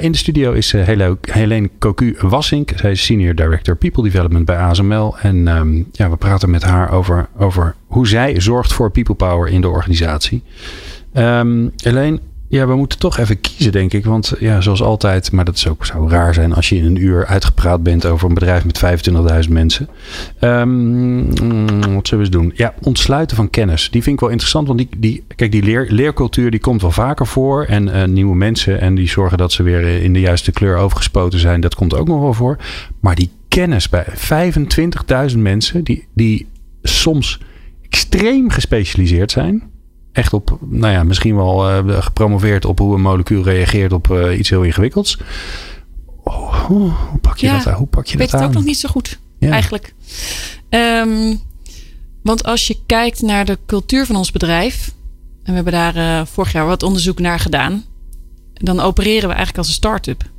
in 0.00 0.12
de 0.12 0.18
studio 0.18 0.52
is 0.52 0.72
Helene 0.72 1.70
Cocu 1.78 2.16
Wassink. 2.20 2.72
Zij 2.76 2.90
is 2.90 3.04
Senior 3.04 3.34
Director 3.34 3.76
People 3.76 4.02
Development 4.02 4.42
bij 4.44 4.56
ASML. 4.56 5.16
En 5.18 5.48
um, 5.48 5.88
ja, 5.92 6.10
we 6.10 6.16
praten 6.16 6.50
met 6.50 6.62
haar 6.62 6.90
over, 6.90 7.28
over 7.38 7.74
hoe 7.86 8.08
zij 8.08 8.40
zorgt 8.40 8.72
voor 8.72 8.90
people 8.90 9.14
power 9.14 9.48
in 9.48 9.60
de 9.60 9.68
organisatie. 9.68 10.42
Um, 11.14 11.72
Alleen, 11.84 12.20
ja, 12.54 12.66
we 12.66 12.74
moeten 12.74 12.98
toch 12.98 13.18
even 13.18 13.40
kiezen, 13.40 13.72
denk 13.72 13.92
ik. 13.92 14.04
Want 14.04 14.34
ja, 14.38 14.60
zoals 14.60 14.82
altijd, 14.82 15.32
maar 15.32 15.44
dat 15.44 15.56
is 15.56 15.68
ook, 15.68 15.86
zou 15.86 16.10
raar 16.10 16.34
zijn 16.34 16.54
als 16.54 16.68
je 16.68 16.76
in 16.76 16.84
een 16.84 17.02
uur 17.02 17.26
uitgepraat 17.26 17.82
bent 17.82 18.06
over 18.06 18.28
een 18.28 18.34
bedrijf 18.34 18.64
met 18.64 19.06
25.000 19.46 19.50
mensen. 19.52 19.88
Um, 20.40 21.26
wat 21.94 22.08
zullen 22.08 22.10
we 22.10 22.16
eens 22.16 22.30
doen? 22.30 22.52
Ja, 22.54 22.74
ontsluiten 22.82 23.36
van 23.36 23.50
kennis. 23.50 23.90
Die 23.90 24.02
vind 24.02 24.14
ik 24.14 24.20
wel 24.20 24.30
interessant, 24.30 24.66
want 24.66 24.78
die, 24.78 24.88
die, 24.96 25.24
kijk, 25.36 25.52
die 25.52 25.62
leer, 25.62 25.86
leercultuur 25.88 26.50
die 26.50 26.60
komt 26.60 26.82
wel 26.82 26.90
vaker 26.90 27.26
voor. 27.26 27.64
En 27.64 27.86
uh, 27.88 28.04
nieuwe 28.04 28.36
mensen 28.36 28.80
en 28.80 28.94
die 28.94 29.08
zorgen 29.08 29.38
dat 29.38 29.52
ze 29.52 29.62
weer 29.62 30.02
in 30.02 30.12
de 30.12 30.20
juiste 30.20 30.52
kleur 30.52 30.76
overgespoten 30.76 31.38
zijn. 31.38 31.60
Dat 31.60 31.74
komt 31.74 31.94
ook 31.94 32.08
nog 32.08 32.20
wel 32.20 32.34
voor. 32.34 32.56
Maar 33.00 33.14
die 33.14 33.30
kennis 33.54 33.88
bij 33.88 34.06
25.000 35.30 35.38
mensen 35.38 35.84
die, 35.84 36.08
die 36.14 36.46
soms 36.82 37.40
extreem 37.82 38.50
gespecialiseerd 38.50 39.30
zijn. 39.30 39.70
Echt 40.12 40.32
op, 40.32 40.58
nou 40.60 40.92
ja, 40.92 41.02
misschien 41.02 41.36
wel 41.36 41.70
uh, 41.70 42.02
gepromoveerd 42.02 42.64
op 42.64 42.78
hoe 42.78 42.94
een 42.94 43.00
molecuul 43.00 43.42
reageert 43.42 43.92
op 43.92 44.08
uh, 44.08 44.38
iets 44.38 44.50
heel 44.50 44.62
ingewikkelds. 44.62 45.18
Oh, 46.22 46.64
hoe, 46.64 46.90
hoe 46.90 47.18
pak 47.20 47.36
je 47.36 47.46
ja, 47.46 47.62
dat, 47.62 47.74
hoe 47.74 47.86
pak 47.86 48.06
je 48.06 48.12
ik 48.12 48.18
dat 48.18 48.30
weet 48.30 48.40
het 48.40 48.48
ook 48.48 48.54
nog 48.54 48.64
niet 48.64 48.78
zo 48.78 48.88
goed, 48.88 49.18
ja. 49.38 49.50
eigenlijk. 49.50 49.94
Um, 50.68 51.40
want 52.22 52.44
als 52.44 52.66
je 52.66 52.78
kijkt 52.86 53.22
naar 53.22 53.44
de 53.44 53.58
cultuur 53.66 54.06
van 54.06 54.16
ons 54.16 54.32
bedrijf. 54.32 54.92
En 55.42 55.50
we 55.50 55.52
hebben 55.52 55.72
daar 55.72 55.96
uh, 55.96 56.26
vorig 56.26 56.52
jaar 56.52 56.66
wat 56.66 56.82
onderzoek 56.82 57.18
naar 57.18 57.38
gedaan. 57.40 57.84
Dan 58.52 58.80
opereren 58.80 59.28
we 59.28 59.34
eigenlijk 59.34 59.58
als 59.58 59.68
een 59.68 59.74
start-up. 59.74 60.32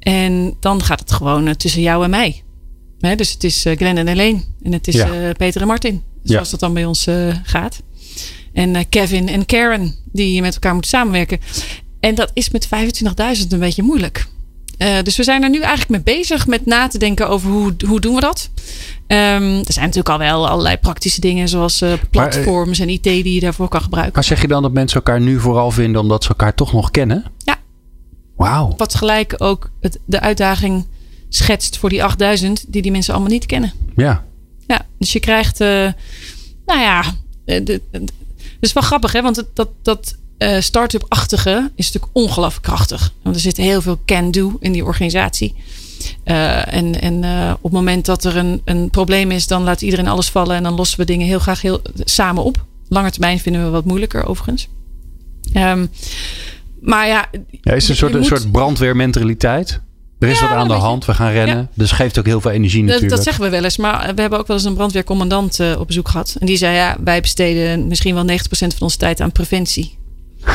En 0.00 0.56
dan 0.60 0.82
gaat 0.82 1.00
het 1.00 1.12
gewoon 1.12 1.46
uh, 1.46 1.54
tussen 1.54 1.82
jou 1.82 2.04
en 2.04 2.10
mij. 2.10 2.42
Hè, 3.00 3.14
dus 3.14 3.32
het 3.32 3.44
is 3.44 3.66
uh, 3.66 3.76
Glenn 3.76 3.98
en 3.98 4.06
Helene. 4.06 4.40
En 4.62 4.72
het 4.72 4.88
is 4.88 4.94
ja. 4.94 5.28
uh, 5.28 5.30
Peter 5.36 5.60
en 5.60 5.66
Martin. 5.66 6.02
Zoals 6.22 6.44
ja. 6.44 6.50
dat 6.50 6.60
dan 6.60 6.74
bij 6.74 6.84
ons 6.84 7.08
gaat. 7.42 7.82
En 8.52 8.88
Kevin 8.88 9.28
en 9.28 9.46
Karen. 9.46 9.94
Die 10.12 10.40
met 10.40 10.54
elkaar 10.54 10.72
moeten 10.72 10.90
samenwerken. 10.90 11.38
En 12.00 12.14
dat 12.14 12.30
is 12.34 12.50
met 12.50 12.68
25.000 13.38 13.48
een 13.48 13.58
beetje 13.58 13.82
moeilijk. 13.82 14.26
dus 15.02 15.16
we 15.16 15.24
zijn 15.24 15.42
er 15.42 15.50
nu 15.50 15.60
eigenlijk 15.60 16.04
mee 16.04 16.16
bezig. 16.16 16.46
Met 16.46 16.66
na 16.66 16.88
te 16.88 16.98
denken 16.98 17.28
over 17.28 17.50
hoe, 17.50 17.74
hoe 17.86 18.00
doen 18.00 18.14
we 18.14 18.20
dat. 18.20 18.50
Um, 19.06 19.58
er 19.58 19.72
zijn 19.72 19.84
natuurlijk 19.84 20.08
al 20.08 20.18
wel 20.18 20.48
allerlei 20.48 20.76
praktische 20.76 21.20
dingen. 21.20 21.48
Zoals 21.48 21.84
platforms 22.10 22.78
maar, 22.78 22.88
en 22.88 22.94
IT 22.94 23.02
die 23.02 23.34
je 23.34 23.40
daarvoor 23.40 23.68
kan 23.68 23.82
gebruiken. 23.82 24.14
Maar 24.14 24.24
zeg 24.24 24.40
je 24.40 24.48
dan 24.48 24.62
dat 24.62 24.72
mensen 24.72 24.96
elkaar 24.96 25.20
nu 25.20 25.40
vooral 25.40 25.70
vinden 25.70 26.00
omdat 26.00 26.22
ze 26.22 26.28
elkaar 26.28 26.54
toch 26.54 26.72
nog 26.72 26.90
kennen? 26.90 27.24
Ja. 27.38 27.59
Wauw. 28.40 28.74
Wat 28.76 28.94
gelijk 28.94 29.34
ook 29.38 29.70
het, 29.80 29.98
de 30.04 30.20
uitdaging 30.20 30.86
schetst 31.28 31.76
voor 31.76 31.88
die 31.88 32.04
8000 32.04 32.64
die 32.68 32.82
die 32.82 32.90
mensen 32.90 33.12
allemaal 33.12 33.32
niet 33.32 33.46
kennen. 33.46 33.72
Ja. 33.96 34.24
Ja, 34.66 34.86
dus 34.98 35.12
je 35.12 35.20
krijgt, 35.20 35.60
uh, 35.60 35.68
nou 36.66 36.80
ja, 36.80 37.02
het 37.44 37.80
is 38.60 38.72
wel 38.72 38.82
grappig 38.82 39.12
hè, 39.12 39.22
want 39.22 39.36
het, 39.36 39.46
dat, 39.54 39.68
dat 39.82 40.16
uh, 40.38 40.60
start-up-achtige 40.60 41.70
is 41.74 41.86
natuurlijk 41.86 42.16
ongelooflijk 42.16 42.64
krachtig. 42.64 43.12
Want 43.22 43.34
er 43.36 43.42
zit 43.42 43.56
heel 43.56 43.82
veel 43.82 44.00
can-do 44.06 44.56
in 44.60 44.72
die 44.72 44.84
organisatie. 44.84 45.54
Uh, 46.24 46.74
en 46.74 47.00
en 47.00 47.24
op 47.54 47.62
het 47.62 47.72
moment 47.72 48.04
dat 48.04 48.24
er 48.24 48.36
een, 48.36 48.62
een 48.64 48.90
probleem 48.90 49.30
is, 49.30 49.46
dan 49.46 49.62
laat 49.62 49.82
iedereen 49.82 50.08
alles 50.08 50.28
vallen 50.30 50.56
en 50.56 50.62
dan 50.62 50.74
lossen 50.74 50.98
we 50.98 51.04
dingen 51.04 51.26
heel 51.26 51.38
graag 51.38 51.62
heel, 51.62 51.82
samen 51.94 52.44
op. 52.44 52.64
Lange 52.88 53.10
termijn 53.10 53.38
vinden 53.38 53.64
we 53.64 53.70
wat 53.70 53.84
moeilijker 53.84 54.26
overigens. 54.26 54.68
Um, 55.54 55.90
maar 56.80 57.06
ja, 57.06 57.26
ja 57.50 57.72
is 57.72 57.88
een 57.88 57.96
soort, 57.96 58.12
moet... 58.12 58.20
een 58.20 58.26
soort 58.26 58.52
brandweermentaliteit? 58.52 59.80
Er 60.18 60.28
is 60.28 60.40
ja, 60.40 60.48
wat 60.48 60.56
aan 60.56 60.68
de 60.68 60.74
hand, 60.74 61.04
we 61.04 61.14
gaan 61.14 61.32
rennen. 61.32 61.56
Ja. 61.56 61.68
Dus 61.74 61.92
geeft 61.92 62.18
ook 62.18 62.26
heel 62.26 62.40
veel 62.40 62.50
energie 62.50 62.82
natuurlijk. 62.82 63.08
Dat, 63.08 63.18
dat, 63.18 63.26
zeggen 63.26 63.44
we 63.44 63.50
wel 63.50 63.64
eens. 63.64 63.76
Maar 63.76 64.14
we 64.14 64.20
hebben 64.20 64.38
ook 64.38 64.46
wel 64.46 64.56
eens 64.56 64.66
een 64.66 64.74
brandweercommandant 64.74 65.60
uh, 65.60 65.80
op 65.80 65.86
bezoek 65.86 66.08
gehad. 66.08 66.36
En 66.38 66.46
die 66.46 66.56
zei, 66.56 66.74
ja, 66.74 66.96
wij 67.04 67.20
besteden 67.20 67.86
misschien 67.86 68.14
wel 68.14 68.28
90% 68.28 68.32
van 68.50 68.70
onze 68.78 68.96
tijd 68.96 69.20
aan 69.20 69.32
preventie. 69.32 69.98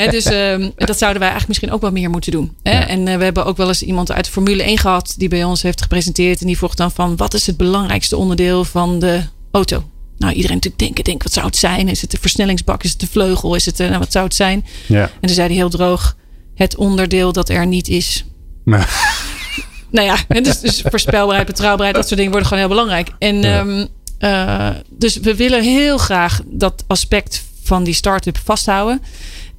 He, 0.00 0.10
dus 0.10 0.26
um, 0.26 0.72
dat 0.76 0.98
zouden 0.98 1.20
wij 1.20 1.30
eigenlijk 1.30 1.46
misschien 1.48 1.70
ook 1.70 1.80
wel 1.80 1.90
meer 1.90 2.10
moeten 2.10 2.32
doen. 2.32 2.56
Ja. 2.62 2.88
En 2.88 3.06
uh, 3.06 3.16
we 3.16 3.24
hebben 3.24 3.44
ook 3.44 3.56
wel 3.56 3.68
eens 3.68 3.82
iemand 3.82 4.12
uit 4.12 4.24
de 4.24 4.30
Formule 4.30 4.62
1 4.62 4.78
gehad... 4.78 5.14
die 5.16 5.28
bij 5.28 5.44
ons 5.44 5.62
heeft 5.62 5.82
gepresenteerd. 5.82 6.40
En 6.40 6.46
die 6.46 6.56
vroeg 6.56 6.74
dan 6.74 6.90
van... 6.90 7.16
wat 7.16 7.34
is 7.34 7.46
het 7.46 7.56
belangrijkste 7.56 8.16
onderdeel 8.16 8.64
van 8.64 8.98
de 8.98 9.22
auto? 9.50 9.84
Nou, 10.18 10.32
iedereen 10.32 10.54
natuurlijk 10.56 10.82
denken, 10.82 11.04
denk, 11.04 11.22
wat 11.22 11.32
zou 11.32 11.46
het 11.46 11.56
zijn? 11.56 11.88
Is 11.88 12.00
het 12.00 12.10
de 12.10 12.18
versnellingsbak? 12.20 12.82
Is 12.82 12.90
het 12.90 13.00
de 13.00 13.06
vleugel? 13.06 13.54
Is 13.54 13.66
het, 13.66 13.80
uh, 13.80 13.86
nou, 13.86 13.98
wat 13.98 14.12
zou 14.12 14.24
het 14.24 14.34
zijn? 14.34 14.66
Ja. 14.86 15.02
En 15.02 15.10
toen 15.20 15.34
zei 15.34 15.46
hij 15.46 15.56
heel 15.56 15.70
droog, 15.70 16.16
het 16.54 16.76
onderdeel 16.76 17.32
dat 17.32 17.48
er 17.48 17.66
niet 17.66 17.88
is. 17.88 18.24
nou 19.90 20.06
ja, 20.10 20.16
dus, 20.42 20.60
dus 20.60 20.80
voorspelbaarheid, 20.80 21.46
betrouwbaarheid, 21.46 21.96
dat 21.96 22.04
soort 22.06 22.16
dingen 22.16 22.30
worden 22.32 22.48
gewoon 22.48 22.64
heel 22.64 22.74
belangrijk. 22.74 23.10
En 23.18 23.40
Ja. 23.42 23.58
ehm, 23.58 23.86
eh, 24.18 24.70
dus 24.90 25.16
we 25.16 25.34
willen 25.34 25.62
heel 25.62 25.98
graag 25.98 26.40
dat 26.46 26.84
aspect 26.86 27.44
van 27.62 27.84
die 27.84 27.94
start-up 27.94 28.38
vasthouden. 28.44 29.02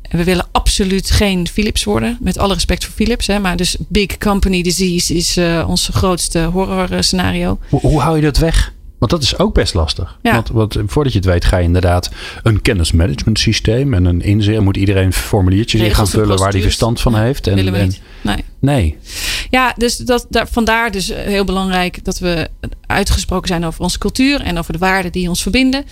En 0.01 0.18
we 0.18 0.24
willen 0.24 0.47
absoluut 0.51 1.12
geen 1.12 1.47
Philips 1.47 1.84
worden. 1.84 2.18
Met 2.20 2.38
alle 2.38 2.53
respect 2.53 2.86
voor 2.86 2.93
Philips. 2.93 3.28
Hè, 3.28 3.39
maar 3.39 3.55
dus 3.57 3.76
big 3.88 4.18
company 4.18 4.62
disease 4.62 5.14
is 5.16 5.38
eh, 5.38 5.66
ons 5.68 5.89
grootste 5.93 6.39
horror 6.39 6.91
eh, 6.91 7.01
scenario. 7.01 7.60
Hoe, 7.70 7.80
hoe 7.80 8.01
hou 8.01 8.16
je 8.16 8.22
dat 8.22 8.38
weg? 8.38 8.74
Want 9.00 9.12
dat 9.12 9.22
is 9.22 9.38
ook 9.38 9.54
best 9.54 9.74
lastig. 9.74 10.18
Ja. 10.22 10.34
Want, 10.34 10.50
want 10.50 10.78
voordat 10.86 11.14
je 11.14 11.20
het 11.20 11.28
weet 11.28 11.45
ga 11.45 11.58
je 11.58 11.64
inderdaad 11.64 12.10
een 12.43 12.62
kennismanagement 12.62 13.39
systeem 13.39 13.93
en 13.93 14.06
een 14.06 14.22
inzicht. 14.22 14.62
Moet 14.62 14.78
iedereen 14.78 15.14
formuliertjes 15.14 15.82
in 15.82 15.95
gaan 15.95 16.08
vullen 16.08 16.38
waar 16.38 16.52
hij 16.52 16.62
verstand 16.62 17.02
van 17.02 17.16
heeft. 17.16 17.47
En, 17.47 17.56
willen 17.56 17.74
we 17.74 17.80
en- 17.80 17.88
niet. 17.88 18.02
Nee. 18.22 18.43
nee. 18.60 18.97
Ja, 19.50 19.74
dus 19.78 19.97
dat, 19.97 20.26
daar, 20.30 20.47
vandaar 20.47 20.91
dus 20.91 21.10
eh, 21.10 21.24
heel 21.24 21.43
belangrijk 21.43 22.04
dat 22.04 22.20
we 22.20 22.50
uitgesproken 22.86 23.47
zijn 23.47 23.66
over 23.66 23.82
onze 23.82 23.97
cultuur 23.97 24.41
en 24.41 24.58
over 24.58 24.74
de 24.74 24.80
waarden 24.80 25.12
die 25.12 25.30
ons 25.30 25.41
verbinden. 25.41 25.86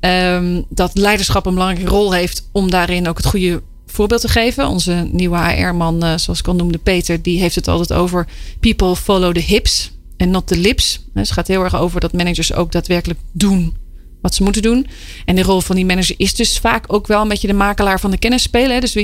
Ehm, 0.00 0.62
dat 0.68 0.90
leiderschap 0.94 1.46
een 1.46 1.54
belangrijke 1.54 1.90
rol 1.90 2.12
heeft 2.12 2.48
om 2.52 2.70
daarin 2.70 3.08
ook 3.08 3.16
het 3.16 3.26
goede 3.26 3.62
voorbeeld 3.86 4.20
te 4.20 4.28
geven. 4.28 4.68
Onze 4.68 5.08
nieuwe 5.12 5.38
HR-man, 5.38 6.02
eh, 6.02 6.16
zoals 6.16 6.38
ik 6.38 6.48
al 6.48 6.54
noemde, 6.54 6.78
Peter, 6.78 7.22
die 7.22 7.40
heeft 7.40 7.54
het 7.54 7.68
altijd 7.68 7.98
over 7.98 8.26
people 8.60 8.96
follow 8.96 9.34
the 9.34 9.40
hips 9.40 9.92
en 10.16 10.30
not 10.30 10.46
the 10.46 10.56
lips. 10.56 11.04
Het 11.14 11.30
gaat 11.30 11.48
heel 11.48 11.64
erg 11.64 11.76
over 11.76 12.00
dat 12.00 12.12
managers 12.12 12.52
ook 12.52 12.72
daadwerkelijk 12.72 13.20
doen 13.32 13.74
wat 14.20 14.34
ze 14.34 14.42
moeten 14.42 14.62
doen. 14.62 14.86
En 15.24 15.36
de 15.36 15.42
rol 15.42 15.60
van 15.60 15.76
die 15.76 15.84
manager 15.84 16.14
is 16.18 16.34
dus 16.34 16.58
vaak 16.58 16.92
ook 16.92 17.06
wel 17.06 17.22
een 17.22 17.28
beetje 17.28 17.46
de 17.46 17.54
makelaar 17.54 18.00
van 18.00 18.10
de 18.10 18.18
kennis 18.18 18.42
spelen. 18.42 18.80
Dus 18.80 18.96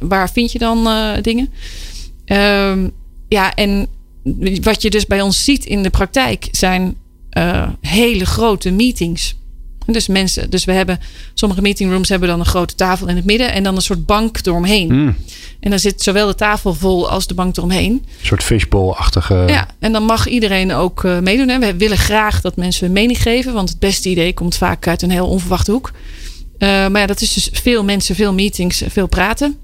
waar 0.00 0.30
vind 0.30 0.52
je 0.52 0.58
dan 0.58 0.86
eh, 0.86 1.10
dingen? 1.22 1.48
Ehm, 2.24 2.88
ja, 3.28 3.54
en 3.54 3.86
wat 4.62 4.82
je 4.82 4.90
dus 4.90 5.06
bij 5.06 5.20
ons 5.20 5.44
ziet 5.44 5.64
in 5.64 5.82
de 5.82 5.90
praktijk 5.90 6.48
zijn 6.50 6.96
eh, 7.30 7.68
hele 7.80 8.26
grote 8.26 8.70
meetings. 8.70 9.36
Dus 9.86 10.06
mensen, 10.06 10.50
dus 10.50 10.64
we 10.64 10.72
hebben 10.72 11.00
sommige 11.34 11.62
meetingrooms 11.62 12.08
hebben 12.08 12.28
dan 12.28 12.40
een 12.40 12.46
grote 12.46 12.74
tafel 12.74 13.08
in 13.08 13.16
het 13.16 13.24
midden 13.24 13.52
en 13.52 13.62
dan 13.62 13.76
een 13.76 13.82
soort 13.82 14.06
bank 14.06 14.38
eromheen. 14.42 14.90
Hmm. 14.90 15.16
En 15.60 15.70
dan 15.70 15.78
zit 15.78 16.02
zowel 16.02 16.26
de 16.26 16.34
tafel 16.34 16.74
vol 16.74 17.10
als 17.10 17.26
de 17.26 17.34
bank 17.34 17.56
eromheen. 17.56 17.92
Een 17.92 18.26
soort 18.26 18.42
fishbowl-achtige. 18.42 19.44
Ja, 19.46 19.66
en 19.78 19.92
dan 19.92 20.04
mag 20.04 20.26
iedereen 20.28 20.72
ook 20.72 21.04
eh, 21.04 21.18
meedoen. 21.18 21.48
Hè. 21.48 21.58
We 21.58 21.76
willen 21.76 21.96
graag 21.96 22.40
dat 22.40 22.56
mensen 22.56 22.84
hun 22.84 22.94
mening 22.94 23.22
geven, 23.22 23.52
want 23.52 23.68
het 23.68 23.78
beste 23.78 24.08
idee 24.08 24.34
komt 24.34 24.56
vaak 24.56 24.86
uit 24.86 25.02
een 25.02 25.10
heel 25.10 25.28
onverwachte 25.28 25.72
hoek. 25.72 25.92
Eh, 26.58 26.68
maar 26.68 27.00
ja, 27.00 27.06
dat 27.06 27.20
is 27.20 27.32
dus 27.32 27.50
veel 27.52 27.84
mensen, 27.84 28.14
veel 28.14 28.32
meetings, 28.32 28.82
veel 28.86 29.06
praten. 29.06 29.56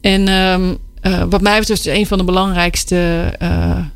En 0.00 0.28
ehm, 0.28 0.74
eh, 1.00 1.22
wat 1.28 1.40
mij 1.40 1.58
betreft 1.58 1.86
is 1.86 1.96
een 1.98 2.06
van 2.06 2.18
de 2.18 2.24
belangrijkste 2.24 3.32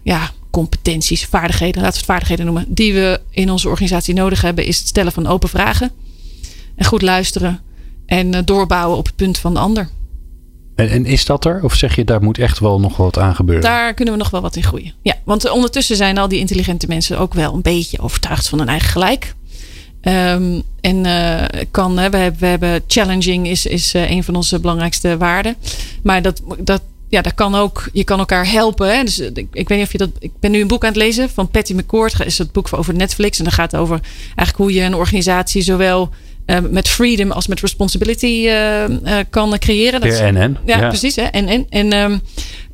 ja, 0.02 0.30
competenties, 0.50 1.24
vaardigheden, 1.24 1.82
laten 1.82 1.92
we 1.92 1.96
het 1.96 2.06
vaardigheden 2.06 2.44
noemen, 2.44 2.64
die 2.68 2.94
we 2.94 3.20
in 3.30 3.50
onze 3.50 3.68
organisatie 3.68 4.14
nodig 4.14 4.42
hebben, 4.42 4.64
is 4.64 4.78
het 4.78 4.88
stellen 4.88 5.12
van 5.12 5.26
open 5.26 5.48
vragen. 5.48 5.90
En 6.76 6.84
goed 6.84 7.02
luisteren 7.02 7.60
en 8.06 8.34
eh, 8.34 8.40
doorbouwen 8.44 8.98
op 8.98 9.06
het 9.06 9.16
punt 9.16 9.38
van 9.38 9.54
de 9.54 9.60
ander. 9.60 9.88
En, 10.74 10.88
en 10.88 11.06
is 11.06 11.24
dat 11.24 11.44
er? 11.44 11.64
Of 11.64 11.74
zeg 11.74 11.96
je 11.96 12.04
daar 12.04 12.22
moet 12.22 12.38
echt 12.38 12.58
wel 12.58 12.80
nog 12.80 12.96
wat 12.96 13.18
aan 13.18 13.34
gebeuren? 13.34 13.64
Daar 13.64 13.94
kunnen 13.94 14.14
we 14.14 14.20
nog 14.20 14.30
wel 14.30 14.40
wat 14.40 14.56
in 14.56 14.62
groeien. 14.62 14.92
Ja, 15.02 15.14
want 15.24 15.50
ondertussen 15.50 15.96
zijn 15.96 16.18
al 16.18 16.28
die 16.28 16.38
intelligente 16.38 16.86
mensen 16.86 17.18
ook 17.18 17.34
wel 17.34 17.54
een 17.54 17.62
beetje 17.62 18.00
overtuigd 18.00 18.48
van 18.48 18.58
hun 18.58 18.68
eigen 18.68 18.88
gelijk. 18.88 19.34
Ehm, 20.00 20.60
en 20.80 21.06
eh, 21.06 21.64
kan, 21.70 21.98
hè, 21.98 22.10
we, 22.10 22.16
hebben, 22.16 22.40
we 22.40 22.46
hebben 22.46 22.82
challenging 22.86 23.48
is, 23.48 23.66
is 23.66 23.94
eh, 23.94 24.10
een 24.10 24.24
van 24.24 24.36
onze 24.36 24.60
belangrijkste 24.60 25.16
waarden. 25.16 25.56
Maar 26.02 26.22
dat, 26.22 26.42
dat, 26.58 26.82
ja, 27.08 27.22
dat 27.22 27.34
kan 27.34 27.54
ook, 27.54 27.88
je 27.92 28.04
kan 28.04 28.18
elkaar 28.18 28.50
helpen. 28.50 28.96
Hè? 28.96 29.04
Dus 29.04 29.18
eh, 29.20 29.26
ik, 29.34 29.46
ik 29.52 29.68
weet 29.68 29.78
niet 29.78 29.86
of 29.86 29.92
je 29.92 29.98
dat. 29.98 30.10
Ik 30.18 30.32
ben 30.40 30.50
nu 30.50 30.60
een 30.60 30.66
boek 30.68 30.82
aan 30.82 30.88
het 30.88 30.98
lezen 30.98 31.30
van 31.30 31.48
Patty 31.50 31.72
McCord. 31.72 32.20
Is 32.24 32.38
het 32.38 32.52
boek 32.52 32.68
over 32.70 32.94
Netflix. 32.94 33.38
En 33.38 33.44
dat 33.44 33.52
gaat 33.52 33.76
over 33.76 34.00
eigenlijk 34.24 34.56
hoe 34.56 34.72
je 34.72 34.82
een 34.82 34.94
organisatie 34.94 35.62
zowel 35.62 36.10
eh, 36.46 36.58
met 36.70 36.88
freedom 36.88 37.30
als 37.30 37.46
met 37.46 37.60
responsibility 37.60 38.46
eh, 38.48 38.84
kan 39.30 39.58
creëren. 39.58 40.00
Dat 40.00 40.08
is- 40.12 40.18
Ja, 40.66 40.76
ja. 40.80 40.88
precies. 40.88 41.16
Hè? 41.16 41.22
En, 41.22 41.46
en, 41.48 41.66
en 41.68 41.92
ehm, 41.92 42.18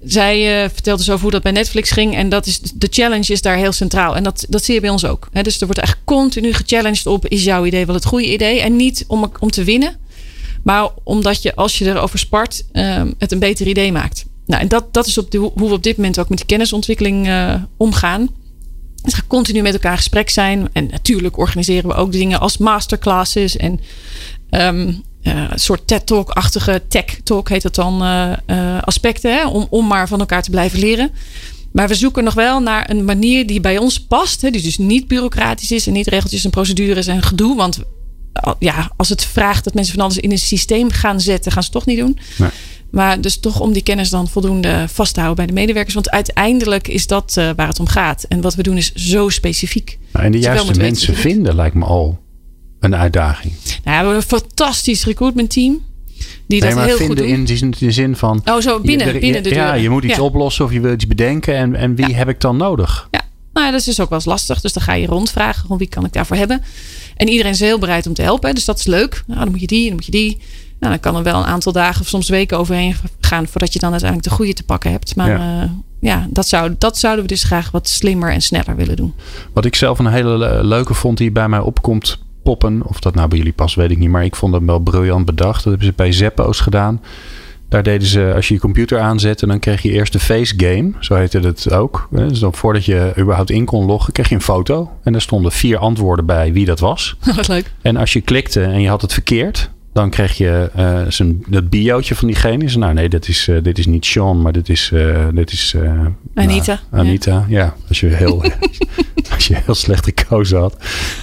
zij 0.05 0.69
vertelde 0.73 0.99
dus 0.99 1.11
over 1.11 1.23
hoe 1.23 1.31
dat 1.31 1.43
bij 1.43 1.53
Netflix 1.53 1.91
ging. 1.91 2.17
En 2.17 2.29
dat 2.29 2.47
is, 2.47 2.61
de 2.61 2.89
challenge 2.91 3.33
is 3.33 3.43
daar 3.43 3.57
heel 3.57 3.73
centraal. 3.73 4.17
En 4.17 4.23
dat, 4.23 4.47
dat 4.49 4.65
zie 4.65 4.75
je 4.75 4.81
bij 4.81 4.91
ons 4.91 5.05
ook. 5.05 5.29
Hè? 5.33 5.43
Dus 5.43 5.61
er 5.61 5.67
wordt 5.67 5.81
echt 5.81 5.99
continu 6.05 6.53
gechallenged 6.53 7.07
op: 7.07 7.27
is 7.27 7.45
jouw 7.45 7.65
idee 7.65 7.87
wel 7.87 7.95
het 7.95 8.05
goede 8.05 8.33
idee? 8.33 8.61
En 8.61 8.77
niet 8.77 9.05
om, 9.07 9.33
om 9.41 9.51
te 9.51 9.65
winnen, 9.65 9.97
maar 10.65 10.89
omdat 11.03 11.43
je 11.43 11.55
als 11.55 11.79
je 11.79 11.85
erover 11.85 12.19
spart, 12.19 12.65
ehm, 12.73 13.13
het 13.19 13.33
een 13.33 13.39
beter 13.39 13.67
idee 13.67 13.93
maakt. 13.93 14.25
Nou, 14.47 14.63
en 14.63 14.69
dat, 14.69 14.95
dat 14.95 15.07
is 15.07 15.19
op 15.19 15.31
de, 15.31 15.39
hoe 15.39 15.69
we 15.69 15.75
op 15.75 15.83
dit 15.83 15.97
moment 15.97 16.19
ook 16.19 16.29
met 16.29 16.39
die 16.39 16.47
kennisontwikkeling 16.47 17.29
eh, 17.29 17.55
omgaan. 17.77 18.29
Het 19.03 19.15
gaat 19.15 19.27
continu 19.27 19.63
met 19.63 19.73
elkaar 19.73 19.91
in 19.91 19.99
gesprek 19.99 20.31
zijn. 20.31 20.69
En 20.73 20.87
natuurlijk 20.87 21.39
organiseren 21.39 21.91
we 21.91 21.97
ook 21.97 22.13
dingen 22.13 22.41
als 22.41 22.59
masterclasses 22.59 23.57
en 23.57 23.81
een 24.51 25.05
soort 25.55 25.87
TED-talk-achtige 25.87 26.83
tech-talk 26.89 27.49
heet 27.49 27.63
dat 27.63 27.75
dan 27.75 28.03
eh, 28.47 28.79
aspecten. 28.83 29.35
Hè? 29.35 29.47
Om, 29.47 29.67
om 29.71 29.87
maar 29.87 30.09
van 30.09 30.21
elkaar 30.21 30.43
te 30.43 30.51
blijven 30.51 30.79
leren. 30.79 31.11
Maar 31.73 31.89
we 31.89 31.95
zoeken 31.95 32.25
nog 32.25 32.35
wel 32.35 32.61
naar 32.61 32.91
een 32.91 33.05
manier 33.05 33.47
die 33.47 33.61
bij 33.61 33.79
ons 33.79 34.01
past. 34.01 34.43
Hè? 34.43 34.51
Die 34.51 34.63
dus 34.63 34.79
niet 34.79 35.09
bureaucratisch 35.09 35.73
is 35.73 35.87
en 35.87 35.93
niet 35.93 36.07
regeltjes 36.07 36.45
en 36.45 36.51
procedures 36.51 37.07
en 37.07 37.23
gedoe. 37.23 37.57
Want 37.57 37.79
ja, 38.59 38.93
als 38.97 39.09
het 39.09 39.25
vraagt 39.25 39.65
dat 39.65 39.75
mensen 39.75 39.95
van 39.95 40.03
alles 40.05 40.19
in 40.19 40.31
een 40.31 40.39
systeem 40.39 40.91
gaan 40.91 41.21
zetten, 41.21 41.53
gaan 41.53 41.63
ze 41.63 41.69
het 41.73 41.79
toch 41.79 41.87
niet 41.87 41.99
doen. 41.99 42.19
Nee. 42.39 42.49
Maar 42.91 43.21
dus 43.21 43.37
toch 43.39 43.61
om 43.61 43.73
die 43.73 43.83
kennis 43.83 44.11
dan 44.11 44.29
voldoende 44.29 44.85
vast 44.89 45.15
te 45.15 45.21
houden 45.21 45.45
bij 45.47 45.55
de 45.55 45.61
medewerkers. 45.61 45.95
Want 45.95 46.11
uiteindelijk 46.11 46.89
is 46.89 47.07
dat 47.07 47.35
eh, 47.37 47.51
waar 47.57 47.69
het 47.69 47.81
om 47.81 47.87
gaat. 47.87 48.23
En 48.29 48.41
wat 48.41 48.55
we 48.55 48.63
doen 48.63 48.77
is 48.77 48.93
zo 48.95 49.29
specifiek. 49.29 49.99
Nou, 50.13 50.25
en 50.27 50.33
de 50.33 50.39
juiste 50.39 50.75
mensen 50.75 51.15
vinden 51.15 51.55
lijkt 51.55 51.75
me 51.75 51.85
al 51.85 52.19
een 52.81 52.97
uitdaging. 52.97 53.53
Nou, 53.65 53.81
we 53.85 53.91
hebben 53.91 54.15
een 54.15 54.23
fantastisch 54.23 55.05
recruitment 55.05 55.51
team. 55.51 55.81
Die 56.47 56.61
nee, 56.61 56.61
dat 56.61 56.75
maar 56.79 56.85
heel 56.87 56.97
goed 56.97 57.07
vinden 57.07 57.47
doen. 57.47 57.59
in 57.59 57.75
de, 57.79 57.91
zin 57.91 58.17
van... 58.17 58.41
Oh, 58.45 58.61
zo 58.61 58.81
binnen, 58.81 59.07
je, 59.07 59.13
er- 59.13 59.21
binnen 59.21 59.43
de 59.43 59.55
Ja, 59.55 59.75
je 59.75 59.91
moet 59.91 60.05
iets 60.05 60.17
Ja. 60.17 60.23
oplossen 60.23 60.65
of 60.65 60.73
je 60.73 60.81
wil 60.81 60.93
iets 60.93 61.07
bedenken. 61.07 61.55
En, 61.57 61.75
en 61.75 61.95
wie 61.95 62.15
heb 62.15 62.29
ik 62.29 62.41
dan 62.41 62.57
nodig? 62.57 63.09
Ja, 63.11 63.24
nou 63.55 63.67
ja, 63.67 63.71
dat 63.73 63.81
is 63.81 63.87
dus 63.87 64.01
ook 64.01 64.09
wel 64.09 64.19
eens 64.19 64.27
lastig. 64.27 64.61
Dus 64.61 64.73
dan 64.73 64.83
ga 64.83 64.93
je 64.93 65.07
rondvragen. 65.07 65.61
Gewoon 65.61 65.79
wie 65.79 65.89
kan 65.89 66.05
ik 66.05 66.13
daarvoor 66.13 66.37
hebben? 66.37 66.63
En 67.17 67.29
iedereen 67.29 67.53
is 67.53 67.61
heel 67.61 67.79
bereid 67.79 68.07
om 68.07 68.15
te 68.15 68.23
helpen. 68.23 68.55
Dus 68.55 68.65
dat 68.65 68.79
is 68.79 68.87
leuk. 68.87 69.23
Nou, 69.27 69.41
dan 69.41 69.51
moet 69.51 69.61
je 69.61 69.67
die, 69.67 69.85
dan 69.87 69.95
moet 69.95 70.05
je 70.05 70.11
die. 70.11 70.39
Nou, 70.81 70.93
dan 70.93 71.01
kan 71.01 71.17
er 71.17 71.23
wel 71.23 71.39
een 71.39 71.47
aantal 71.47 71.73
dagen 71.73 72.01
of 72.01 72.09
soms 72.09 72.29
weken 72.29 72.59
overheen 72.59 72.95
gaan 73.21 73.47
voordat 73.47 73.73
je 73.73 73.79
dan 73.79 73.91
uiteindelijk 73.91 74.31
de 74.31 74.35
goede 74.37 74.53
te 74.53 74.63
pakken 74.65 74.91
hebt. 74.91 75.17
Maar 75.17 75.31
Ja. 75.31 75.37
ja, 75.39 75.71
ja 76.01 76.27
dat, 76.31 76.49
zou, 76.49 76.75
dat 76.79 76.99
zouden 76.99 77.23
we 77.25 77.31
dus 77.31 77.43
graag 77.43 77.71
wat 77.71 77.89
slimmer 77.89 78.33
en 78.33 78.41
sneller 78.43 78.77
willen 78.77 78.97
doen. 78.97 79.15
Wat 79.53 79.65
ik 79.65 79.75
zelf 79.75 79.99
een 79.99 80.07
hele 80.07 80.39
le- 80.39 80.63
leuke 80.63 80.95
vond 80.95 81.19
die 81.19 81.31
bij 81.33 81.49
mij 81.49 81.59
opkomt 81.59 82.19
poppen. 82.43 82.83
Of 82.87 83.01
dat 83.01 83.15
nou 83.15 83.29
bij 83.29 83.39
jullie 83.39 83.53
past, 83.53 83.75
weet 83.75 83.91
ik 83.91 83.99
niet. 83.99 84.09
Maar 84.11 84.25
ik 84.25 84.37
vond 84.37 84.55
hem 84.55 84.67
wel 84.67 84.79
briljant 84.79 85.25
bedacht. 85.25 85.55
Dat 85.57 85.65
hebben 85.65 85.85
ze 85.87 85.93
bij 85.97 86.13
Zeppo's 86.13 86.61
gedaan. 86.61 87.01
Daar 87.75 87.83
deden 87.83 88.09
ze, 88.09 88.33
als 88.35 88.49
je 88.49 88.55
je 88.55 88.61
computer 88.61 89.01
aanzette, 89.01 89.47
dan 89.47 89.59
kreeg 89.59 89.83
je 89.83 89.91
eerst 89.91 90.13
de 90.13 90.21
face 90.21 90.55
game. 90.57 90.93
Zo 91.01 91.15
heette 91.15 91.41
het 91.41 91.73
ook. 91.73 92.09
Dus 92.11 92.39
dan 92.39 92.55
voordat 92.55 92.85
je 92.85 93.13
überhaupt 93.19 93.51
in 93.51 93.65
kon 93.65 93.87
loggen, 93.87 94.13
kreeg 94.13 94.29
je 94.29 94.35
een 94.35 94.41
foto. 94.41 94.91
En 95.03 95.13
daar 95.13 95.21
stonden 95.21 95.53
vier 95.53 95.79
antwoorden 95.79 96.27
bij 96.27 96.53
wie 96.53 96.65
dat 96.65 96.81
was. 96.81 97.17
wat 97.37 97.49
leuk. 97.49 97.73
En 97.83 97.97
als 97.97 98.13
je 98.13 98.21
klikte 98.21 98.63
en 98.63 98.81
je 98.81 98.89
had 98.89 99.03
het 99.03 99.13
verkeerd, 99.13 99.71
dan 99.93 100.11
kreeg 100.11 100.37
je 100.37 100.71
eh 100.75 101.01
zijn, 101.09 101.45
dat 101.49 101.71
biootje 101.71 102.15
van 102.15 102.29
diegene. 102.29 102.65
Is, 102.65 102.77
nou 102.77 102.95
nee, 102.95 103.09
dit 103.09 103.29
is, 103.29 103.49
eh, 103.49 103.57
dit 103.63 103.79
is 103.79 103.87
niet 103.87 104.05
Sean, 104.05 104.43
maar 104.43 104.53
dit 104.53 104.69
is, 104.69 104.91
eh, 104.93 105.27
dit 105.33 105.53
is 105.53 105.77
Anita. 106.35 106.81
nou, 106.91 107.07
Anita, 107.07 107.45
ja. 107.49 107.75
Als 107.89 108.01
je 108.01 108.07
heel, 108.07 108.45
als 109.49 109.57
je 109.59 109.65
heel 109.65 109.75
slecht 109.75 110.05
gekozen 110.05 110.59
had. 110.61 110.77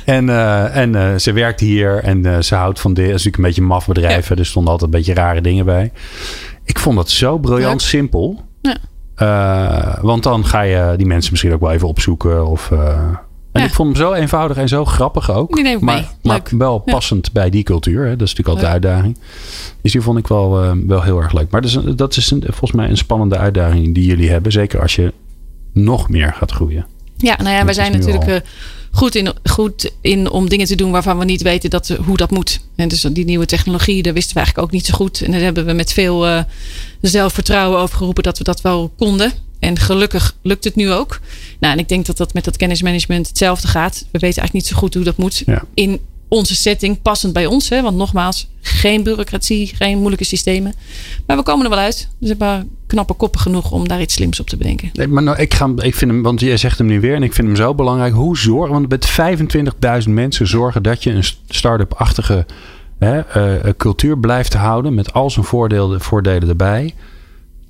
En, 0.05 0.30
eh, 0.30 0.76
en 0.78 0.95
eh, 0.95 1.17
ze 1.17 1.32
werkt 1.34 1.59
hier 1.59 2.03
en 2.03 2.26
eh, 2.26 2.41
ze 2.41 2.55
houdt 2.55 2.80
van 2.80 2.93
dit. 2.93 3.05
Het 3.05 3.15
is 3.15 3.24
natuurlijk 3.24 3.38
een 3.38 3.43
beetje 3.49 3.61
een 3.61 3.67
maf 3.67 3.88
bedrijf. 3.88 4.28
hè, 4.28 4.36
Er 4.38 4.45
stonden 4.45 4.72
altijd 4.72 4.91
een 4.93 4.97
beetje 4.99 5.13
rare 5.13 5.41
dingen 5.41 5.65
bij. 5.65 5.91
Ik 6.63 6.80
vond 6.80 6.95
dat 6.95 7.09
zo 7.09 7.38
briljant 7.38 7.82
simpel. 7.82 8.41
Ja. 8.61 8.78
Want 10.01 10.24
dan 10.24 10.45
ga 10.45 10.61
je 10.61 10.93
die 10.97 11.05
mensen 11.05 11.32
misschien 11.32 11.53
ook 11.53 11.59
wel 11.61 11.72
even 11.72 11.88
opzoeken. 11.88 12.47
Of, 12.47 12.72
en 12.72 13.63
ik 13.63 13.74
vond 13.74 13.97
hem 13.97 14.05
zo 14.07 14.13
eenvoudig 14.13 14.57
en 14.57 14.67
zo 14.67 14.86
grappig 14.86 15.32
ook. 15.32 15.55
Die 15.55 15.63
maar, 15.86 15.95
maar 16.24 16.41
wel 16.57 16.80
passend 16.80 17.32
bij 17.32 17.49
die 17.49 17.63
cultuur. 17.63 18.03
Hè? 18.05 18.15
Dat 18.15 18.28
is 18.28 18.36
natuurlijk 18.36 18.47
altijd 18.63 18.82
de 18.82 18.88
uitdaging. 18.88 19.17
Dus 19.82 19.91
die 19.91 20.01
vond 20.01 20.17
ik 20.17 20.28
wel, 20.28 20.49
wel 20.88 21.01
heel 21.01 21.22
erg 21.22 21.34
leuk. 21.34 21.51
Maar 21.51 21.61
dat 21.61 21.69
is, 21.69 21.76
een- 21.76 21.95
dat 21.95 22.15
is 22.15 22.32
een, 22.32 22.43
volgens 22.47 22.72
mij 22.72 22.89
een 22.89 22.97
spannende 22.97 23.38
uitdaging 23.38 23.93
die 23.93 24.05
jullie 24.05 24.30
hebben. 24.30 24.51
Zeker 24.51 24.82
als 24.82 24.95
je 24.95 25.13
nog 25.74 26.09
meer 26.09 26.34
gaat 26.34 26.51
groeien. 26.51 26.86
Ja, 27.22 27.36
nou 27.38 27.55
ja, 27.55 27.65
wij 27.65 27.74
zijn 27.74 27.91
natuurlijk 27.91 28.28
al. 28.28 28.34
eh, 28.34 28.41
goed, 28.91 29.15
in, 29.15 29.34
goed 29.43 29.91
in 30.01 30.30
om 30.30 30.49
dingen 30.49 30.67
te 30.67 30.76
doen 30.76 30.91
waarvan 30.91 31.17
we 31.17 31.26
niet 31.26 31.41
weten 31.41 31.69
dat, 31.69 31.88
hoe 31.88 32.17
dat 32.17 32.32
moet. 32.32 32.59
En 32.76 32.88
dus 32.88 33.01
die 33.01 33.26
nieuwe 33.26 33.45
technologie, 33.45 34.03
daar 34.03 34.13
wisten 34.13 34.34
we 34.34 34.39
eigenlijk 34.39 34.67
ook 34.67 34.74
niet 34.74 34.86
zo 34.86 34.93
goed. 34.93 35.22
En 35.22 35.32
daar 35.32 35.41
hebben 35.41 35.65
we 35.65 35.74
met 35.74 35.93
veel 35.93 36.28
eh, 36.28 36.43
zelfvertrouwen 37.01 37.80
over 37.80 37.97
geroepen 37.97 38.24
dat 38.24 38.38
we 38.38 38.43
dat 38.43 38.61
wel 38.61 38.91
konden. 38.97 39.32
En 39.59 39.80
gelukkig 39.80 40.36
lukt 40.41 40.63
het 40.63 40.76
nu 40.76 40.91
ook. 40.91 41.19
Nou, 41.59 41.74
en 41.74 41.80
ik 41.80 41.89
denk 41.89 42.05
dat 42.05 42.17
dat 42.17 42.34
met 42.34 42.43
dat 42.43 42.57
kennismanagement 42.57 43.28
hetzelfde 43.28 43.67
gaat. 43.67 43.93
We 43.93 44.19
weten 44.19 44.22
eigenlijk 44.22 44.53
niet 44.53 44.67
zo 44.67 44.76
goed 44.76 44.93
hoe 44.93 45.03
dat 45.03 45.17
moet. 45.17 45.43
Ja. 45.45 45.63
In 45.74 45.99
onze 46.34 46.56
setting 46.56 47.02
passend 47.02 47.34
bij 47.34 47.46
ons. 47.46 47.70
Hè? 47.70 47.82
Want 47.82 47.98
nogmaals, 47.98 48.48
geen 48.62 49.04
bureaucratie, 49.04 49.72
geen 49.76 49.98
moeilijke 49.98 50.26
systemen. 50.26 50.74
Maar 51.26 51.38
we 51.38 51.44
komen 51.44 51.64
er 51.64 51.70
wel 51.70 51.80
uit. 51.80 52.10
Dus 52.20 52.30
we 52.30 52.44
hebben 52.44 52.70
knappe 52.88 53.14
koppen 53.14 53.40
genoeg 53.40 53.72
om 53.72 53.88
daar 53.88 54.02
iets 54.02 54.14
slims 54.14 54.40
op 54.40 54.48
te 54.48 54.58
bedenken. 54.58 54.90
Nee, 54.94 55.08
maar 55.08 55.24
nou, 55.24 55.38
ik, 55.38 55.54
ga, 55.54 55.72
ik 55.78 55.96
vind 55.96 56.12
hem, 56.12 56.22
want 56.22 56.40
jij 56.40 56.58
zegt 56.58 56.78
hem 56.78 56.88
nu 56.88 57.00
weer 57.00 57.16
en 57.16 57.24
ik 57.24 57.34
vind 57.34 57.48
hem 57.48 57.56
zo 57.56 57.76
belangrijk. 57.76 58.14
Hoe 58.14 58.38
zorgen, 58.38 58.74
want 58.74 58.90
met 58.90 59.10
25.000 60.06 60.10
mensen 60.10 60.48
zorgen 60.48 60.84
dat 60.84 61.04
je 61.04 61.12
een 61.12 61.24
start-up-achtige 61.50 62.46
hè, 63.00 63.22
uh, 63.64 63.74
cultuur 63.78 64.18
blijft 64.18 64.54
houden. 64.54 64.94
Met 64.94 65.14
al 65.14 65.30
zijn 65.30 65.46
voordelen, 65.46 66.02
voordelen 66.02 66.50
erbij. 66.50 66.94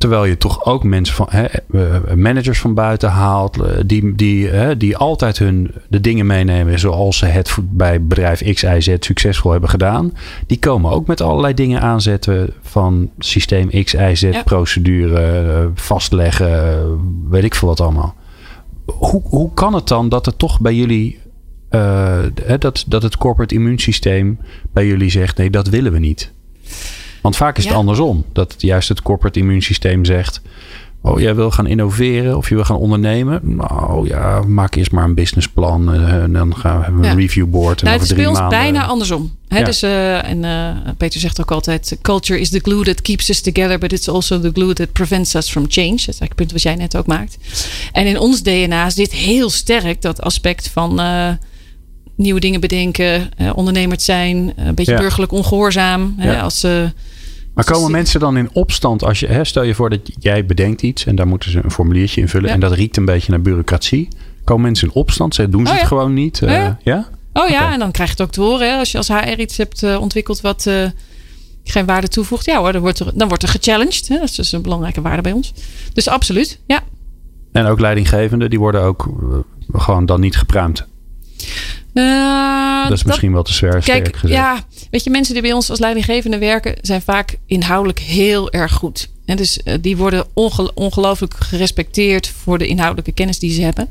Terwijl 0.02 0.26
je 0.26 0.38
toch 0.38 0.66
ook 0.66 0.84
mensen 0.84 1.16
van 1.16 1.28
hè, 1.30 1.44
eh, 1.44 2.14
managers 2.16 2.60
van 2.60 2.74
buiten 2.74 3.10
haalt. 3.10 3.62
eh, 3.62 3.78
Die, 3.86 4.16
die, 4.16 4.48
hè, 4.48 4.78
die 4.78 4.98
altijd 4.98 5.38
hun 5.38 5.72
de 5.90 6.02
dingen 6.02 6.26
meenemen 6.26 6.80
zoals 6.80 7.18
ze 7.18 7.26
het 7.26 7.58
bij 7.62 8.06
bedrijf 8.06 8.54
X, 8.54 8.62
Y, 8.64 8.80
Z 8.80 8.96
succesvol 9.00 9.52
hebben 9.52 9.70
gedaan. 9.70 10.14
Die 10.48 10.60
komen 10.60 10.92
ook 10.92 11.08
met 11.08 11.22
allerlei 11.22 11.54
dingen 11.54 11.82
aanzetten 11.82 12.50
van 12.62 13.10
systeem 13.20 13.70
X, 13.84 13.94
Y, 13.94 14.12
Z, 14.16 14.22
Ja. 14.22 14.44
procedure, 14.44 15.20
eh, 15.22 15.66
vastleggen, 15.74 16.72
eh, 16.74 16.86
weet 17.30 17.44
ik 17.44 17.56
veel 17.56 17.68
wat 17.68 17.80
allemaal. 17.82 18.16
Hoe, 18.86 19.22
hoe 19.24 19.54
kan 19.54 19.74
het 19.74 19.88
dan 19.88 20.10
dat 20.10 20.26
het 20.26 20.38
toch 20.38 20.60
bij 20.60 20.74
jullie, 20.76 21.20
eh, 21.70 22.20
dat, 22.60 22.84
dat 22.88 23.04
het 23.04 23.18
corporate 23.18 23.54
immuunsysteem 23.56 24.40
bij 24.74 24.88
jullie 24.88 25.10
zegt: 25.10 25.38
nee, 25.38 25.50
dat 25.50 25.68
willen 25.68 25.92
we 25.92 26.00
niet? 26.00 26.32
Want 27.22 27.36
vaak 27.36 27.58
is 27.58 27.66
het 27.66 27.74
andersom. 27.74 28.26
Dat 28.34 28.56
juist 28.58 28.90
het 28.90 29.02
corporate 29.02 29.40
immuunsysteem 29.40 30.06
zegt: 30.06 30.42
Oh, 31.04 31.20
jij 31.20 31.36
wil 31.36 31.52
gaan 31.52 31.68
innoveren 31.68 32.38
of 32.38 32.50
je 32.50 32.56
wil 32.56 32.64
gaan 32.64 32.78
ondernemen? 32.78 33.40
Nou 33.44 34.08
ja, 34.08 34.42
maak 34.48 34.76
eerst 34.76 34.92
maar 34.92 35.04
een 35.04 35.14
businessplan. 35.14 35.94
eh, 35.94 36.14
En 36.24 36.34
dan 36.34 36.56
gaan 36.56 36.80
we 36.82 36.88
een 36.88 37.04
Ja. 37.04 37.14
review 37.14 37.48
board. 37.50 37.80
En 37.80 37.86
Nou, 37.86 38.00
het 38.00 38.10
is 38.10 38.16
bij 38.16 38.26
ons 38.26 38.40
maanden. 38.40 38.60
bijna 38.60 38.86
andersom. 38.86 39.32
Hè? 39.48 39.58
Ja. 39.60 39.66
Dus, 39.66 39.82
eh, 39.82 40.30
en 40.30 40.44
eh, 40.46 40.92
Peter 40.98 41.20
zegt 41.20 41.42
ook 41.42 41.52
altijd: 41.52 41.98
culture 42.02 42.40
is 42.40 42.50
the 42.50 42.60
glue 42.60 42.84
that 42.84 43.02
keeps 43.02 43.30
us 43.30 43.42
together, 43.42 43.80
but 43.80 43.92
it's 43.94 44.08
also 44.10 44.40
the 44.40 44.52
glue 44.54 44.74
that 44.74 44.92
prevents 44.92 45.34
us 45.36 45.50
from 45.50 45.66
change. 45.68 45.90
Dat 45.90 45.98
is 46.00 46.20
eigenlijk 46.20 46.30
het 46.30 46.38
punt 46.38 46.52
wat 46.52 46.62
jij 46.62 46.76
net 46.76 46.98
ook 46.98 47.08
maakt. 47.08 47.38
En 47.92 48.06
in 48.06 48.20
ons 48.20 48.42
DNA 48.44 48.90
zit 48.90 49.12
heel 49.12 49.50
sterk 49.50 50.02
dat 50.02 50.22
aspect 50.22 50.70
van 50.70 51.00
nieuwe 52.22 52.40
dingen 52.40 52.60
bedenken, 52.62 53.30
eh, 53.38 53.52
ondernemers 53.56 54.06
zijn, 54.06 54.54
een 54.56 54.76
beetje 54.76 54.92
Ja. 54.92 55.00
burgerlijk 55.00 55.32
ongehoorzaam. 55.32 56.14
Hè? 56.18 56.42
Als, 56.42 56.64
eh, 56.64 56.84
Maar 57.54 57.64
komen 57.66 57.92
mensen 57.92 58.20
dan 58.20 58.38
in 58.38 58.50
opstand 58.54 59.04
als 59.04 59.20
je, 59.20 59.28
hè, 59.28 59.44
stel 59.44 59.64
je 59.64 59.76
voor 59.76 59.90
dat 59.90 60.00
jij 60.20 60.46
bedenkt 60.46 60.82
iets 60.82 61.06
en 61.06 61.16
daar 61.16 61.28
moeten 61.28 61.52
ze 61.52 61.60
een 61.64 61.72
formuliertje 61.72 62.22
invullen 62.22 62.48
Ja. 62.48 62.54
en 62.54 62.60
dat 62.60 62.72
riekt 62.72 62.98
een 62.98 63.06
beetje 63.06 63.32
naar 63.32 63.42
bureaucratie. 63.42 64.08
Komen 64.44 64.62
mensen 64.64 64.88
in 64.88 64.94
opstand? 64.94 65.36
Ze 65.36 65.50
doen 65.50 65.66
ze 65.66 65.72
Oh, 65.74 65.78
het 65.78 65.88
gewoon 65.88 66.14
niet? 66.14 66.42
Eh, 66.42 66.68
Ja. 66.84 67.08
Oh 67.34 67.50
ja, 67.50 67.74
en 67.74 67.80
dan 67.80 67.92
krijg 67.92 68.10
je 68.10 68.16
het 68.16 68.26
ook 68.26 68.32
te 68.34 68.42
horen. 68.42 68.72
Hè? 68.72 68.78
Als 68.78 68.92
je 68.92 68.98
als 68.98 69.08
HR 69.08 69.40
iets 69.40 69.58
hebt 69.58 69.84
eh, 69.84 70.02
ontwikkeld 70.02 70.42
wat 70.42 70.66
eh, 70.66 70.86
geen 71.64 71.86
waarde 71.86 72.08
toevoegt. 72.08 72.46
Ja 72.46 72.60
hoor, 72.60 72.72
dan 72.72 72.82
wordt 72.82 73.00
er, 73.00 73.12
dan 73.14 73.28
wordt 73.28 73.44
er 73.44 73.50
gechallenged. 73.50 74.08
Hè? 74.08 74.16
Dat 74.16 74.30
is 74.30 74.36
dus 74.36 74.52
een 74.52 74.62
belangrijke 74.62 75.02
waarde 75.02 75.22
bij 75.22 75.32
ons. 75.32 75.54
Dus 75.94 76.08
absoluut, 76.08 76.60
ja. 76.68 76.80
En 77.52 77.66
ook 77.66 77.80
leidinggevenden, 77.80 78.50
die 78.50 78.60
worden 78.60 78.82
ook 78.82 79.06
eh, 79.32 79.38
gewoon 79.82 80.06
dan 80.06 80.20
niet 80.20 80.36
gepruimd. 80.38 80.88
Eh, 81.94 82.84
dat 82.84 82.98
is 82.98 83.04
misschien 83.04 83.34
wel 83.34 83.44
te 83.44 83.54
zwaar 83.54 83.82
sterk 83.84 84.04
Kijk, 84.04 84.16
gezegd. 84.16 84.40
ja, 84.40 84.60
weet 84.92 85.04
je, 85.04 85.10
mensen 85.10 85.34
die 85.34 85.42
bij 85.44 85.54
ons 85.54 85.70
als 85.70 85.80
leidinggevende 85.80 86.38
werken, 86.38 86.76
zijn 86.82 87.02
vaak 87.02 87.36
inhoudelijk 87.46 88.00
heel 88.00 88.52
erg 88.52 88.72
goed. 88.72 89.10
En 89.26 89.38
dus 89.38 89.64
eh, 89.64 89.74
die 89.82 89.98
worden 89.98 90.26
onge- 90.34 90.72
ongelooflijk 90.74 91.34
gerespecteerd 91.40 92.28
voor 92.28 92.58
de 92.58 92.68
inhoudelijke 92.68 93.12
kennis 93.12 93.40
die 93.40 93.52
ze 93.52 93.62
hebben. 93.62 93.88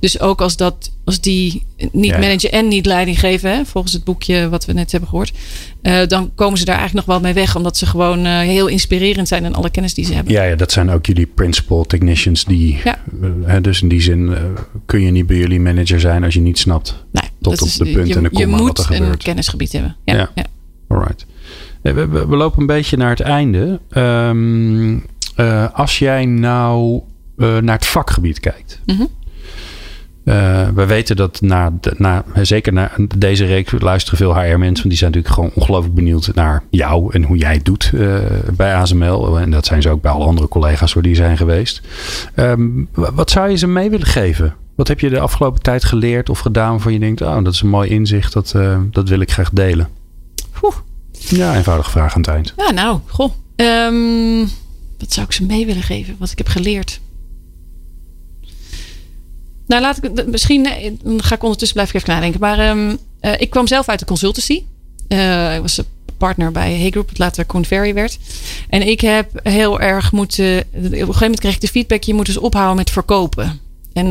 Dus 0.00 0.20
ook 0.20 0.40
als, 0.40 0.56
dat, 0.56 0.90
als 1.04 1.20
die 1.20 1.62
niet 1.92 2.10
Ja, 2.10 2.18
managen 2.18 2.52
en 2.52 2.68
niet 2.68 2.86
leiding 2.86 3.18
geven, 3.20 3.50
hè, 3.56 3.64
volgens 3.64 3.92
het 3.92 4.04
boekje 4.04 4.48
wat 4.48 4.64
we 4.64 4.72
net 4.72 4.90
hebben 4.92 5.08
gehoord, 5.08 5.32
eh, 5.82 6.06
dan 6.06 6.30
komen 6.34 6.58
ze 6.58 6.64
daar 6.64 6.78
eigenlijk 6.78 7.06
nog 7.06 7.16
wel 7.16 7.24
mee 7.24 7.34
weg, 7.34 7.56
omdat 7.56 7.76
ze 7.76 7.86
gewoon 7.86 8.24
eh, 8.24 8.38
heel 8.38 8.66
inspirerend 8.66 9.28
zijn 9.28 9.44
in 9.44 9.54
alle 9.54 9.70
kennis 9.70 9.94
die 9.94 10.04
ze 10.04 10.14
hebben. 10.14 10.32
Ja, 10.32 10.42
ja, 10.42 10.56
dat 10.56 10.72
zijn 10.72 10.90
ook 10.90 11.06
jullie 11.06 11.26
principal 11.26 11.84
technicians. 11.84 12.44
Die, 12.44 12.78
Ja. 12.84 13.02
hè, 13.44 13.60
dus 13.60 13.82
in 13.82 13.88
die 13.88 14.00
zin 14.02 14.34
kun 14.86 15.00
je 15.00 15.10
niet 15.10 15.26
bij 15.26 15.36
jullie 15.36 15.60
manager 15.60 16.00
zijn 16.00 16.24
als 16.24 16.34
je 16.34 16.40
niet 16.40 16.58
snapt 16.58 17.04
Nee, 17.12 17.28
tot 17.40 17.60
op 17.60 17.66
is- 17.66 17.76
de 17.76 17.84
punt 17.84 18.08
je, 18.08 18.14
en 18.14 18.22
de 18.22 18.28
je 18.32 18.42
komma 18.42 18.56
moet 18.56 18.66
wat 18.76 18.86
er 18.86 18.90
een 18.92 18.96
gebeurt. 18.96 19.22
kennisgebied 19.22 19.72
hebben. 19.72 19.96
Ja, 20.04 20.14
Ja. 20.16 20.30
ja. 20.34 20.44
Alright. 20.88 21.26
Nee, 21.82 21.94
We, 21.94 22.26
lopen 22.36 22.60
een 22.60 22.66
beetje 22.66 22.96
naar 22.96 23.10
het 23.10 23.20
einde. 23.20 23.80
Ehm, 23.90 24.98
eh, 25.36 25.66
als 25.72 25.98
jij 25.98 26.24
nou 26.26 27.00
eh, 27.38 27.56
naar 27.58 27.74
het 27.74 27.86
vakgebied 27.86 28.40
kijkt. 28.40 28.80
Mhm. 28.86 29.02
Eh, 30.24 30.68
we 30.74 30.86
weten 30.86 31.16
dat 31.16 31.40
na, 31.40 31.72
de- 31.80 31.94
na, 31.98 32.24
zeker 32.42 32.72
naar 32.72 32.96
deze 33.18 33.44
reeks 33.44 33.72
luisteren 33.78 34.18
veel 34.18 34.34
HR-mensen. 34.34 34.74
Want 34.74 34.88
die 34.88 34.96
zijn 34.96 35.10
natuurlijk 35.10 35.34
gewoon 35.34 35.50
ongelooflijk 35.54 35.94
benieuwd 35.94 36.34
naar 36.34 36.62
jou 36.70 37.12
en 37.14 37.22
hoe 37.22 37.36
jij 37.36 37.52
het 37.54 37.64
doet 37.64 37.92
bij 38.56 38.74
ASML. 38.74 39.38
En 39.38 39.50
dat 39.50 39.66
zijn 39.66 39.82
ze 39.82 39.88
ook 39.90 40.02
bij 40.02 40.10
alle 40.10 40.24
andere 40.24 40.48
collega's 40.48 40.92
waar 40.92 41.02
die 41.02 41.14
zijn 41.14 41.36
geweest. 41.36 41.80
Ehm, 42.34 42.68
wa- 42.94 43.12
wat 43.12 43.30
zou 43.30 43.50
je 43.50 43.56
ze 43.56 43.66
mee 43.66 43.90
willen 43.90 44.06
geven? 44.06 44.54
Wat 44.74 44.88
heb 44.88 45.00
je 45.00 45.08
de 45.10 45.20
afgelopen 45.20 45.62
tijd 45.62 45.84
geleerd 45.84 46.28
of 46.28 46.38
gedaan 46.38 46.70
waarvan 46.70 46.92
je 46.92 46.98
denkt, 46.98 47.20
oh, 47.20 47.44
dat 47.44 47.52
is 47.54 47.60
een 47.60 47.68
mooi 47.68 47.90
inzicht, 47.90 48.32
dat, 48.32 48.54
dat 48.90 49.08
wil 49.08 49.20
ik 49.20 49.30
graag 49.32 49.50
delen? 49.50 49.88
Oeh. 50.62 50.74
Ja, 51.28 51.56
eenvoudige 51.56 51.90
vraag 51.90 52.14
aan 52.14 52.20
het 52.20 52.30
eind. 52.30 52.54
Ja, 52.56 52.70
nou, 52.70 52.98
goh. 53.06 53.32
Ehm, 53.56 54.38
wat 54.98 55.12
zou 55.12 55.26
ik 55.26 55.32
ze 55.32 55.44
mee 55.44 55.66
willen 55.66 55.82
geven? 55.82 56.16
Wat 56.18 56.30
ik 56.30 56.38
heb 56.38 56.48
geleerd. 56.48 57.00
Nou, 59.66 59.82
laat 59.82 60.04
ik 60.04 60.26
misschien. 60.26 60.66
eh, 60.66 60.92
Dan 61.02 61.22
ga 61.22 61.34
ik 61.34 61.42
ondertussen 61.42 61.76
blijven 61.76 61.96
even 62.00 62.14
nadenken. 62.14 62.40
Maar 62.40 62.58
ehm, 62.58 62.96
eh, 63.20 63.40
ik 63.40 63.50
kwam 63.50 63.66
zelf 63.66 63.88
uit 63.88 63.98
de 63.98 64.04
consultancy. 64.04 64.62
Eh, 65.08 65.54
ik 65.54 65.60
was 65.60 65.80
partner 66.18 66.52
bij 66.52 66.72
Hey 66.78 66.90
Group, 66.90 67.08
dat 67.08 67.18
later 67.18 67.46
Conferry 67.46 67.94
werd. 67.94 68.18
En 68.68 68.88
ik 68.88 69.00
heb 69.00 69.40
heel 69.42 69.80
erg 69.80 70.12
moeten. 70.12 70.58
Op 70.58 70.82
een 70.82 70.90
gegeven 70.92 71.20
moment 71.20 71.40
kreeg 71.40 71.54
ik 71.54 71.60
de 71.60 71.68
feedback: 71.68 72.02
je 72.02 72.14
moet 72.14 72.26
dus 72.26 72.36
ophouden 72.38 72.76
met 72.76 72.90
verkopen. 72.90 73.60
En 73.92 74.10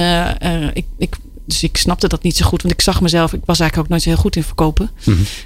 ik, 0.74 0.86
ik, 0.98 1.16
dus 1.46 1.64
ik 1.64 1.78
snapte 1.78 2.08
dat 2.08 2.24
niet 2.24 2.38
zo 2.38 2.46
goed, 2.46 2.62
want 2.62 2.74
ik 2.74 2.82
zag 2.82 3.02
mezelf. 3.02 3.34
Ik 3.34 3.42
was 3.46 3.60
eigenlijk 3.60 3.78
ook 3.78 3.88
nooit 3.92 4.02
zo 4.04 4.10
heel 4.10 4.18
goed 4.20 4.36
in 4.36 4.44
verkopen. 4.44 4.92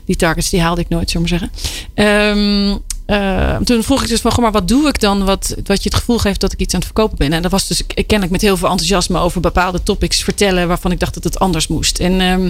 Die 0.05 0.15
targets 0.15 0.49
die 0.49 0.61
haalde 0.61 0.81
ik 0.81 0.89
nooit, 0.89 1.09
zullen 1.09 1.27
we 1.29 1.35
maar 1.39 1.49
zeggen. 1.49 1.75
Ehm, 1.93 2.77
eh, 3.05 3.55
toen 3.63 3.83
vroeg 3.83 4.01
ik 4.03 4.07
dus 4.09 4.21
van, 4.21 4.31
goh, 4.31 4.41
maar 4.43 4.51
wat 4.51 4.67
doe 4.67 4.87
ik 4.87 4.99
dan 4.99 5.25
wat, 5.25 5.55
wat 5.63 5.83
je 5.83 5.89
het 5.89 5.97
gevoel 5.97 6.17
geeft 6.17 6.39
dat 6.39 6.53
ik 6.53 6.59
iets 6.59 6.73
aan 6.73 6.79
het 6.79 6.89
verkopen 6.89 7.17
ben? 7.17 7.33
En 7.33 7.41
dat 7.41 7.51
was 7.51 7.67
dus 7.67 7.81
ik- 7.81 7.93
kennelijk 7.95 8.31
met 8.31 8.41
heel 8.41 8.57
veel 8.57 8.69
enthousiasme 8.69 9.19
over 9.19 9.41
bepaalde 9.41 9.83
topics 9.83 10.23
vertellen 10.23 10.67
waarvan 10.67 10.91
ik 10.91 10.99
dacht 10.99 11.13
dat 11.13 11.23
het 11.23 11.39
anders 11.39 11.67
moest. 11.67 11.99
En 11.99 12.21
ehm, 12.21 12.49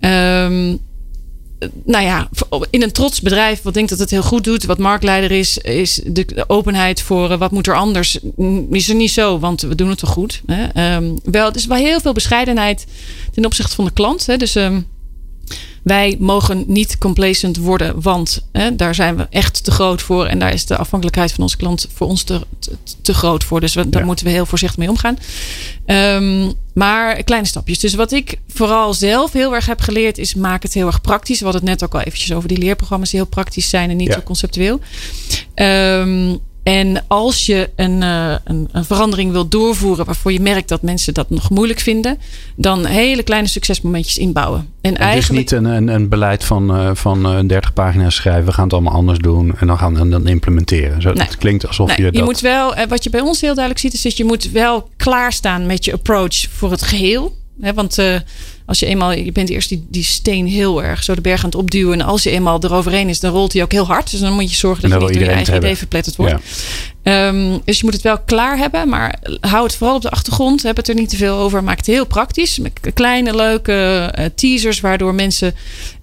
ehm, 0.00 0.76
nou 1.84 2.04
ja, 2.04 2.28
in 2.70 2.82
een 2.82 2.92
trots 2.92 3.20
bedrijf 3.20 3.62
wat 3.62 3.74
denkt 3.74 3.90
dat 3.90 3.98
het 3.98 4.10
heel 4.10 4.22
goed 4.22 4.44
doet, 4.44 4.64
wat 4.64 4.78
marktleider 4.78 5.30
is, 5.30 5.58
is 5.58 6.00
de 6.04 6.44
openheid 6.46 7.02
voor 7.02 7.30
eh, 7.30 7.38
wat 7.38 7.50
moet 7.50 7.66
er 7.66 7.76
anders, 7.76 8.18
is 8.70 8.88
er 8.88 8.94
niet 8.94 9.10
zo, 9.10 9.38
want 9.38 9.60
we 9.60 9.74
doen 9.74 9.88
het 9.88 10.00
wel 10.00 10.10
goed. 10.10 10.42
Hè? 10.46 10.64
Ehm, 10.64 11.04
wel, 11.24 11.52
is 11.52 11.66
wel 11.66 11.78
heel 11.78 12.00
veel 12.00 12.12
bescheidenheid 12.12 12.86
ten 13.32 13.44
opzichte 13.44 13.74
van 13.74 13.84
de 13.84 13.90
klant. 13.90 14.26
Hè? 14.26 14.36
Dus 14.36 14.54
ehm, 14.54 14.80
wij 15.84 16.16
mogen 16.18 16.64
niet 16.66 16.98
complacent 16.98 17.56
worden, 17.56 18.00
want 18.02 18.46
hè, 18.52 18.76
daar 18.76 18.94
zijn 18.94 19.16
we 19.16 19.26
echt 19.30 19.64
te 19.64 19.70
groot 19.70 20.02
voor. 20.02 20.26
En 20.26 20.38
daar 20.38 20.52
is 20.52 20.66
de 20.66 20.76
afhankelijkheid 20.76 21.32
van 21.32 21.42
onze 21.42 21.56
klant 21.56 21.86
voor 21.94 22.06
ons 22.06 22.22
te, 22.22 22.40
te, 22.58 22.70
te 23.02 23.14
groot 23.14 23.44
voor. 23.44 23.60
Dus 23.60 23.74
we, 23.74 23.88
daar 23.88 24.00
Ja. 24.00 24.06
moeten 24.06 24.24
we 24.26 24.30
heel 24.30 24.46
voorzichtig 24.46 24.78
mee 24.78 24.88
omgaan. 24.88 25.18
Ehm, 25.86 26.50
maar 26.74 27.22
kleine 27.22 27.46
stapjes. 27.46 27.78
Dus 27.78 27.94
wat 27.94 28.12
ik 28.12 28.38
vooral 28.48 28.94
zelf 28.94 29.32
heel 29.32 29.54
erg 29.54 29.66
heb 29.66 29.80
geleerd, 29.80 30.18
is 30.18 30.34
maak 30.34 30.62
het 30.62 30.74
heel 30.74 30.86
erg 30.86 31.00
praktisch. 31.00 31.38
We 31.38 31.44
hadden 31.44 31.62
het 31.62 31.70
net 31.70 31.84
ook 31.84 31.94
al 31.94 32.00
eventjes 32.06 32.32
over 32.32 32.48
die 32.48 32.58
leerprogramma's 32.58 33.10
die 33.10 33.20
heel 33.20 33.28
praktisch 33.28 33.68
zijn 33.68 33.90
en 33.90 33.96
niet 33.96 34.08
Ja. 34.08 34.14
zo 34.14 34.20
conceptueel. 34.22 34.80
Ehm, 35.54 36.36
en 36.64 37.04
als 37.06 37.46
je 37.46 37.70
een, 37.76 38.02
eh, 38.02 38.34
een, 38.44 38.68
een 38.72 38.84
verandering 38.84 39.32
wil 39.32 39.48
doorvoeren 39.48 40.04
waarvoor 40.04 40.32
je 40.32 40.40
merkt 40.40 40.68
dat 40.68 40.82
mensen 40.82 41.14
dat 41.14 41.30
nog 41.30 41.50
moeilijk 41.50 41.80
vinden, 41.80 42.18
dan 42.56 42.84
hele 42.84 43.22
kleine 43.22 43.48
succesmomentjes 43.48 44.16
inbouwen. 44.18 44.68
En 44.80 44.90
Het 44.90 45.00
is 45.00 45.06
eigenlijk. 45.06 45.40
niet 45.40 45.50
een, 45.50 45.64
een, 45.64 45.88
een 45.88 46.08
beleid 46.08 46.44
van, 46.44 46.76
eh, 46.76 46.90
van 46.94 47.26
eh, 47.26 47.38
30 47.46 47.72
pagina's 47.72 48.14
schrijven. 48.14 48.44
We 48.44 48.52
gaan 48.52 48.64
het 48.64 48.72
allemaal 48.72 48.92
anders 48.94 49.18
doen. 49.18 49.56
En 49.58 49.66
dan 49.66 49.78
gaan 49.78 49.94
we 49.94 50.08
dan 50.08 50.26
implementeren. 50.26 51.02
Zo, 51.02 51.12
Nee. 51.12 51.26
Het 51.26 51.36
klinkt 51.36 51.66
alsof 51.66 51.88
Nee, 51.88 51.96
je 51.96 52.04
je 52.04 52.10
dat... 52.12 52.24
moet 52.24 52.40
wel, 52.40 52.74
eh, 52.74 52.86
wat 52.88 53.04
je 53.04 53.10
bij 53.10 53.20
ons 53.20 53.40
heel 53.40 53.54
duidelijk 53.54 53.84
ziet, 53.84 53.94
is 53.94 54.02
dat 54.02 54.16
je 54.16 54.24
moet 54.24 54.50
wel 54.50 54.88
klaarstaan 54.96 55.66
met 55.66 55.84
je 55.84 55.92
approach 55.92 56.34
voor 56.50 56.70
het 56.70 56.82
geheel. 56.82 57.36
Hè, 57.60 57.74
want 57.74 57.98
eh, 57.98 58.14
als 58.66 58.78
je 58.78 58.86
eenmaal, 58.86 59.12
je 59.12 59.32
bent 59.32 59.48
eerst 59.48 59.68
die, 59.68 59.86
die 59.88 60.04
steen 60.04 60.46
heel 60.46 60.82
erg 60.82 61.02
zo 61.02 61.14
de 61.14 61.20
berg 61.20 61.38
aan 61.38 61.50
het 61.50 61.58
opduwen. 61.58 62.00
En 62.00 62.06
als 62.06 62.22
je 62.22 62.30
eenmaal 62.30 62.58
eroverheen 62.62 63.08
is, 63.08 63.20
dan 63.20 63.32
rolt 63.32 63.52
hij 63.52 63.62
ook 63.62 63.72
heel 63.72 63.86
hard. 63.86 64.10
Dus 64.10 64.20
dan 64.20 64.32
moet 64.32 64.50
je 64.50 64.56
zorgen 64.56 64.84
En 64.84 64.90
dat 64.90 65.00
je 65.00 65.06
niet 65.06 65.14
door 65.14 65.24
je 65.24 65.34
eigen 65.34 65.56
idee 65.56 65.76
verpletterd 65.76 66.16
wordt. 66.16 66.32
Ja. 66.32 66.40
Ehm, 67.02 67.58
dus 67.64 67.78
je 67.78 67.84
moet 67.84 67.92
het 67.92 68.02
wel 68.02 68.18
klaar 68.18 68.56
hebben, 68.58 68.88
maar 68.88 69.18
hou 69.40 69.64
het 69.64 69.74
vooral 69.74 69.96
op 69.96 70.02
de 70.02 70.10
achtergrond. 70.10 70.62
Heb 70.62 70.76
het 70.76 70.88
er 70.88 70.94
niet 70.94 71.08
te 71.08 71.16
veel 71.16 71.36
over. 71.36 71.64
Maak 71.64 71.76
het 71.76 71.86
heel 71.86 72.06
praktisch. 72.06 72.58
Met 72.58 72.72
kleine, 72.94 73.36
leuke 73.36 74.10
eh, 74.14 74.24
teasers, 74.34 74.80
waardoor 74.80 75.14
mensen 75.14 75.54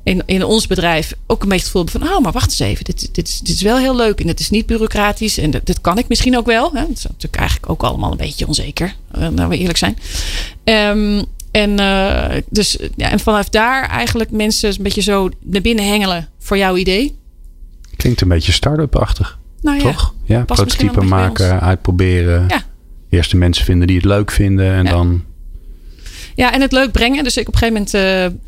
in, 0.04 0.24
in 0.26 0.44
ons 0.44 0.68
bedrijf 0.68 1.14
ook 1.28 1.44
een 1.44 1.50
beetje 1.50 1.64
het 1.64 1.72
gevoel 1.72 1.86
hebben 1.86 2.02
van: 2.02 2.18
oh, 2.18 2.24
maar 2.24 2.32
wacht 2.32 2.50
eens 2.50 2.60
even. 2.60 2.86
Dit, 2.86 3.10
dit, 3.16 3.28
is, 3.28 3.40
dit 3.40 3.56
is 3.56 3.62
wel 3.62 3.78
heel 3.78 3.96
leuk 3.96 4.20
en 4.20 4.28
het 4.28 4.40
is 4.40 4.50
niet 4.50 4.66
bureaucratisch. 4.66 5.38
En 5.38 5.52
dit, 5.52 5.66
dit 5.66 5.82
kan 5.82 5.98
ik 5.98 6.08
misschien 6.08 6.38
ook 6.38 6.46
wel. 6.46 6.72
Hè? 6.74 6.82
Dat 6.82 6.98
is 6.98 7.04
natuurlijk 7.04 7.36
eigenlijk 7.36 7.72
ook 7.72 7.84
allemaal 7.84 8.12
een 8.12 8.18
beetje 8.18 8.48
onzeker, 8.48 8.96
eh, 9.12 9.22
laten 9.22 9.50
we 9.50 9.58
eerlijk 9.58 9.78
zijn. 9.78 9.98
Ehm, 10.64 11.24
En, 11.52 11.80
uh, 11.80 12.26
dus, 12.50 12.78
ja, 12.96 13.10
en 13.12 13.20
vanaf 13.20 13.50
daar 13.50 13.90
eigenlijk 13.90 14.32
mensen 14.32 14.70
een 14.70 14.84
beetje 14.84 15.02
zo 15.02 15.30
naar 15.44 15.62
binnen 15.62 15.88
hengelen 15.88 16.30
voor 16.40 16.58
jouw 16.58 16.76
idee. 16.76 17.16
Klinkt 17.96 18.22
een 18.22 18.28
beetje 18.28 18.52
start-up-achtig. 18.52 19.40
Nou 19.62 19.78
ja, 19.78 19.84
toch? 19.84 20.14
Ja, 20.24 20.44
prototypen 20.46 21.08
maken, 21.08 21.62
uitproberen. 21.62 22.46
Ja. 22.48 22.62
Eerst 23.10 23.32
de 23.32 23.38
mensen 23.38 23.66
vinden 23.66 23.88
die 23.88 23.96
het 23.96 24.06
leuk 24.06 24.32
vinden 24.32 24.74
en 24.74 24.84
Ja. 24.86 24.92
dan. 24.92 25.24
Ja, 26.36 26.54
en 26.54 26.62
het 26.62 26.72
leuk 26.72 26.92
brengen. 26.92 27.24
Dus 27.24 27.38
ik 27.38 27.48
op 27.48 27.54
een 27.54 27.60
gegeven 27.60 27.86
moment. 27.94 27.94
eh, 28.34 28.40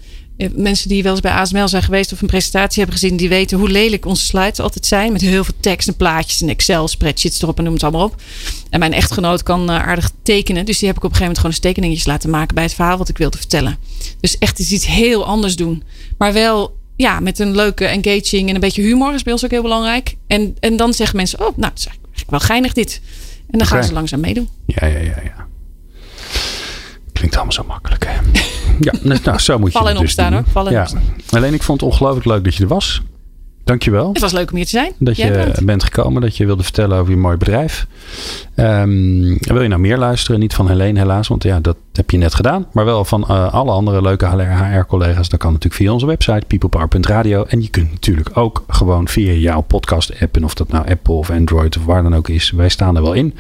mensen 0.56 0.90
die 0.90 1.04
wel 1.04 1.12
eens 1.12 1.22
bij 1.22 1.32
ASML 1.32 1.68
zijn 1.68 1.84
geweest 1.84 2.14
of 2.14 2.22
een 2.22 2.28
presentatie 2.28 2.84
hebben 2.84 3.00
gezien, 3.00 3.18
die 3.18 3.30
weten 3.30 3.58
hoe 3.58 3.70
lelijk 3.70 4.06
onze 4.06 4.24
slides 4.24 4.60
altijd 4.60 4.86
zijn. 4.86 5.12
Met 5.12 5.22
heel 5.22 5.44
veel 5.44 5.54
tekst 5.60 5.88
en 5.88 5.96
plaatjes 5.96 6.42
en 6.42 6.50
Excel, 6.50 6.88
spreadsheets 6.88 7.42
erop 7.42 7.58
en 7.58 7.64
noem 7.64 7.74
het 7.74 7.84
allemaal 7.84 8.06
op. 8.06 8.22
En 8.70 8.80
mijn 8.80 8.94
echtgenoot 8.94 9.44
kan 9.44 9.70
eh, 9.70 9.76
aardig 9.76 10.12
tekenen. 10.24 10.66
Dus 10.66 10.80
die 10.80 10.88
heb 10.88 10.98
ik 10.98 11.04
op 11.04 11.10
een 11.10 11.16
gegeven 11.16 11.34
moment 11.34 11.38
gewoon 11.38 11.52
eens 11.52 11.60
tekeningetjes 11.60 12.08
laten 12.08 12.30
maken 12.30 12.56
bij 12.56 12.64
het 12.64 12.74
verhaal 12.74 12.98
wat 12.98 13.10
ik 13.10 13.18
wilde 13.18 13.38
vertellen. 13.38 13.78
Dus 14.20 14.38
echt 14.38 14.60
eens 14.60 14.72
iets 14.72 14.86
heel 14.86 15.26
anders 15.26 15.56
doen. 15.56 15.84
Maar 16.18 16.34
wel 16.34 16.82
ja, 16.96 17.20
met 17.20 17.40
een 17.40 17.56
leuke 17.56 17.86
engaging 17.86 18.50
en 18.50 18.56
een 18.56 18.62
beetje 18.62 18.82
humor 18.82 19.14
is 19.14 19.24
bij 19.24 19.34
ons 19.34 19.46
ook 19.46 19.52
heel 19.52 19.62
belangrijk. 19.62 20.16
En, 20.28 20.56
en 20.60 20.78
dan 20.78 20.94
zeggen 20.94 21.18
mensen, 21.18 21.40
oh, 21.40 21.46
nou, 21.46 21.70
dat 21.70 21.78
is 21.78 21.86
eigenlijk 21.86 22.30
wel 22.30 22.40
geinig 22.40 22.74
dit. 22.74 23.02
En 23.52 23.58
dan 23.58 23.68
gaan 23.68 23.84
ze 23.84 23.94
langzaam 23.94 24.20
meedoen. 24.20 24.50
Ja, 24.66 24.88
ja, 24.88 24.98
ja, 24.98 25.22
ja. 25.24 25.48
Klinkt 27.14 27.36
allemaal 27.36 27.54
zo 27.54 27.64
makkelijk, 27.64 28.06
hè? 28.08 28.42
Ja, 28.80 28.94
nou, 29.02 29.40
zo 29.40 29.60
moet 29.60 29.72
je 29.72 29.78
Vallen 29.78 29.92
en 29.94 29.98
dus 29.98 30.06
opstaan, 30.06 30.32
doen. 30.32 30.42
hoor. 30.42 30.52
Vallen 30.52 30.74
en 30.74 30.88
ja. 30.94 31.38
Alleen 31.38 31.54
ik 31.54 31.64
vond 31.64 31.82
het 31.82 31.90
ongelooflijk 31.90 32.26
leuk 32.26 32.44
dat 32.44 32.56
je 32.56 32.64
er 32.64 32.70
was. 32.70 33.02
Dankjewel. 33.64 34.08
Het 34.14 34.22
was 34.22 34.32
leuk 34.32 34.50
om 34.50 34.56
hier 34.56 34.66
te 34.66 34.72
zijn. 34.72 34.92
Dat 35.00 35.18
Jij 35.18 35.26
je 35.26 35.32
bedankt. 35.38 35.66
bent 35.66 35.84
gekomen, 35.84 36.22
dat 36.22 36.38
je 36.38 36.46
wilde 36.46 36.64
vertellen 36.64 36.98
over 36.98 37.12
je 37.12 37.18
mooi 37.18 37.38
bedrijf. 37.38 37.88
Ehm, 38.56 39.38
wil 39.40 39.62
je 39.62 39.68
nou 39.68 39.82
meer 39.82 39.98
luisteren? 39.98 40.40
Niet 40.40 40.54
van 40.54 40.68
Helene 40.68 41.00
helaas, 41.00 41.28
want 41.28 41.44
ja, 41.44 41.60
dat 41.60 41.78
heb 41.94 42.10
je 42.10 42.18
net 42.18 42.34
gedaan. 42.36 42.66
Maar 42.72 42.86
wel 42.86 43.06
van 43.06 43.28
eh, 43.28 43.54
alle 43.54 43.72
andere 43.72 44.02
leuke 44.02 44.26
HR-collega's. 44.28 45.30
Dat 45.30 45.40
kan 45.40 45.52
natuurlijk 45.52 45.82
via 45.82 45.92
onze 45.92 46.06
website 46.06 46.46
peoplepower.radio. 46.48 47.44
En 47.44 47.62
je 47.62 47.70
kunt 47.70 47.92
natuurlijk 47.92 48.38
ook 48.38 48.64
gewoon 48.68 49.08
via 49.08 49.32
jouw 49.32 49.62
podcast-app. 49.62 50.36
En 50.36 50.44
of 50.44 50.54
dat 50.54 50.70
nou 50.70 50.90
Apple 50.90 51.14
of 51.14 51.30
Android 51.30 51.78
of 51.78 51.86
waar 51.86 52.04
dan 52.04 52.16
ook 52.16 52.30
is. 52.30 52.52
Wij 52.52 52.70
staan 52.70 52.96
er 52.96 53.02
wel 53.02 53.14
in. 53.14 53.34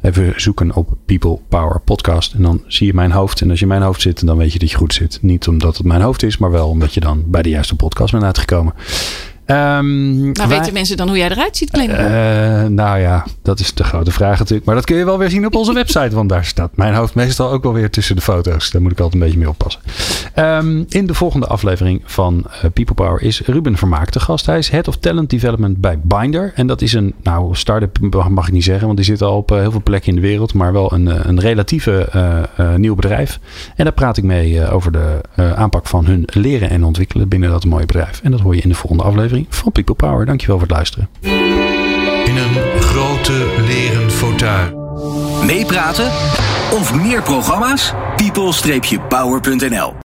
Even 0.00 0.32
zoeken 0.36 0.74
op 0.74 0.88
People 1.06 1.38
Power 1.48 1.80
Podcast. 1.80 2.34
En 2.34 2.42
dan 2.42 2.62
zie 2.66 2.86
je 2.86 2.94
mijn 2.94 3.10
hoofd. 3.12 3.40
En 3.40 3.50
als 3.50 3.58
je 3.58 3.64
in 3.64 3.70
mijn 3.70 3.82
hoofd 3.82 4.00
zit, 4.00 4.26
dan 4.26 4.36
weet 4.36 4.52
je 4.52 4.58
dat 4.58 4.70
je 4.70 4.76
goed 4.76 4.94
zit. 4.94 5.18
Niet 5.22 5.48
omdat 5.48 5.76
het 5.76 5.86
mijn 5.86 6.02
hoofd 6.02 6.22
is, 6.22 6.38
maar 6.38 6.50
wel 6.50 6.68
omdat 6.68 6.94
je 6.94 7.00
dan 7.00 7.22
bij 7.26 7.42
de 7.42 7.48
juiste 7.48 7.76
podcast 7.76 8.12
bent 8.12 8.24
uitgekomen. 8.24 8.72
Ehm, 9.50 10.22
Maar 10.32 10.48
wij- 10.48 10.58
weten 10.58 10.72
mensen 10.72 10.96
dan 10.96 11.08
hoe 11.08 11.16
jij 11.16 11.30
eruit 11.30 11.56
ziet, 11.56 11.70
Glenn? 11.72 11.90
eh, 11.90 12.64
nou 12.66 12.98
ja, 12.98 13.24
dat 13.42 13.60
is 13.60 13.74
de 13.74 13.84
grote 13.84 14.10
vraag 14.10 14.38
natuurlijk. 14.38 14.66
Maar 14.66 14.74
dat 14.74 14.84
kun 14.84 14.96
je 14.96 15.04
wel 15.04 15.18
weer 15.18 15.30
zien 15.30 15.46
op 15.46 15.54
onze 15.54 15.72
website. 15.82 16.14
Want 16.14 16.28
daar 16.28 16.44
staat 16.44 16.70
mijn 16.76 16.94
hoofd 16.94 17.14
meestal 17.14 17.50
ook 17.50 17.62
wel 17.62 17.72
weer 17.72 17.90
tussen 17.90 18.16
de 18.16 18.22
foto's. 18.22 18.70
Daar 18.70 18.82
moet 18.82 18.92
ik 18.92 19.00
altijd 19.00 19.14
een 19.14 19.20
beetje 19.28 19.38
mee 19.38 19.48
oppassen. 19.48 19.80
Ehm, 20.34 20.82
in 20.88 21.06
de 21.06 21.14
volgende 21.14 21.46
aflevering 21.46 22.02
van 22.04 22.44
eh, 22.62 22.70
People 22.72 22.94
Power 22.94 23.22
is 23.22 23.40
Ruben 23.46 23.76
Vermaak 23.76 24.12
de 24.12 24.20
gast. 24.20 24.46
Hij 24.46 24.58
is 24.58 24.68
Head 24.68 24.88
of 24.88 24.96
Talent 24.96 25.30
Development 25.30 25.76
bij 25.80 25.98
Binder. 26.02 26.52
En 26.54 26.66
dat 26.66 26.82
is 26.82 26.92
een, 26.92 27.14
nou, 27.22 27.54
start-up 27.56 27.98
mag- 28.30 28.46
ik 28.46 28.52
niet 28.52 28.64
zeggen. 28.64 28.84
Want 28.84 28.96
die 28.96 29.06
zit 29.06 29.22
al 29.22 29.36
op 29.36 29.50
eh, 29.52 29.58
heel 29.58 29.70
veel 29.70 29.82
plekken 29.82 30.08
in 30.08 30.14
de 30.14 30.26
wereld. 30.26 30.54
Maar 30.54 30.72
wel 30.72 30.92
een, 30.92 31.28
een 31.28 31.40
relatieve 31.40 32.08
nieuw 32.76 32.94
bedrijf. 32.94 33.38
En 33.76 33.84
daar 33.84 33.92
praat 33.92 34.16
ik 34.16 34.24
mee 34.24 34.70
over 34.70 34.92
de 34.92 35.20
aanpak 35.56 35.86
van 35.86 36.06
hun 36.06 36.22
leren 36.26 36.70
en 36.70 36.84
ontwikkelen 36.84 37.28
binnen 37.28 37.50
dat 37.50 37.64
mooie 37.64 37.86
bedrijf. 37.86 38.20
En 38.22 38.30
dat 38.30 38.40
hoor 38.40 38.54
je 38.54 38.60
in 38.62 38.68
de 38.68 38.74
volgende 38.74 39.02
aflevering 39.40 39.46
van 39.48 39.72
People 39.72 39.94
Power. 39.94 40.26
Dankjewel 40.26 40.58
voor 40.58 40.66
het 40.66 40.76
luisteren. 40.76 41.08
In 42.24 42.36
een 42.36 42.80
grote 42.80 43.46
leren 43.66 44.10
fauteuil. 44.10 44.78
Meepraten 45.44 46.06
of 46.72 46.94
meer 46.94 47.22
programma's? 47.22 47.92
people-power.nl 48.16 49.94